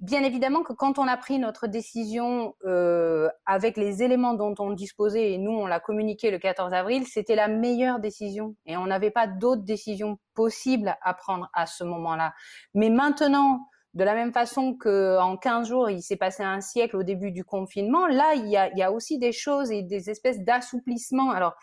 Bien 0.00 0.22
évidemment 0.24 0.62
que 0.62 0.74
quand 0.74 0.98
on 0.98 1.08
a 1.08 1.16
pris 1.16 1.38
notre 1.38 1.68
décision 1.68 2.54
euh, 2.66 3.30
avec 3.46 3.78
les 3.78 4.02
éléments 4.02 4.34
dont 4.34 4.54
on 4.58 4.72
disposait 4.72 5.32
et 5.32 5.38
nous 5.38 5.52
on 5.52 5.66
l'a 5.66 5.80
communiqué 5.80 6.30
le 6.30 6.38
14 6.38 6.74
avril, 6.74 7.06
c'était 7.06 7.34
la 7.34 7.48
meilleure 7.48 7.98
décision 7.98 8.54
et 8.66 8.76
on 8.76 8.84
n'avait 8.84 9.10
pas 9.10 9.26
d'autres 9.26 9.62
décisions 9.62 10.18
possibles 10.34 10.94
à 11.00 11.14
prendre 11.14 11.48
à 11.54 11.64
ce 11.64 11.82
moment-là. 11.82 12.34
Mais 12.74 12.90
maintenant, 12.90 13.70
de 13.96 14.04
la 14.04 14.14
même 14.14 14.30
façon 14.30 14.74
qu'en 14.74 15.38
15 15.38 15.68
jours, 15.68 15.88
il 15.88 16.02
s'est 16.02 16.16
passé 16.16 16.42
un 16.42 16.60
siècle 16.60 16.96
au 16.96 17.02
début 17.02 17.32
du 17.32 17.44
confinement, 17.44 18.06
là, 18.06 18.34
il 18.34 18.46
y 18.46 18.56
a, 18.56 18.70
il 18.70 18.78
y 18.78 18.82
a 18.82 18.92
aussi 18.92 19.18
des 19.18 19.32
choses 19.32 19.72
et 19.72 19.82
des 19.82 20.10
espèces 20.10 20.40
d'assouplissements. 20.40 21.30
Alors, 21.30 21.54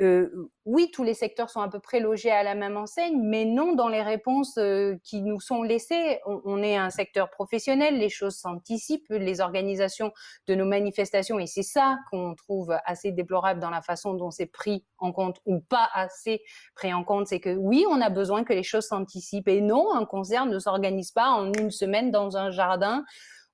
euh, 0.00 0.50
oui, 0.64 0.90
tous 0.92 1.04
les 1.04 1.14
secteurs 1.14 1.50
sont 1.50 1.60
à 1.60 1.68
peu 1.68 1.78
près 1.78 2.00
logés 2.00 2.30
à 2.30 2.42
la 2.42 2.54
même 2.54 2.76
enseigne, 2.76 3.20
mais 3.20 3.44
non 3.44 3.74
dans 3.74 3.88
les 3.88 4.00
réponses 4.00 4.56
euh, 4.56 4.96
qui 5.04 5.20
nous 5.20 5.38
sont 5.38 5.62
laissées. 5.62 6.18
On, 6.24 6.62
est 6.62 6.76
un 6.76 6.90
secteur 6.90 7.30
professionnel, 7.30 7.98
les 7.98 8.08
choses 8.08 8.36
s'anticipent, 8.36 9.10
les 9.10 9.40
organisations 9.40 10.12
de 10.46 10.54
nos 10.54 10.64
manifestations, 10.64 11.38
et 11.38 11.46
c'est 11.46 11.62
ça 11.62 11.98
qu'on 12.10 12.34
trouve 12.34 12.74
assez 12.84 13.12
déplorable 13.12 13.60
dans 13.60 13.70
la 13.70 13.82
façon 13.82 14.14
dont 14.14 14.30
c'est 14.30 14.46
pris 14.46 14.84
en 14.98 15.12
compte 15.12 15.40
ou 15.44 15.60
pas 15.60 15.88
assez 15.92 16.42
pris 16.74 16.94
en 16.94 17.04
compte, 17.04 17.26
c'est 17.26 17.40
que 17.40 17.54
oui, 17.54 17.84
on 17.88 18.00
a 18.00 18.08
besoin 18.08 18.44
que 18.44 18.52
les 18.52 18.62
choses 18.62 18.86
s'anticipent, 18.86 19.48
et 19.48 19.60
non, 19.60 19.92
un 19.94 20.06
concert 20.06 20.46
ne 20.46 20.58
s'organise 20.58 21.10
pas 21.10 21.28
en 21.28 21.52
une 21.52 21.70
semaine 21.70 22.10
dans 22.10 22.36
un 22.36 22.50
jardin 22.50 23.04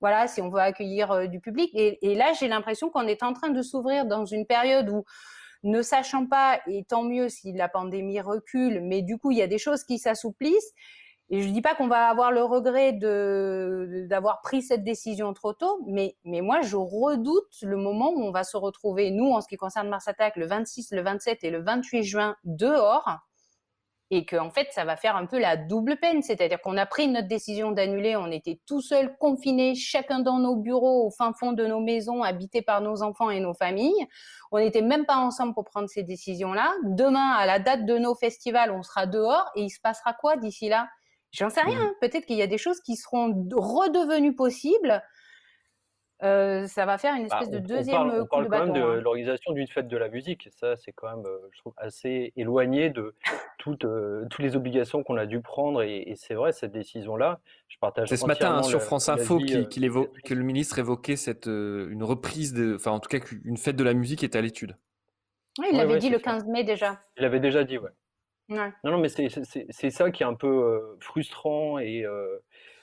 voilà, 0.01 0.29
si 0.29 0.41
on 0.41 0.49
veut 0.49 0.61
accueillir 0.61 1.11
euh, 1.11 1.27
du 1.27 1.41
public. 1.41 1.73
et 1.75 2.15
là, 2.15 2.33
j'ai 2.33 2.47
l'impression 2.47 2.89
qu'on 2.89 3.09
est 3.09 3.25
en 3.25 3.33
train 3.33 3.51
de 3.51 3.63
s'ouvrir 3.63 4.07
dans 4.07 4.25
une 4.25 4.47
période 4.47 4.89
où 4.91 5.05
ne 5.65 5.83
sachant 5.83 6.27
pas, 6.27 6.61
et 6.67 6.85
tant 6.85 7.03
mieux 7.03 7.29
si 7.29 7.53
la 7.53 7.69
pandémie 7.69 8.21
recule, 8.21 8.81
mais 8.83 9.03
du 9.03 9.19
coup, 9.19 9.31
il 9.31 9.39
y 9.39 9.43
a 9.43 9.47
des 9.47 9.59
choses 9.59 9.85
qui 9.85 9.99
s'assouplissent. 9.99 10.73
Et 11.31 11.43
je 11.43 11.49
dis 11.51 11.61
pas 11.61 11.75
qu'on 11.75 11.89
va 11.89 12.09
avoir 12.09 12.33
le 12.33 12.43
regret 12.43 12.95
de 12.95 14.07
d'avoir 14.09 14.41
pris 14.41 14.63
cette 14.63 14.83
décision 14.83 15.35
trop 15.35 15.53
tôt, 15.53 15.85
mais 15.87 16.17
mais 16.25 16.41
moi 16.41 16.63
je 16.63 16.77
redoute 16.77 17.55
le 17.63 17.77
moment 17.77 18.11
où 18.13 18.23
on 18.23 18.31
va 18.31 18.45
se 18.45 18.57
retrouver 18.57 19.11
nous 19.11 19.31
en 19.33 19.43
ce 19.43 19.49
qui 19.49 19.59
concerne 19.59 19.91
Mars 19.91 20.09
Attack 20.09 20.37
le 20.37 20.47
26, 20.47 20.91
le 20.93 21.03
27 21.03 21.45
et 21.45 21.51
le 21.51 21.63
28 21.63 22.03
juin 22.03 22.37
dehors 22.45 23.28
et 24.11 24.25
que 24.25 24.37
en 24.37 24.51
fait 24.51 24.69
ça 24.71 24.85
va 24.85 24.97
faire 24.97 25.17
un 25.17 25.27
peu 25.27 25.39
la 25.39 25.57
double 25.57 25.97
peine, 25.97 26.23
c'est-à-dire 26.23 26.61
qu'on 26.61 26.77
a 26.77 26.87
pris 26.87 27.09
notre 27.09 27.29
décision 27.29 27.73
d'annuler, 27.73 28.17
on 28.17 28.31
était 28.31 28.61
tout 28.67 28.81
seuls 28.81 29.17
confinés, 29.19 29.75
chacun 29.75 30.21
dans 30.21 30.39
nos 30.39 30.57
bureaux, 30.57 31.07
au 31.07 31.11
fin 31.11 31.33
fond 31.33 31.53
de 31.53 31.67
nos 31.67 31.81
maisons, 31.81 32.23
habités 32.23 32.63
par 32.63 32.81
nos 32.81 33.03
enfants 33.03 33.31
et 33.31 33.41
nos 33.41 33.55
familles. 33.55 34.07
On 34.51 34.59
n'était 34.59 34.83
même 34.83 35.05
pas 35.05 35.17
ensemble 35.17 35.55
pour 35.55 35.65
prendre 35.65 35.89
ces 35.89 36.03
décisions-là. 36.03 36.73
Demain, 36.85 37.33
à 37.33 37.45
la 37.45 37.59
date 37.59 37.85
de 37.85 37.99
nos 37.99 38.15
festivals, 38.15 38.71
on 38.71 38.83
sera 38.83 39.07
dehors 39.07 39.51
et 39.57 39.63
il 39.63 39.71
se 39.71 39.81
passera 39.81 40.15
quoi 40.15 40.37
d'ici 40.37 40.69
là? 40.69 40.89
J'en 41.33 41.51
sais 41.51 41.61
rien. 41.61 41.85
Mmh. 41.85 41.95
Peut-être 42.01 42.25
qu'il 42.25 42.39
y 42.39 42.43
a 42.43 42.47
des 42.47 42.57
choses 42.57 42.81
qui 42.81 42.97
seront 42.97 43.47
redevenues 43.53 44.35
possibles 44.35 45.03
euh, 46.25 46.67
ça 46.67 46.85
va 46.85 46.99
faire 46.99 47.15
une 47.15 47.29
bah, 47.29 47.39
espèce 47.41 47.51
de 47.51 47.61
deuxième 47.61 47.97
on 47.97 48.09
parle, 48.09 48.21
on 48.23 48.27
parle 48.27 48.49
quand 48.49 48.65
même 48.67 48.73
de 48.73 48.81
hein. 48.81 49.01
l'organisation 49.01 49.53
d'une 49.53 49.69
fête 49.69 49.87
de 49.87 49.97
la 49.97 50.09
musique. 50.09 50.49
ça, 50.57 50.75
c'est 50.77 50.91
quand 50.91 51.09
même, 51.09 51.25
euh, 51.25 51.39
je 51.53 51.59
trouve, 51.61 51.75
assez 51.77 52.33
éloigné 52.37 52.91
de 52.91 53.15
toutes, 53.59 53.85
euh, 53.85 54.27
toutes 54.29 54.45
les 54.45 54.57
obligations 54.57 55.05
qu'on 55.05 55.17
a 55.17 55.27
dû 55.27 55.41
prendre. 55.41 55.83
Et, 55.83 56.13
c'est 56.17 56.35
vrai, 56.35 56.53
cette 56.53 56.73
décision-là, 56.73 57.39
je 57.69 57.79
partage. 57.79 58.09
C'est 58.09 58.17
ce 58.17 58.27
matin 58.27 58.57
hein, 58.57 58.63
sur 58.65 58.83
France 58.83 59.09
Info 59.09 59.39
qu'il 59.39 59.85
évoque, 59.85 60.11
que 60.23 60.35
le 60.35 60.43
ministre 60.43 60.81
évoquait 60.81 61.17
cette, 61.17 61.47
une 61.47 62.03
reprise, 62.03 62.53
de, 62.53 62.75
enfin 62.75 62.91
en 62.91 63.01
tout 63.01 63.09
cas 63.09 63.21
qu'une 63.21 63.57
fête 63.57 63.77
de 63.77 63.85
la 63.85 63.95
musique 63.95 64.25
est 64.25 64.35
à 64.35 64.41
l'étude. 64.41 64.77
Oui, 65.61 65.67
il 65.73 65.77
l'avait 65.77 65.99
dit 65.99 66.11
le 66.11 66.19
15 66.19 66.47
mai 66.47 66.65
déjà. 66.65 66.99
Il 67.17 67.23
l'avait 67.23 67.41
déjà 67.41 67.63
dit, 67.63 67.79
ouais. 67.79 67.91
Non, 68.49 68.73
non, 68.85 68.99
mais 68.99 69.09
c'est 69.09 69.91
ça 69.91 70.11
qui 70.11 70.23
est 70.23 70.27
un 70.27 70.35
peu 70.35 70.97
frustrant 71.01 71.79
et 71.79 72.05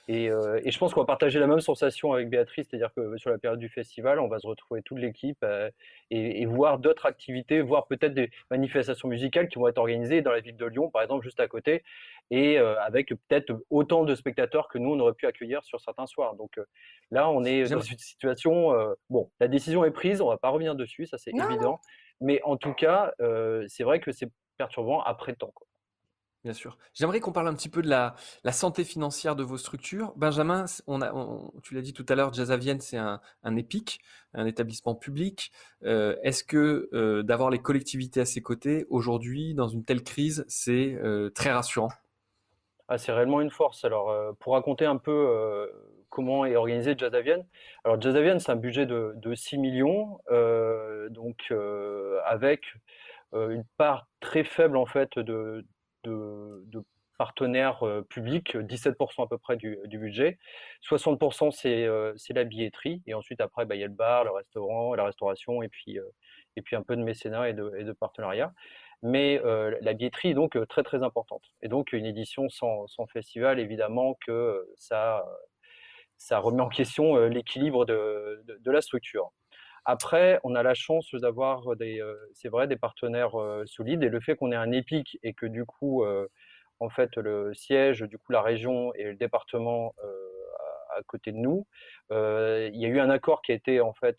euh, 0.09 0.61
et, 0.63 0.71
je 0.71 0.77
pense 0.77 0.93
qu'on 0.93 0.99
va 0.99 1.05
partager 1.05 1.39
la 1.39 1.47
même 1.47 1.61
sensation 1.61 2.13
avec 2.13 2.29
Béatrice, 2.29 2.67
c'est-à-dire 2.69 2.93
que 2.93 3.17
sur 3.17 3.31
la 3.31 3.39
période 3.39 3.59
du 3.59 3.69
festival, 3.69 4.19
on 4.19 4.27
va 4.27 4.39
se 4.39 4.45
retrouver 4.45 4.83
toute 4.83 4.99
l'équipe 4.99 5.37
euh, 5.43 5.69
et, 6.11 6.45
voir 6.45 6.77
d'autres 6.77 7.07
activités, 7.07 7.61
voir 7.61 7.87
peut-être 7.87 8.13
des 8.13 8.29
manifestations 8.51 9.07
musicales 9.07 9.47
qui 9.47 9.57
vont 9.57 9.67
être 9.67 9.79
organisées 9.79 10.21
dans 10.21 10.31
la 10.31 10.41
ville 10.41 10.57
de 10.57 10.65
Lyon, 10.65 10.91
par 10.91 11.01
exemple, 11.01 11.23
juste 11.23 11.39
à 11.39 11.47
côté, 11.47 11.83
et 12.29 12.59
euh, 12.59 12.79
avec 12.81 13.09
peut-être 13.09 13.53
autant 13.71 14.03
de 14.03 14.13
spectateurs 14.13 14.67
que 14.67 14.77
nous, 14.77 14.91
on 14.91 14.99
aurait 14.99 15.13
pu 15.13 15.25
accueillir 15.25 15.63
sur 15.63 15.79
certains 15.79 16.05
soirs. 16.05 16.35
Donc 16.35 16.59
là, 17.09 17.29
on 17.29 17.43
est 17.43 17.69
dans 17.69 17.79
une 17.79 17.97
situation, 17.97 18.73
bon, 19.09 19.31
la 19.39 19.47
décision 19.47 19.85
est 19.85 19.91
prise, 19.91 20.21
on 20.21 20.29
va 20.29 20.37
pas 20.37 20.49
revenir 20.49 20.75
dessus, 20.75 21.07
ça 21.07 21.17
c'est 21.17 21.31
évident, 21.31 21.79
mais 22.21 22.41
en 22.43 22.57
tout 22.57 22.73
cas, 22.73 23.11
c'est 23.67 23.83
vrai 23.83 23.99
que 23.99 24.11
c'est 24.11 24.29
perturbant 24.57 25.01
après 25.01 25.33
temps. 25.33 25.51
Quoi. 25.53 25.67
Bien 26.45 26.53
sûr. 26.53 26.77
J'aimerais 26.93 27.21
qu'on 27.21 27.31
parle 27.31 27.47
un 27.47 27.55
petit 27.55 27.69
peu 27.69 27.81
de 27.81 27.89
la, 27.89 28.15
santé 28.51 28.83
financière 28.83 29.35
de 29.35 29.41
vos 29.41 29.57
structures. 29.57 30.13
Benjamin, 30.15 30.65
tu 31.63 31.73
l'as 31.73 31.81
dit 31.81 31.91
tout 31.91 32.05
à 32.07 32.13
l'heure, 32.13 32.31
Jazzavienne, 32.33 32.79
c'est 32.81 32.97
un, 32.97 33.19
un 33.41 33.55
EPIC, 33.55 33.99
un 34.35 34.45
établissement 34.45 34.93
public. 34.93 35.51
Euh, 35.85 36.15
est-ce 36.21 36.43
que 36.43 36.87
euh, 36.93 37.23
d'avoir 37.23 37.49
les 37.49 37.57
collectivités 37.57 38.21
à 38.21 38.25
ses 38.25 38.43
côtés, 38.43 38.85
aujourd'hui, 38.91 39.55
dans 39.55 39.67
une 39.67 39.83
telle 39.83 40.03
crise, 40.03 40.45
c'est 40.47 40.93
euh, 40.93 41.31
très 41.31 41.51
rassurant? 41.51 41.89
Ah, 42.89 42.99
C'est 42.99 43.11
réellement 43.11 43.41
une 43.41 43.49
force. 43.49 43.83
Alors, 43.83 44.13
pour 44.37 44.53
raconter 44.53 44.85
un 44.85 44.97
peu 44.97 45.67
comment 46.09 46.45
est 46.45 46.55
organisé 46.55 46.93
Jazzavienne, 46.95 47.43
alors 47.85 47.99
Jazzavienne, 47.99 48.39
c'est 48.39 48.51
un 48.51 48.55
budget 48.55 48.85
de, 48.85 49.13
de 49.15 49.33
6 49.33 49.57
millions, 49.57 50.19
donc 51.09 51.51
avec 52.23 52.61
une 53.33 53.63
part 53.77 54.07
très 54.19 54.43
faible 54.43 54.77
en 54.77 54.85
fait 54.85 55.17
de, 55.17 55.65
de, 56.05 56.83
partenaires 57.17 57.83
euh, 57.83 58.01
publics, 58.01 58.55
17% 58.55 59.23
à 59.23 59.27
peu 59.27 59.37
près 59.37 59.55
du, 59.55 59.77
budget. 59.87 60.37
60% 60.89 61.65
euh, 61.65 62.13
c'est 62.17 62.33
la 62.33 62.43
billetterie. 62.43 63.01
Et 63.07 63.13
ensuite, 63.13 63.41
après, 63.41 63.65
bah, 63.65 63.75
il 63.75 63.81
y 63.81 63.83
a 63.83 63.87
le 63.87 63.93
bar, 63.93 64.25
le 64.25 64.31
restaurant, 64.31 64.93
la 64.95 65.05
restauration, 65.05 65.61
et 65.61 65.69
puis, 65.69 65.97
euh, 65.97 66.03
et 66.57 66.61
puis 66.61 66.75
un 66.75 66.83
peu 66.83 66.95
de 66.95 67.03
mécénat 67.03 67.49
et 67.49 67.53
de, 67.53 67.91
partenariat. 67.93 68.53
Mais 69.01 69.39
la 69.81 69.93
billetterie 69.93 70.29
est 70.29 70.33
donc 70.33 70.57
très 70.67 70.81
très 70.81 71.03
importante. 71.03 71.43
Et 71.61 71.67
donc 71.67 71.93
une 71.93 72.05
édition 72.05 72.49
sans, 72.49 72.87
sans 72.87 73.05
festival, 73.05 73.59
évidemment 73.59 74.17
que 74.25 74.65
ça, 74.77 75.23
ça 76.17 76.39
remet 76.39 76.61
en 76.61 76.69
question 76.69 77.17
l'équilibre 77.27 77.85
de, 77.85 78.43
de, 78.47 78.71
la 78.71 78.81
structure. 78.81 79.31
Après, 79.85 80.39
on 80.43 80.55
a 80.55 80.63
la 80.63 80.73
chance 80.73 81.13
d'avoir 81.13 81.75
des, 81.75 82.01
euh, 82.01 82.15
c'est 82.33 82.49
vrai, 82.49 82.67
des 82.67 82.75
partenaires 82.75 83.39
euh, 83.39 83.63
solides 83.67 84.03
et 84.03 84.09
le 84.09 84.19
fait 84.19 84.35
qu'on 84.35 84.51
ait 84.51 84.55
un 84.55 84.71
EPIC 84.71 85.19
et 85.21 85.33
que 85.33 85.45
du 85.45 85.63
coup, 85.65 86.03
euh, 86.03 86.27
en 86.79 86.89
fait, 86.89 87.15
le 87.17 87.53
siège, 87.53 88.01
du 88.01 88.17
coup, 88.17 88.31
la 88.31 88.41
région 88.41 88.93
et 88.95 89.03
le 89.03 89.15
département 89.15 89.93
à, 90.97 91.01
côté 91.07 91.31
de 91.31 91.37
nous, 91.37 91.67
il 92.11 92.75
y 92.75 92.85
a 92.85 92.89
eu 92.89 92.99
un 92.99 93.09
accord 93.09 93.41
qui 93.41 93.51
a 93.51 93.55
été 93.55 93.79
en 93.79 93.93
fait 93.93 94.17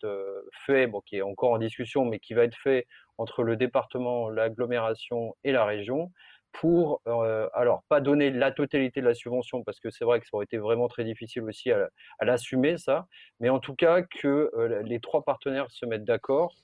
fait, 0.65 0.87
bon, 0.87 1.01
qui 1.01 1.17
est 1.17 1.21
encore 1.21 1.51
en 1.51 1.59
discussion, 1.59 2.05
mais 2.05 2.19
qui 2.19 2.33
va 2.33 2.43
être 2.43 2.57
fait 2.57 2.87
entre 3.17 3.43
le 3.43 3.57
département, 3.57 4.29
l'agglomération 4.29 5.35
et 5.43 5.51
la 5.51 5.65
région 5.65 6.11
pour, 6.51 7.01
euh, 7.07 7.47
alors, 7.53 7.83
pas 7.89 8.01
donner 8.01 8.31
la 8.31 8.51
totalité 8.51 9.01
de 9.01 9.05
la 9.05 9.13
subvention, 9.13 9.63
parce 9.63 9.79
que 9.79 9.89
c'est 9.89 10.05
vrai 10.05 10.19
que 10.19 10.25
ça 10.25 10.31
aurait 10.33 10.45
été 10.45 10.57
vraiment 10.57 10.87
très 10.87 11.03
difficile 11.03 11.43
aussi 11.43 11.71
à, 11.71 11.89
l'assumer, 12.21 12.77
ça, 12.77 13.07
mais 13.39 13.49
en 13.49 13.59
tout 13.59 13.75
cas 13.75 14.01
que 14.01 14.51
euh, 14.55 14.81
les 14.83 14.99
trois 14.99 15.23
partenaires 15.23 15.69
se 15.69 15.85
mettent 15.85 16.05
d'accord 16.05 16.55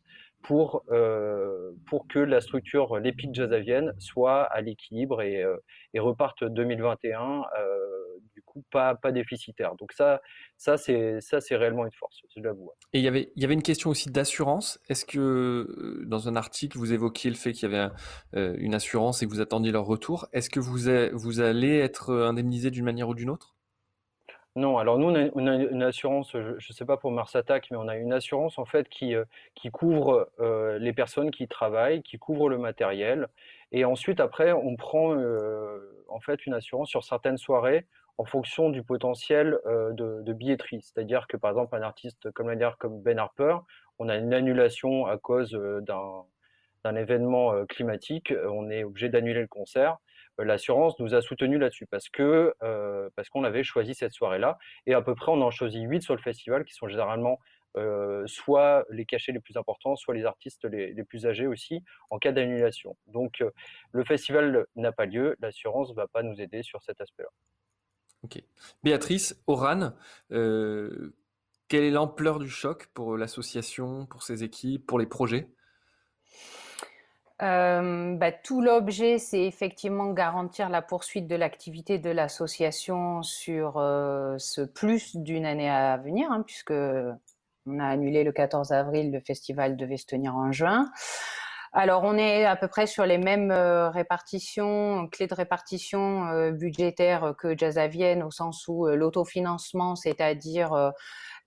pour, 0.42 0.84
euh, 0.92 1.72
pour 1.88 2.08
que 2.08 2.20
la 2.20 2.42
structure, 2.42 2.98
l'EPIC 2.98 3.34
jazzavienne, 3.34 3.94
soit 4.00 4.44
à 4.44 4.62
l'équilibre 4.62 5.22
et, 5.22 5.46
et 5.94 6.00
reparte 6.00 6.44
2021, 6.44 7.44
pas, 8.72 8.96
pas 8.96 9.12
déficitaire. 9.12 9.76
Donc 9.76 9.94
ça, 9.94 10.22
ça 10.58 10.78
c'est 10.78 11.22
ça 11.22 11.42
c'est 11.42 11.56
réellement 11.56 11.86
une 11.86 11.92
force, 11.92 12.22
je 12.36 12.42
l'avoue. 12.42 12.72
Et 12.94 13.00
il 13.00 13.04
y 13.04 13.08
avait 13.08 13.32
il 13.36 13.42
y 13.42 13.46
avait 13.46 13.54
une 13.54 13.64
question 13.64 13.90
aussi 13.90 14.10
d'assurance. 14.10 14.80
Est-ce 14.90 15.06
que 15.06 16.04
dans 16.06 16.28
un 16.28 16.36
article 16.36 16.78
vous 16.78 16.94
évoquiez 16.94 17.30
le 17.30 17.36
fait 17.36 17.54
qu'il 17.54 17.72
y 17.72 17.76
avait 17.76 17.90
une 18.34 18.76
assurance 18.76 19.22
et 19.22 19.26
que 19.26 19.32
vous 19.32 19.42
attendiez 19.42 19.72
leur 19.72 19.86
retour 19.86 20.28
Est-ce 20.34 20.50
que 20.50 20.60
vous 20.60 20.78
vous 21.14 21.40
allez 21.40 21.78
être 21.78 22.14
indemnisé 22.14 22.72
d'une 22.72 22.86
manière 22.86 23.10
ou 23.10 23.16
d'une 23.16 23.30
autre? 23.30 23.56
Non, 24.56 24.78
alors 24.78 25.00
nous, 25.00 25.08
on 25.08 25.48
a, 25.48 25.56
une 25.56 25.82
assurance, 25.82 26.32
je 26.34 26.54
ne 26.54 26.74
sais 26.74 26.86
pas 26.86 26.98
pour 26.98 27.12
Mars 27.12 27.36
Attack, 27.36 27.72
mais 27.72 27.78
on 27.78 27.88
a 27.88 27.96
une 27.98 28.14
assurance 28.14 28.60
en 28.60 28.66
fait 28.66 28.88
qui, 28.88 29.16
euh, 29.16 29.26
qui 29.56 29.72
couvre 29.72 30.30
euh, 30.40 30.78
les 30.78 30.94
personnes 30.94 31.32
qui 31.32 31.48
travaillent, 31.48 32.04
qui 32.04 32.20
couvre 32.20 32.50
le 32.50 32.60
matériel. 32.60 33.30
Et 33.72 33.84
ensuite, 33.84 34.20
après, 34.20 34.52
on 34.52 34.76
prend 34.76 35.16
euh, 35.16 36.06
en 36.08 36.20
fait 36.20 36.46
une 36.46 36.54
assurance 36.54 36.88
sur 36.90 37.04
certaines 37.04 37.38
soirées 37.38 37.88
en 38.18 38.26
fonction 38.26 38.70
du 38.70 38.84
potentiel 38.84 39.60
de, 39.66 40.34
billetterie. 40.34 40.82
C'est-à-dire 40.82 41.28
que 41.28 41.38
par 41.38 41.52
exemple, 41.52 41.76
un 41.76 41.82
artiste 41.82 42.32
comme 42.32 42.54
Ben 43.02 43.20
Harper, 43.20 43.58
on 44.00 44.10
a 44.10 44.18
une 44.18 44.34
annulation 44.34 45.06
à 45.06 45.18
cause 45.18 45.52
d'un 45.52 46.96
événement 46.96 47.66
climatique, 47.66 48.34
on 48.50 48.70
est 48.70 48.84
obligé 48.84 49.10
d'annuler 49.10 49.42
le 49.42 49.48
concert. 49.48 49.98
Euh, 50.40 50.46
l'assurance 50.46 51.00
nous 51.00 51.14
a 51.14 51.22
soutenu 51.22 51.58
là-dessus 51.58 51.86
parce 51.86 52.10
que 52.10 52.54
euh, 52.64 53.10
parce 53.16 53.30
qu'on 53.30 53.44
avait 53.44 53.64
choisi 53.64 53.94
cette 53.94 54.14
soirée-là 54.14 54.58
et 54.86 54.94
à 54.94 55.02
peu 55.02 55.16
près 55.16 55.32
on 55.32 55.42
en 55.42 55.52
choisit 55.52 55.84
8 55.84 56.02
sur 56.02 56.16
le 56.16 56.22
festival 56.22 56.66
qui 56.66 56.74
sont 56.74 56.88
généralement 56.88 57.40
euh, 57.78 58.24
soit 58.28 58.86
les 58.90 59.06
cachets 59.06 59.32
les 59.32 59.40
plus 59.40 59.58
importants, 59.58 59.96
soit 59.96 60.14
les 60.14 60.26
artistes 60.26 60.66
les, 60.66 61.04
plus 61.04 61.26
âgés 61.26 61.48
aussi, 61.48 61.84
en 62.10 62.20
cas 62.20 62.32
d'annulation. 62.32 62.96
Donc 63.08 63.44
le 63.92 64.04
festival 64.04 64.66
n'a 64.76 64.92
pas 64.92 65.06
lieu, 65.06 65.36
l'assurance 65.40 65.94
va 65.94 66.08
pas 66.08 66.24
nous 66.24 66.40
aider 66.40 66.62
sur 66.64 66.82
cet 66.84 67.02
aspect-là. 67.02 67.30
Ok. 68.24 68.42
Béatrice, 68.84 69.36
Oran, 69.48 69.92
quelle 70.30 71.84
est 71.84 71.92
l'ampleur 71.92 72.40
du 72.40 72.50
choc 72.50 72.88
pour 72.94 73.18
l'association, 73.18 74.06
pour 74.06 74.24
ses 74.24 74.44
équipes, 74.44 74.86
pour 74.86 75.00
les 75.00 75.06
projets? 75.06 75.50
Euh, 77.42 78.16
bah, 78.16 78.32
tout 78.32 78.62
l'objet, 78.62 79.18
c'est 79.18 79.44
effectivement 79.44 80.14
garantir 80.14 80.70
la 80.70 80.82
poursuite 80.82 81.28
de 81.28 81.36
l'activité 81.36 81.98
de 81.98 82.10
l'association 82.10 83.22
sur 83.22 83.78
euh, 83.78 84.36
ce 84.38 84.62
plus 84.62 85.16
d'une 85.18 85.46
année 85.46 85.70
à 85.70 85.98
venir, 85.98 86.32
hein, 86.32 86.44
puisque 86.46 86.74
on 87.66 87.80
a 87.80 87.86
annulé 87.86 88.24
le 88.24 88.32
14 88.32 88.72
avril, 88.72 89.12
le 89.12 89.20
festival 89.20 89.76
devait 89.76 89.98
se 89.98 90.06
tenir 90.06 90.36
en 90.36 90.52
juin. 90.52 90.90
Alors, 91.76 92.04
on 92.04 92.18
est 92.18 92.46
à 92.46 92.56
peu 92.56 92.68
près 92.68 92.86
sur 92.86 93.06
les 93.06 93.18
mêmes 93.18 93.50
euh, 93.50 93.90
répartitions, 93.90 95.08
clés 95.12 95.26
de 95.26 95.34
répartition 95.34 96.52
budgétaires 96.52 97.34
que 97.38 97.58
Jazz 97.58 97.80
à 97.80 97.88
Vienne, 97.88 98.22
au 98.22 98.30
sens 98.30 98.68
où 98.68 98.86
l'autofinancement, 98.86 99.96
c'est-à-dire 99.96 100.94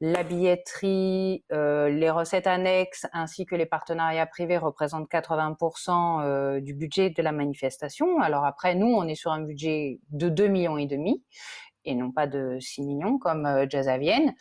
la 0.00 0.22
billetterie, 0.22 1.42
euh, 1.52 1.88
les 1.88 2.10
recettes 2.10 2.46
annexes 2.46 3.06
ainsi 3.14 3.46
que 3.46 3.54
les 3.54 3.64
partenariats 3.64 4.26
privés 4.26 4.58
représentent 4.58 5.10
80% 5.10 6.22
euh, 6.22 6.60
du 6.60 6.74
budget 6.74 7.10
de 7.10 7.22
la 7.22 7.32
manifestation. 7.32 8.20
Alors 8.20 8.44
après, 8.44 8.74
nous, 8.74 8.88
on 8.88 9.08
est 9.08 9.14
sur 9.14 9.32
un 9.32 9.40
budget 9.40 10.00
de 10.10 10.28
2 10.28 10.48
millions 10.48 10.76
et 10.76 10.86
demi 10.86 11.24
et 11.86 11.94
non 11.94 12.10
pas 12.10 12.26
de 12.26 12.58
6 12.60 12.82
millions 12.82 13.18
comme 13.18 13.46
euh, 13.46 13.66
Jazz 13.68 13.88
à 13.88 13.96
Vienne. 13.96 14.34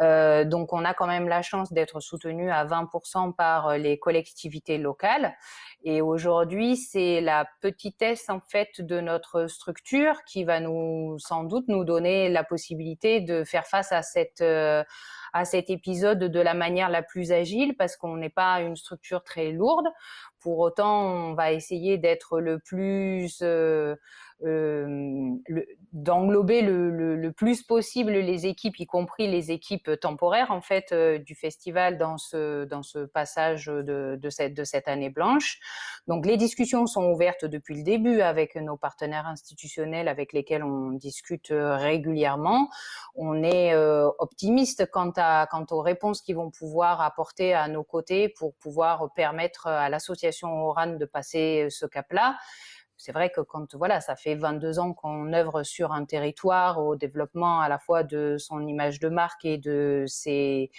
Euh, 0.00 0.44
donc 0.44 0.72
on 0.72 0.84
a 0.84 0.94
quand 0.94 1.06
même 1.06 1.28
la 1.28 1.42
chance 1.42 1.72
d'être 1.72 2.00
soutenu 2.00 2.50
à 2.50 2.64
20% 2.64 3.34
par 3.34 3.68
euh, 3.68 3.76
les 3.76 3.98
collectivités 3.98 4.78
locales. 4.78 5.34
Et 5.82 6.00
aujourd'hui, 6.00 6.76
c'est 6.76 7.20
la 7.20 7.46
petitesse 7.60 8.30
en 8.30 8.40
fait 8.40 8.80
de 8.80 9.00
notre 9.00 9.46
structure 9.46 10.22
qui 10.24 10.44
va 10.44 10.60
nous 10.60 11.18
sans 11.18 11.44
doute 11.44 11.66
nous 11.68 11.84
donner 11.84 12.30
la 12.30 12.44
possibilité 12.44 13.20
de 13.20 13.44
faire 13.44 13.66
face 13.66 13.92
à 13.92 14.00
cette 14.02 14.42
à 15.34 15.44
cet 15.44 15.68
épisode 15.68 16.20
de 16.20 16.40
la 16.40 16.54
manière 16.54 16.88
la 16.88 17.02
plus 17.02 17.32
agile 17.32 17.76
parce 17.76 17.96
qu'on 17.96 18.16
n'est 18.16 18.30
pas 18.30 18.60
une 18.60 18.76
structure 18.76 19.22
très 19.22 19.50
lourde. 19.50 19.86
Pour 20.40 20.60
autant, 20.60 21.02
on 21.02 21.34
va 21.34 21.52
essayer 21.52 21.98
d'être 21.98 22.40
le 22.40 22.58
plus 22.60 23.42
euh, 24.42 25.36
d'englober 25.92 26.60
le, 26.60 27.30
plus 27.30 27.62
possible 27.62 28.12
les 28.12 28.46
équipes, 28.46 28.78
y 28.80 28.86
compris 28.86 29.28
les 29.28 29.52
équipes 29.52 29.92
temporaires 30.00 30.50
en 30.50 30.60
fait 30.60 30.90
euh, 30.92 31.18
du 31.18 31.34
festival 31.36 31.98
dans 31.98 32.18
ce 32.18 32.64
dans 32.64 32.82
ce 32.82 33.06
passage 33.06 33.66
de, 33.66 34.18
cette 34.28 34.52
de 34.52 34.64
cette 34.64 34.88
année 34.88 35.08
blanche. 35.08 35.60
Donc 36.08 36.26
les 36.26 36.36
discussions 36.36 36.86
sont 36.86 37.10
ouvertes 37.10 37.44
depuis 37.44 37.76
le 37.76 37.84
début 37.84 38.20
avec 38.20 38.56
nos 38.56 38.76
partenaires 38.76 39.26
institutionnels 39.26 40.08
avec 40.08 40.32
lesquels 40.32 40.64
on 40.64 40.90
discute 40.90 41.52
euh, 41.52 41.76
régulièrement. 41.76 42.68
On 43.14 43.42
est 43.44 43.74
optimiste 44.18 44.90
quant 44.90 45.12
à 45.16 45.23
quant 45.50 45.66
aux 45.70 45.80
réponses 45.80 46.22
qu'ils 46.22 46.36
vont 46.36 46.50
pouvoir 46.50 47.00
apporter 47.00 47.54
à 47.54 47.68
nos 47.68 47.84
côtés 47.84 48.28
pour 48.28 48.54
pouvoir 48.54 49.12
permettre 49.14 49.66
à 49.66 49.88
l'association 49.88 50.48
Oran 50.66 50.86
de 50.98 51.04
passer 51.04 51.68
ce 51.70 51.86
cap-là 51.86 52.36
c'est 53.04 53.12
vrai 53.12 53.28
que 53.28 53.42
quand 53.42 53.74
voilà, 53.74 54.00
ça 54.00 54.16
fait 54.16 54.34
22 54.34 54.78
ans 54.78 54.94
qu'on 54.94 55.34
œuvre 55.34 55.62
sur 55.62 55.92
un 55.92 56.06
territoire 56.06 56.82
au 56.82 56.96
développement 56.96 57.60
à 57.60 57.68
la 57.68 57.78
fois 57.78 58.02
de 58.02 58.36
son 58.38 58.66
image 58.66 58.98
de 58.98 59.10
marque 59.10 59.44
et 59.44 59.58
de 59.58 60.04
ses 60.06 60.70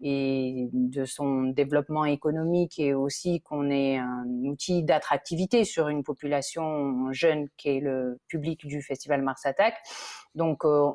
et 0.00 0.70
de 0.72 1.04
son 1.04 1.42
développement 1.42 2.06
économique 2.06 2.78
et 2.78 2.94
aussi 2.94 3.42
qu'on 3.42 3.68
est 3.68 3.98
un 3.98 4.24
outil 4.44 4.84
d'attractivité 4.84 5.64
sur 5.64 5.88
une 5.88 6.02
population 6.02 7.12
jeune 7.12 7.48
qui 7.58 7.68
est 7.68 7.80
le 7.80 8.20
public 8.26 8.66
du 8.66 8.80
festival 8.80 9.20
Mars 9.20 9.44
Attack. 9.44 9.74
Donc 10.34 10.64
euh, 10.64 10.90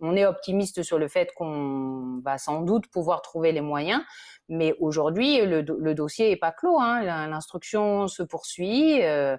on, 0.00 0.16
est 0.16 0.26
optimiste 0.26 0.82
sur 0.82 0.98
le 0.98 1.06
fait 1.06 1.32
qu'on 1.34 2.20
va 2.24 2.38
sans 2.38 2.62
doute 2.62 2.88
pouvoir 2.88 3.22
trouver 3.22 3.50
les 3.50 3.60
moyens, 3.60 4.00
mais 4.48 4.74
aujourd'hui 4.80 5.40
le, 5.40 5.60
le, 5.60 5.94
dossier 5.94 6.30
est 6.30 6.36
pas 6.36 6.52
clos. 6.52 6.78
Hein. 6.80 7.02
L'instruction 7.28 8.06
se 8.06 8.22
poursuit. 8.22 9.04
Euh, 9.04 9.36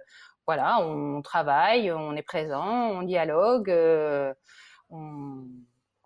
voilà, 0.48 0.80
on 0.80 1.22
travaille, 1.22 1.92
on 1.92 2.16
est 2.16 2.24
présent, 2.24 2.66
on 2.66 3.04
dialogue, 3.04 3.70
euh, 3.70 4.34
on, 4.90 5.44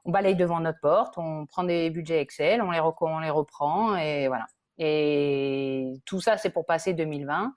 balaye 0.06 0.36
devant 0.36 0.60
notre 0.60 0.80
porte, 0.82 1.18
on 1.18 1.46
prend 1.46 1.64
des 1.64 1.92
budgets 1.92 2.20
Excel, 2.22 2.62
on 2.64 2.72
les, 2.72 2.80
on 2.80 3.20
les 3.20 3.30
reprend 3.30 3.96
et 3.96 4.28
voilà. 4.28 4.48
Et 4.80 5.94
tout 6.06 6.20
ça, 6.22 6.38
c'est 6.38 6.50
pour 6.50 6.66
passer 6.66 6.94
2020. 6.94 7.54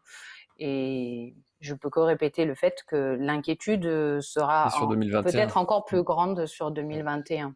Et 0.58 1.34
je 1.60 1.74
peux 1.74 1.88
que 1.88 2.00
répéter 2.00 2.44
le 2.44 2.54
fait 2.54 2.84
que 2.86 3.16
l'inquiétude 3.18 4.20
sera 4.20 4.68
peut-être 5.22 5.56
encore 5.56 5.86
plus 5.86 6.02
grande 6.02 6.44
sur 6.44 6.70
2021. 6.70 7.54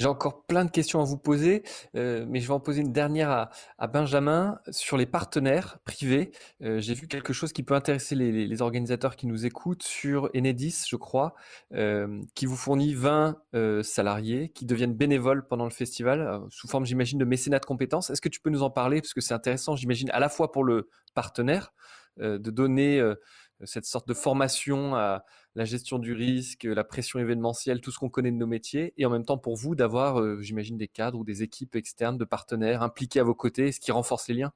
J'ai 0.00 0.06
encore 0.06 0.46
plein 0.46 0.64
de 0.64 0.70
questions 0.70 1.02
à 1.02 1.04
vous 1.04 1.18
poser, 1.18 1.62
euh, 1.94 2.24
mais 2.26 2.40
je 2.40 2.46
vais 2.46 2.54
en 2.54 2.60
poser 2.60 2.80
une 2.80 2.90
dernière 2.90 3.50
à, 3.76 3.86
Benjamin 3.86 4.58
sur 4.70 4.96
les 4.96 5.04
partenaires 5.04 5.78
privés. 5.84 6.30
Euh, 6.62 6.80
j'ai 6.80 6.94
vu 6.94 7.06
quelque 7.06 7.34
chose 7.34 7.52
qui 7.52 7.62
peut 7.62 7.74
intéresser 7.74 8.14
les, 8.14 8.62
organisateurs 8.62 9.14
qui 9.14 9.26
nous 9.26 9.44
écoutent 9.44 9.82
sur 9.82 10.30
Enedis, 10.34 10.86
je 10.88 10.96
crois, 10.96 11.34
euh, 11.74 12.18
qui 12.34 12.46
vous 12.46 12.56
fournit 12.56 12.94
20 12.94 13.36
salariés 13.82 14.48
qui 14.48 14.64
deviennent 14.64 14.94
bénévoles 14.94 15.46
pendant 15.46 15.64
le 15.64 15.70
festival, 15.70 16.40
sous 16.48 16.66
forme, 16.66 16.86
j'imagine, 16.86 17.18
de 17.18 17.26
mécénat 17.26 17.58
de 17.58 17.66
compétences. 17.66 18.08
Est-ce 18.08 18.22
que 18.22 18.30
tu 18.30 18.40
peux 18.40 18.50
nous 18.50 18.62
en 18.62 18.70
parler? 18.70 19.02
Parce 19.02 19.12
que 19.12 19.20
c'est 19.20 19.34
intéressant, 19.34 19.76
j'imagine, 19.76 20.08
à 20.12 20.18
la 20.18 20.30
fois 20.30 20.50
pour 20.50 20.64
le 20.64 20.88
partenaire, 21.12 21.74
de 22.16 22.38
donner 22.38 23.02
cette 23.64 23.84
sorte 23.84 24.08
de 24.08 24.14
formation 24.14 24.94
à 24.94 25.24
la 25.54 25.64
gestion 25.64 25.98
du 25.98 26.12
risque, 26.12 26.64
la 26.64 26.84
pression 26.84 27.18
événementielle, 27.18 27.80
tout 27.80 27.90
ce 27.90 27.98
qu'on 27.98 28.08
connaît 28.08 28.30
de 28.30 28.36
nos 28.36 28.46
métiers, 28.46 28.94
et 28.96 29.06
en 29.06 29.10
même 29.10 29.24
temps 29.24 29.38
pour 29.38 29.56
vous 29.56 29.74
d'avoir, 29.74 30.20
euh, 30.20 30.40
j'imagine, 30.40 30.76
des 30.76 30.88
cadres 30.88 31.18
ou 31.18 31.24
des 31.24 31.42
équipes 31.42 31.74
externes 31.76 32.18
de 32.18 32.24
partenaires 32.24 32.82
impliqués 32.82 33.20
à 33.20 33.24
vos 33.24 33.34
côtés, 33.34 33.72
ce 33.72 33.80
qui 33.80 33.92
renforce 33.92 34.28
les 34.28 34.34
liens? 34.34 34.52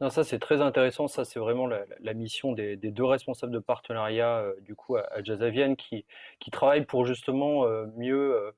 Non, 0.00 0.08
ça 0.08 0.24
c'est 0.24 0.38
très 0.38 0.62
intéressant. 0.62 1.08
Ça 1.08 1.26
c'est 1.26 1.38
vraiment 1.38 1.66
la, 1.66 2.14
mission 2.14 2.52
des, 2.52 2.76
deux 2.76 3.04
responsables 3.04 3.52
de 3.52 3.58
partenariat 3.58 4.38
euh, 4.38 4.54
du 4.62 4.74
coup 4.74 4.96
à, 4.96 5.06
à 5.12 5.22
qui, 5.76 6.06
qui 6.38 6.50
travaillent 6.50 6.86
pour 6.86 7.04
justement 7.04 7.66
euh, 7.66 7.84
mieux 7.96 8.52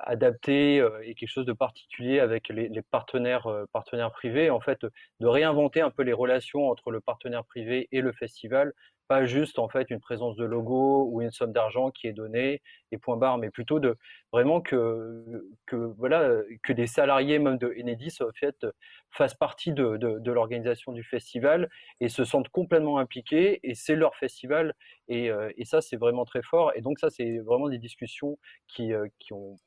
adapter 0.00 0.76
et 1.04 1.14
quelque 1.14 1.28
chose 1.28 1.46
de 1.46 1.52
particulier 1.52 2.20
avec 2.20 2.48
les, 2.48 2.70
partenaires 2.82 3.46
partenaires 3.72 4.10
privés. 4.10 4.50
En 4.50 4.60
fait, 4.60 4.84
de 5.20 5.26
réinventer 5.26 5.80
un 5.80 5.90
peu 5.90 6.02
les 6.02 6.12
relations 6.12 6.68
entre 6.68 6.90
le 6.90 7.00
partenaire 7.00 7.44
privé 7.44 7.88
et 7.92 8.00
le 8.00 8.12
festival 8.12 8.72
pas 9.08 9.24
juste 9.26 9.58
en 9.58 9.68
fait 9.68 9.90
une 9.90 10.00
présence 10.00 10.36
de 10.36 10.44
logo 10.44 11.08
ou 11.10 11.22
une 11.22 11.30
somme 11.30 11.52
d'argent 11.52 11.90
qui 11.90 12.06
est 12.06 12.12
donnée 12.12 12.62
et 12.90 12.98
point 12.98 13.16
barre, 13.16 13.38
mais 13.38 13.50
plutôt 13.50 13.80
de 13.80 13.96
vraiment 14.32 14.60
que, 14.60 15.24
que 15.66 15.76
voilà 15.76 16.30
que 16.62 16.72
des 16.72 16.86
salariés 16.86 17.38
même 17.38 17.58
de 17.58 17.74
Enedis 17.78 18.18
en 18.20 18.32
fait 18.32 18.66
fassent 19.10 19.34
partie 19.34 19.72
de, 19.72 19.96
de, 19.96 20.32
l'organisation 20.32 20.92
du 20.92 21.02
festival 21.02 21.68
et 22.00 22.08
se 22.08 22.24
sentent 22.24 22.48
complètement 22.48 22.98
impliqués 22.98 23.60
et 23.62 23.74
c'est 23.74 23.96
leur 23.96 24.16
festival 24.16 24.74
et, 25.08 25.30
euh, 25.30 25.50
et 25.56 25.64
ça 25.64 25.80
c'est 25.80 25.96
vraiment 25.96 26.24
très 26.24 26.42
fort 26.42 26.72
et 26.74 26.80
donc 26.80 26.98
ça 26.98 27.10
c'est 27.10 27.38
vraiment 27.38 27.68
des 27.68 27.78
discussions 27.78 28.38
qui, 28.68 28.92
euh, 28.92 29.06
qui 29.18 29.32
ont 29.32 29.58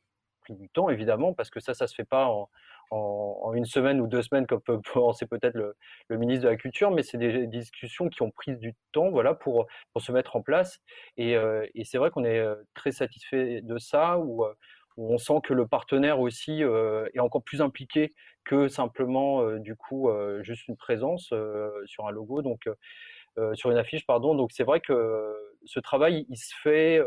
pris 0.41 0.55
du 0.55 0.69
temps 0.69 0.89
évidemment 0.89 1.33
parce 1.33 1.49
que 1.49 1.59
ça 1.59 1.73
ça 1.73 1.87
se 1.87 1.95
fait 1.95 2.05
pas 2.05 2.27
en, 2.27 2.49
en, 2.91 3.53
une 3.53 3.65
semaine 3.65 4.01
ou 4.01 4.07
deux 4.07 4.21
semaines, 4.21 4.47
comme 4.47 4.61
peut 4.61 4.79
penser 4.93 5.25
peut-être 5.25 5.55
le, 5.55 6.17
ministre 6.17 6.45
de 6.45 6.49
la 6.49 6.55
Culture, 6.55 6.91
mais 6.91 7.03
c'est 7.03 7.17
des 7.17 7.47
discussions 7.47 8.09
qui 8.09 8.21
ont 8.21 8.31
pris 8.31 8.55
du 8.57 8.73
temps 8.91 9.09
voilà, 9.09 9.33
pour, 9.33 9.67
se 9.97 10.11
mettre 10.11 10.35
en 10.35 10.41
place. 10.41 10.79
Et, 11.17 11.33
et 11.75 11.83
c'est 11.83 11.97
vrai 11.97 12.11
qu'on 12.11 12.25
est 12.25 12.43
très 12.73 12.91
satisfait 12.91 13.61
de 13.61 13.77
ça, 13.77 14.19
où, 14.19 14.45
on 14.97 15.17
sent 15.17 15.41
que 15.43 15.53
le 15.53 15.67
partenaire 15.67 16.21
aussi 16.21 16.61
est 16.61 17.19
encore 17.19 17.43
plus 17.43 17.61
impliqué 17.61 18.13
que 18.45 18.69
simplement, 18.69 19.57
du 19.57 19.75
coup, 19.75 20.09
juste 20.41 20.67
une 20.67 20.77
présence 20.77 21.33
sur 21.85 22.07
un 22.07 22.11
logo. 22.11 22.41
Donc, 22.41 22.69
sur 23.53 23.71
une 23.71 23.77
affiche, 23.77 24.05
pardon. 24.05 24.35
Donc 24.35 24.51
c'est 24.53 24.63
vrai 24.63 24.79
que 24.79 25.35
ce 25.65 25.79
travail, 25.79 26.25
il 26.29 26.37
se 26.37 26.53
fait 26.63 27.01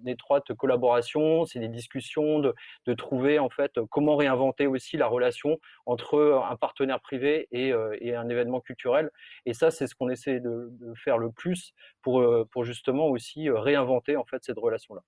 en 0.00 0.06
étroite 0.06 0.52
collaboration, 0.54 1.44
c'est 1.44 1.58
des 1.58 1.68
discussions 1.68 2.38
de, 2.38 2.54
de, 2.86 2.94
trouver 2.94 3.38
en 3.38 3.50
fait 3.50 3.72
comment 3.90 4.16
réinventer 4.16 4.66
aussi 4.66 4.96
la 4.96 5.06
relation 5.06 5.58
entre 5.86 6.42
un 6.48 6.56
partenaire 6.56 7.00
privé 7.00 7.48
et, 7.52 7.72
et 8.00 8.14
un 8.14 8.28
événement 8.28 8.60
culturel. 8.60 9.10
Et 9.46 9.54
ça, 9.54 9.70
c'est 9.70 9.86
ce 9.86 9.94
qu'on 9.94 10.08
essaie 10.08 10.40
de, 10.40 10.68
de, 10.70 10.94
faire 10.94 11.18
le 11.18 11.30
plus 11.30 11.72
pour, 12.02 12.24
pour 12.50 12.64
justement 12.64 13.08
aussi 13.08 13.50
réinventer 13.50 14.16
en 14.16 14.24
fait 14.24 14.42
cette 14.44 14.58
relation-là. 14.58 15.02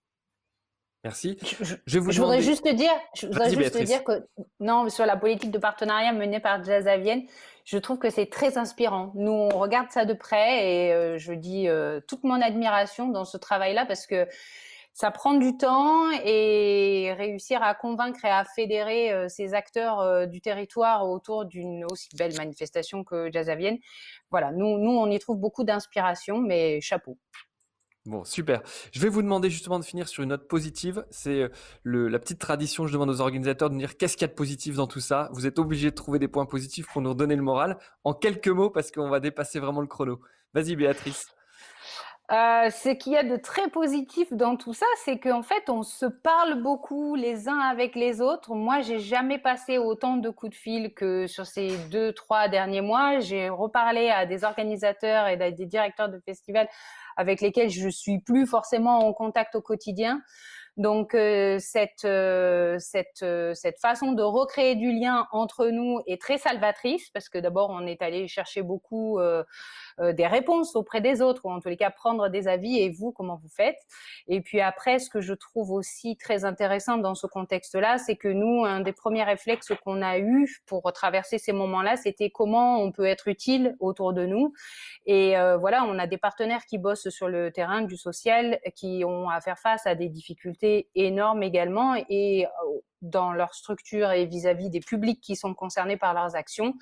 Merci. 1.04 1.38
Je, 1.86 1.98
vous 1.98 2.10
voudrais 2.10 2.40
juste 2.40 2.66
dire, 2.66 2.90
je 3.14 3.26
voudrais 3.26 3.50
juste 3.50 3.76
dire 3.82 4.02
que 4.04 4.26
non, 4.58 4.88
sur 4.88 5.04
la 5.04 5.18
politique 5.18 5.50
de 5.50 5.58
partenariat 5.58 6.14
menée 6.14 6.40
par 6.40 6.64
Jazzavienne, 6.64 7.24
je 7.66 7.76
trouve 7.76 7.98
que 7.98 8.08
c'est 8.08 8.26
très 8.26 8.56
inspirant. 8.56 9.12
Nous, 9.14 9.30
on 9.30 9.58
regarde 9.58 9.90
ça 9.90 10.06
de 10.06 10.14
près 10.14 10.66
et 10.66 10.92
euh, 10.94 11.18
je 11.18 11.34
dis 11.34 11.68
euh, 11.68 12.00
toute 12.08 12.24
mon 12.24 12.40
admiration 12.40 13.08
dans 13.08 13.26
ce 13.26 13.36
travail-là 13.36 13.84
parce 13.84 14.06
que 14.06 14.26
ça 14.94 15.10
prend 15.10 15.34
du 15.34 15.56
temps 15.56 16.10
et 16.24 17.12
réussir 17.18 17.62
à 17.62 17.74
convaincre 17.74 18.24
et 18.24 18.30
à 18.30 18.44
fédérer 18.44 19.12
euh, 19.12 19.28
ces 19.28 19.52
acteurs 19.52 20.26
du 20.28 20.40
territoire 20.40 21.08
autour 21.08 21.44
d'une 21.44 21.84
aussi 21.90 22.08
belle 22.16 22.34
manifestation 22.36 23.04
que 23.04 23.30
Jazzavienne. 23.30 23.78
Voilà, 24.30 24.52
nous, 24.52 24.78
nous, 24.78 24.92
on 24.92 25.10
y 25.10 25.18
trouve 25.18 25.38
beaucoup 25.38 25.64
d'inspiration, 25.64 26.38
mais 26.38 26.80
chapeau. 26.80 27.18
Bon, 28.06 28.22
super. 28.22 28.62
Je 28.92 29.00
vais 29.00 29.08
vous 29.08 29.22
demander 29.22 29.48
justement 29.48 29.78
de 29.78 29.84
finir 29.84 30.08
sur 30.08 30.22
une 30.22 30.28
note 30.28 30.46
positive. 30.46 31.06
C'est 31.08 31.40
euh, 31.40 32.08
la 32.08 32.18
petite 32.18 32.38
tradition, 32.38 32.86
je 32.86 32.92
demande 32.92 33.08
aux 33.08 33.22
organisateurs 33.22 33.70
de 33.70 33.78
dire 33.78 33.96
qu'est-ce 33.96 34.18
qu'il 34.18 34.26
y 34.26 34.26
a 34.26 34.28
de 34.28 34.34
positif 34.34 34.76
dans 34.76 34.86
tout 34.86 35.00
ça. 35.00 35.30
Vous 35.32 35.46
êtes 35.46 35.58
obligés 35.58 35.90
de 35.90 35.94
trouver 35.94 36.18
des 36.18 36.28
points 36.28 36.44
positifs 36.44 36.86
pour 36.92 37.00
nous 37.00 37.10
redonner 37.10 37.34
le 37.34 37.42
moral 37.42 37.78
en 38.04 38.12
quelques 38.12 38.48
mots 38.48 38.68
parce 38.68 38.90
qu'on 38.90 39.08
va 39.08 39.20
dépasser 39.20 39.58
vraiment 39.58 39.80
le 39.80 39.86
chrono. 39.86 40.20
Vas-y 40.52 40.76
Béatrice. 40.76 41.33
Euh, 42.32 42.70
ce 42.70 42.88
qu'il 42.88 43.12
y 43.12 43.18
a 43.18 43.22
de 43.22 43.36
très 43.36 43.68
positif 43.68 44.32
dans 44.32 44.56
tout 44.56 44.72
ça, 44.72 44.86
c'est 45.04 45.18
qu'en 45.18 45.42
fait, 45.42 45.68
on 45.68 45.82
se 45.82 46.06
parle 46.06 46.62
beaucoup 46.62 47.16
les 47.16 47.50
uns 47.50 47.58
avec 47.58 47.94
les 47.94 48.22
autres. 48.22 48.54
Moi, 48.54 48.80
j'ai 48.80 48.98
jamais 48.98 49.38
passé 49.38 49.76
autant 49.76 50.16
de 50.16 50.30
coups 50.30 50.52
de 50.52 50.56
fil 50.56 50.94
que 50.94 51.26
sur 51.26 51.44
ces 51.44 51.76
deux, 51.90 52.14
trois 52.14 52.48
derniers 52.48 52.80
mois. 52.80 53.18
J'ai 53.20 53.50
reparlé 53.50 54.08
à 54.08 54.24
des 54.24 54.42
organisateurs 54.44 55.28
et 55.28 55.34
à 55.34 55.50
des 55.50 55.66
directeurs 55.66 56.08
de 56.08 56.18
festivals 56.24 56.68
avec 57.18 57.42
lesquels 57.42 57.68
je 57.68 57.90
suis 57.90 58.20
plus 58.20 58.46
forcément 58.46 59.06
en 59.06 59.12
contact 59.12 59.54
au 59.54 59.60
quotidien. 59.60 60.22
Donc 60.76 61.14
euh, 61.14 61.58
euh, 62.04 62.78
cette 62.78 63.80
façon 63.80 64.12
de 64.12 64.22
recréer 64.22 64.74
du 64.74 64.92
lien 64.92 65.28
entre 65.30 65.68
nous 65.68 66.00
est 66.08 66.20
très 66.20 66.36
salvatrice 66.36 67.10
parce 67.10 67.28
que 67.28 67.38
d'abord 67.38 67.70
on 67.70 67.86
est 67.86 68.02
allé 68.02 68.26
chercher 68.26 68.62
beaucoup 68.62 69.20
des 70.00 70.26
réponses 70.26 70.76
auprès 70.76 71.00
des 71.00 71.22
autres 71.22 71.44
ou 71.44 71.50
en 71.50 71.60
tous 71.60 71.68
les 71.68 71.76
cas 71.76 71.90
prendre 71.90 72.28
des 72.28 72.48
avis 72.48 72.78
et 72.78 72.90
vous 72.90 73.12
comment 73.12 73.36
vous 73.36 73.48
faites. 73.48 73.78
Et 74.28 74.40
puis 74.40 74.60
après 74.60 74.98
ce 74.98 75.10
que 75.10 75.20
je 75.20 75.34
trouve 75.34 75.70
aussi 75.70 76.16
très 76.16 76.44
intéressant 76.44 76.98
dans 76.98 77.14
ce 77.14 77.26
contexte-là, 77.26 77.98
c'est 77.98 78.16
que 78.16 78.28
nous 78.28 78.64
un 78.64 78.80
des 78.80 78.92
premiers 78.92 79.24
réflexes 79.24 79.72
qu'on 79.84 80.02
a 80.02 80.18
eu 80.18 80.62
pour 80.66 80.92
traverser 80.92 81.38
ces 81.38 81.52
moments-là, 81.52 81.96
c'était 81.96 82.30
comment 82.30 82.80
on 82.80 82.92
peut 82.92 83.06
être 83.06 83.28
utile 83.28 83.76
autour 83.80 84.12
de 84.12 84.26
nous. 84.26 84.52
Et 85.06 85.34
voilà, 85.58 85.84
on 85.84 85.98
a 85.98 86.06
des 86.06 86.18
partenaires 86.18 86.64
qui 86.66 86.78
bossent 86.78 87.08
sur 87.08 87.28
le 87.28 87.50
terrain 87.50 87.82
du 87.82 87.96
social 87.96 88.58
qui 88.74 89.04
ont 89.04 89.28
à 89.28 89.40
faire 89.40 89.58
face 89.58 89.86
à 89.86 89.94
des 89.94 90.08
difficultés 90.08 90.88
énorme 90.94 91.42
également 91.42 91.94
et 92.08 92.46
euh, 92.46 92.80
dans 93.04 93.32
leur 93.32 93.54
structure 93.54 94.10
et 94.10 94.26
vis-à-vis 94.26 94.70
des 94.70 94.80
publics 94.80 95.20
qui 95.20 95.36
sont 95.36 95.54
concernés 95.54 95.96
par 95.96 96.14
leurs 96.14 96.36
actions. 96.36 96.74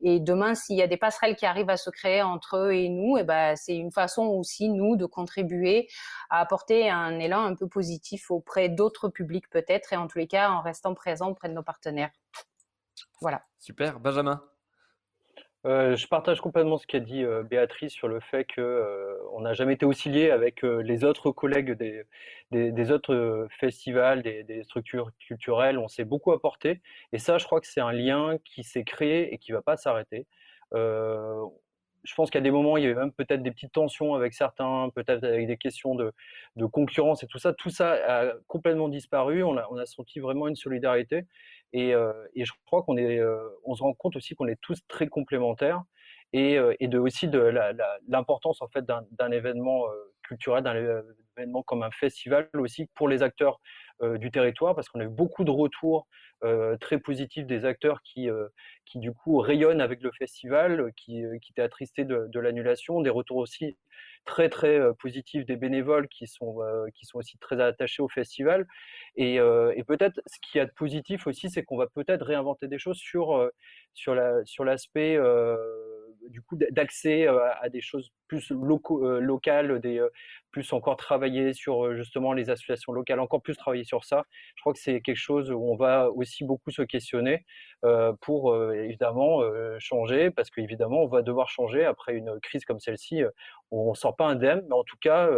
Et 0.00 0.20
demain, 0.20 0.54
s'il 0.54 0.76
y 0.76 0.82
a 0.82 0.86
des 0.86 0.96
passerelles 0.96 1.36
qui 1.36 1.46
arrivent 1.46 1.70
à 1.70 1.76
se 1.76 1.90
créer 1.90 2.22
entre 2.22 2.56
eux 2.56 2.72
et 2.72 2.88
nous, 2.88 3.16
et 3.16 3.20
eh 3.20 3.24
ben, 3.24 3.56
c'est 3.56 3.76
une 3.76 3.92
façon 3.92 4.24
aussi, 4.26 4.68
nous, 4.68 4.96
de 4.96 5.06
contribuer 5.06 5.88
à 6.30 6.40
apporter 6.40 6.90
un 6.90 7.18
élan 7.18 7.44
un 7.44 7.54
peu 7.54 7.68
positif 7.68 8.30
auprès 8.30 8.68
d'autres 8.68 9.08
publics 9.08 9.48
peut-être, 9.50 9.92
et 9.92 9.96
en 9.96 10.06
tous 10.06 10.18
les 10.18 10.26
cas, 10.26 10.50
en 10.50 10.62
restant 10.62 10.94
présent 10.94 11.28
auprès 11.28 11.48
de 11.48 11.54
nos 11.54 11.62
partenaires. 11.62 12.10
Voilà. 13.20 13.42
Super. 13.58 14.00
Benjamin? 14.00 14.42
Euh, 15.66 15.96
je 15.96 16.06
partage 16.06 16.40
complètement 16.40 16.78
ce 16.78 16.86
qu'a 16.86 17.00
dit 17.00 17.24
euh, 17.24 17.42
Béatrice 17.42 17.92
sur 17.92 18.06
le 18.06 18.20
fait 18.20 18.44
qu'on 18.44 18.62
euh, 18.62 19.40
n'a 19.40 19.52
jamais 19.52 19.72
été 19.74 19.84
aussi 19.84 20.08
lié 20.10 20.30
avec 20.30 20.62
les 20.62 21.02
autres 21.02 21.32
collègues 21.32 21.72
des, 21.72 22.92
autres 22.92 23.48
festivals, 23.58 24.22
des, 24.22 24.62
structures 24.62 25.10
culturelles. 25.18 25.78
On 25.78 25.88
s'est 25.88 26.04
beaucoup 26.04 26.32
apporté. 26.32 26.80
Et 27.12 27.18
ça, 27.18 27.38
je 27.38 27.46
crois 27.46 27.60
que 27.60 27.66
c'est 27.66 27.80
un 27.80 27.92
lien 27.92 28.38
qui 28.44 28.62
s'est 28.62 28.84
créé 28.84 29.34
et 29.34 29.38
qui 29.38 29.50
ne 29.50 29.56
va 29.56 29.62
pas 29.62 29.76
s'arrêter. 29.76 30.26
je 30.72 32.14
pense 32.14 32.30
qu'à 32.30 32.40
des 32.40 32.52
moments, 32.52 32.76
il 32.76 32.84
y 32.84 32.86
avait 32.86 32.94
même 32.94 33.12
peut-être 33.12 33.42
des 33.42 33.50
petites 33.50 33.72
tensions 33.72 34.14
avec 34.14 34.34
certains, 34.34 34.90
peut-être 34.94 35.24
avec 35.24 35.48
des 35.48 35.56
questions 35.56 35.96
de, 35.96 36.12
de, 36.54 36.66
concurrence 36.66 37.24
et 37.24 37.26
tout 37.26 37.38
ça. 37.38 37.52
Tout 37.52 37.70
ça 37.70 37.94
a 38.06 38.32
complètement 38.46 38.88
disparu. 38.88 39.42
On 39.42 39.56
a, 39.56 39.66
on 39.70 39.76
a 39.78 39.86
senti 39.86 40.20
vraiment 40.20 40.46
une 40.46 40.56
solidarité. 40.56 41.26
Et, 41.76 41.90
et 42.34 42.44
je 42.46 42.52
crois 42.64 42.82
qu'on 42.82 42.96
est, 42.96 43.20
on 43.64 43.74
se 43.74 43.82
rend 43.82 43.92
compte 43.92 44.16
aussi 44.16 44.34
qu'on 44.34 44.48
est 44.48 44.58
tous 44.62 44.80
très 44.88 45.08
complémentaires 45.08 45.82
et, 46.32 46.58
et 46.80 46.88
de 46.88 46.98
aussi 46.98 47.28
de 47.28 47.52
l'importance 48.08 48.62
en 48.62 48.68
fait 48.68 48.84
d'un 48.86 49.30
événement 49.30 49.84
culturel, 50.22 50.64
d'un 50.64 51.02
événement 51.36 51.62
comme 51.62 51.82
un 51.82 51.90
festival 51.90 52.48
aussi 52.54 52.86
pour 52.94 53.10
les 53.10 53.22
acteurs 53.22 53.60
du 54.02 54.30
territoire, 54.30 54.74
parce 54.74 54.88
qu'on 54.88 55.00
a 55.00 55.04
eu 55.04 55.08
beaucoup 55.08 55.44
de 55.44 55.50
retours 55.50 56.06
très 56.80 56.98
positifs 56.98 57.46
des 57.46 57.66
acteurs 57.66 58.00
qui, 58.02 58.30
qui 58.86 58.98
du 58.98 59.12
coup 59.12 59.36
rayonnent 59.36 59.82
avec 59.82 60.02
le 60.02 60.12
festival, 60.12 60.92
qui, 60.96 61.24
étaient 61.50 61.60
attristés 61.60 62.06
de 62.06 62.40
l'annulation, 62.40 63.02
des 63.02 63.10
retours 63.10 63.36
aussi 63.36 63.76
très 64.26 64.48
très 64.48 64.80
positif 65.00 65.46
des 65.46 65.56
bénévoles 65.56 66.08
qui 66.08 66.26
sont, 66.26 66.58
qui 66.94 67.06
sont 67.06 67.18
aussi 67.18 67.38
très 67.38 67.60
attachés 67.60 68.02
au 68.02 68.08
festival. 68.08 68.66
Et, 69.16 69.38
peut-être 69.86 70.20
ce 70.26 70.38
qu'il 70.40 70.58
y 70.58 70.62
a 70.62 70.66
de 70.66 70.72
positif 70.72 71.26
aussi, 71.26 71.48
c'est 71.48 71.62
qu'on 71.62 71.78
va 71.78 71.86
peut-être 71.86 72.24
réinventer 72.24 72.68
des 72.68 72.78
choses 72.78 72.98
sur, 72.98 73.50
sur, 73.94 74.14
la, 74.14 74.44
sur 74.44 74.64
l'aspect 74.64 75.16
du 76.28 76.42
coup 76.42 76.56
d'accès 76.70 77.26
à 77.26 77.68
des 77.68 77.80
choses 77.80 78.10
plus 78.28 78.50
locales, 78.50 79.80
des, 79.80 80.04
plus 80.50 80.72
encore 80.72 80.96
travailler 80.96 81.52
sur 81.52 81.94
justement 81.94 82.32
les 82.32 82.50
associations 82.50 82.92
locales, 82.92 83.20
encore 83.20 83.42
plus 83.42 83.56
travailler 83.56 83.84
sur 83.84 84.04
ça. 84.04 84.24
Je 84.56 84.62
crois 84.62 84.72
que 84.72 84.78
c'est 84.78 85.00
quelque 85.00 85.16
chose 85.16 85.50
où 85.50 85.60
on 85.60 85.76
va 85.76 86.10
aussi 86.10 86.44
beaucoup 86.44 86.70
se 86.70 86.82
questionner 86.82 87.44
pour 88.20 88.56
évidemment 88.74 89.42
changer, 89.78 90.30
parce 90.30 90.50
qu'évidemment 90.50 91.02
on 91.02 91.08
va 91.08 91.22
devoir 91.22 91.48
changer 91.48 91.84
après 91.84 92.14
une 92.14 92.40
crise 92.40 92.64
comme 92.64 92.80
celle-ci. 92.80 93.22
on 93.70 93.94
sort 93.94 94.16
pas 94.16 94.26
indemne, 94.26 94.64
mais 94.68 94.74
en 94.74 94.84
tout 94.84 94.98
cas 95.00 95.28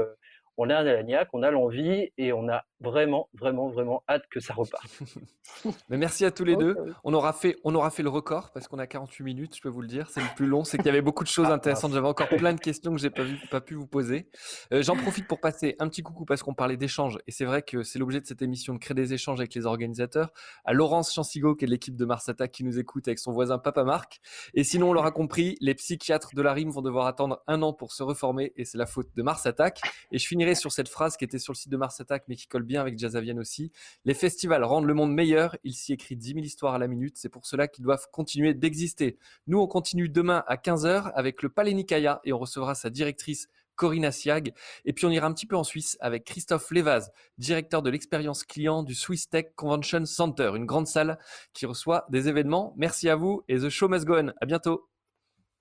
on 0.59 0.71
a 0.71 0.77
un 0.77 0.87
Alagnac, 0.87 1.29
on 1.33 1.43
a 1.43 1.51
l'envie 1.53 2.11
et 2.19 2.33
on 2.33 2.49
a 2.49 2.65
vraiment, 2.81 3.29
vraiment, 3.33 3.69
vraiment 3.69 4.03
hâte 4.09 4.25
que 4.29 4.41
ça 4.41 4.55
reparte. 4.55 5.01
Mais 5.89 5.97
merci 5.97 6.25
à 6.25 6.33
tous 6.33 6.45
les 6.45 6.57
deux. 6.57 6.77
On 7.05 7.15
aura, 7.15 7.33
fait, 7.33 7.57
on 7.65 7.75
aura 7.75 7.91
fait 7.91 8.03
le 8.03 8.09
record 8.09 8.51
parce 8.53 8.67
qu'on 8.67 8.79
a 8.79 8.87
48 8.87 9.25
minutes, 9.25 9.57
je 9.57 9.63
peux 9.63 9.69
vous 9.69 9.81
le 9.81 9.89
dire. 9.89 10.11
C'est 10.11 10.21
le 10.21 10.35
plus 10.37 10.47
long. 10.47 10.65
C'est 10.65 10.77
qu'il 10.77 10.87
y 10.87 10.91
avait 10.91 11.01
beaucoup 11.01 11.23
de 11.23 11.29
choses 11.29 11.47
ah, 11.49 11.55
intéressantes. 11.55 11.93
J'avais 11.93 12.09
encore 12.09 12.29
plein 12.29 12.53
de 12.53 12.61
questions 12.61 12.93
que 12.93 13.01
j'ai 13.01 13.11
pas, 13.11 13.23
pas 13.51 13.61
pu 13.61 13.75
vous 13.75 13.87
poser. 13.87 14.29
Euh, 14.73 14.83
j'en 14.83 14.97
profite 14.97 15.27
pour 15.29 15.41
passer 15.41 15.77
un 15.79 15.89
petit 15.89 16.03
coucou 16.03 16.25
parce 16.25 16.43
qu'on 16.43 16.55
parlait 16.55 16.77
d'échanges. 16.77 17.19
Et 17.29 17.31
c'est 17.33 17.45
vrai 17.45 17.63
que 17.63 17.85
c'est 17.85 18.01
l'objet 18.01 18.21
de 18.21 18.27
cette 18.27 18.43
émission 18.43 18.75
de 18.75 18.79
créer 18.79 18.95
des 18.95 19.15
échanges 19.15 19.39
avec 19.39 19.55
les 19.55 19.65
organisateurs. 19.65 20.33
À 20.65 20.73
Laurence 20.73 21.13
Chansigo, 21.13 21.55
qui 21.55 21.67
est 21.67 21.69
l'équipe 21.69 21.97
de 21.97 22.05
Mars 22.05 22.29
Attack 22.29 22.51
qui 22.51 22.65
nous 22.65 22.81
écoute 22.81 23.07
avec 23.07 23.21
son 23.21 23.33
voisin 23.33 23.59
Papa 23.59 23.85
Marc. 23.85 24.21
Et 24.55 24.65
sinon, 24.65 24.91
on 24.91 24.93
l'aura 24.93 25.13
compris, 25.13 25.57
les 25.61 25.75
psychiatres 25.75 26.35
de 26.35 26.43
la 26.43 26.53
rime 26.53 26.71
vont 26.71 26.83
devoir 26.83 27.07
attendre 27.07 27.43
un 27.47 27.63
an 27.63 27.73
pour 27.73 27.93
se 27.93 28.03
reformer 28.03 28.53
et 28.57 28.65
c'est 28.65 28.79
la 28.79 28.87
faute 28.87 29.09
de 29.17 29.23
Mars 29.23 29.47
Attack. 29.47 29.81
Et 30.11 30.19
je 30.19 30.27
finirai 30.27 30.48
sur 30.55 30.73
cette 30.73 30.89
phrase 30.89 31.17
qui 31.17 31.25
était 31.25 31.39
sur 31.39 31.53
le 31.53 31.57
site 31.57 31.71
de 31.71 31.77
Mars 31.77 32.01
Attack 32.01 32.25
mais 32.29 32.37
qui 32.37 32.47
colle 32.47 32.63
bien 32.63 32.81
avec 32.81 32.99
Jazzavienne 32.99 33.39
aussi. 33.39 33.73
Les 34.05 34.15
festivals 34.15 34.65
rendent 34.65 34.87
le 34.87 34.95
monde 34.95 35.13
meilleur. 35.13 35.57
Il 35.65 35.75
s'y 35.75 35.93
écrit 35.93 36.17
10 36.17 36.35
000 36.35 36.39
histoires 36.41 36.75
à 36.75 36.79
la 36.79 36.89
minute. 36.89 37.17
C'est 37.17 37.29
pour 37.29 37.47
cela 37.47 37.69
qu'ils 37.69 37.85
doivent 37.85 38.07
continuer 38.13 38.55
d'exister. 38.55 39.19
Nous, 39.47 39.59
on 39.59 39.67
continue 39.67 40.09
demain 40.09 40.45
à 40.47 40.57
15h 40.57 41.13
avec 41.15 41.43
le 41.43 41.49
Palais 41.49 41.75
Nikaya 41.75 42.21
et 42.25 42.33
on 42.33 42.39
recevra 42.39 42.75
sa 42.75 42.91
directrice 42.91 43.49
Corinna 43.79 44.13
Siag. 44.13 44.53
Et 44.85 44.93
puis 44.93 45.07
on 45.07 45.11
ira 45.11 45.27
un 45.27 45.33
petit 45.33 45.47
peu 45.47 45.57
en 45.57 45.65
Suisse 45.65 45.97
avec 46.01 46.25
Christophe 46.25 46.71
Levaz, 46.71 47.11
directeur 47.39 47.81
de 47.81 47.89
l'expérience 47.89 48.45
client 48.45 48.83
du 48.83 48.95
Swiss 48.95 49.31
Tech 49.31 49.47
Convention 49.57 50.05
Center, 50.05 50.53
une 50.55 50.67
grande 50.67 50.87
salle 50.87 51.19
qui 51.55 51.65
reçoit 51.65 52.05
des 52.11 52.29
événements. 52.29 52.75
Merci 52.77 53.09
à 53.09 53.17
vous 53.17 53.43
et 53.49 53.57
The 53.57 53.71
Show 53.71 53.89
Must 53.89 54.05
Go 54.05 54.17
On. 54.19 54.33
À 54.41 54.47
bientôt. 54.47 54.91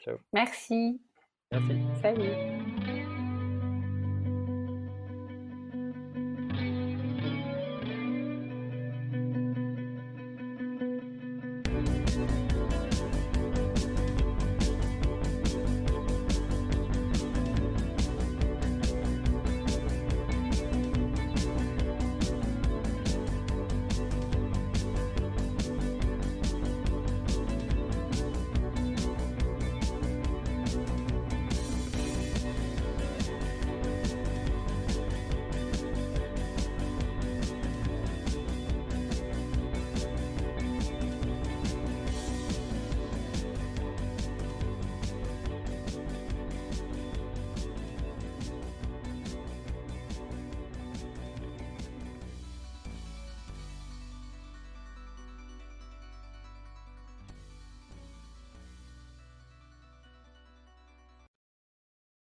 Ciao. 0.02 0.18
Merci. 0.34 1.00
Merci. 1.52 1.82
Salut. 2.02 3.17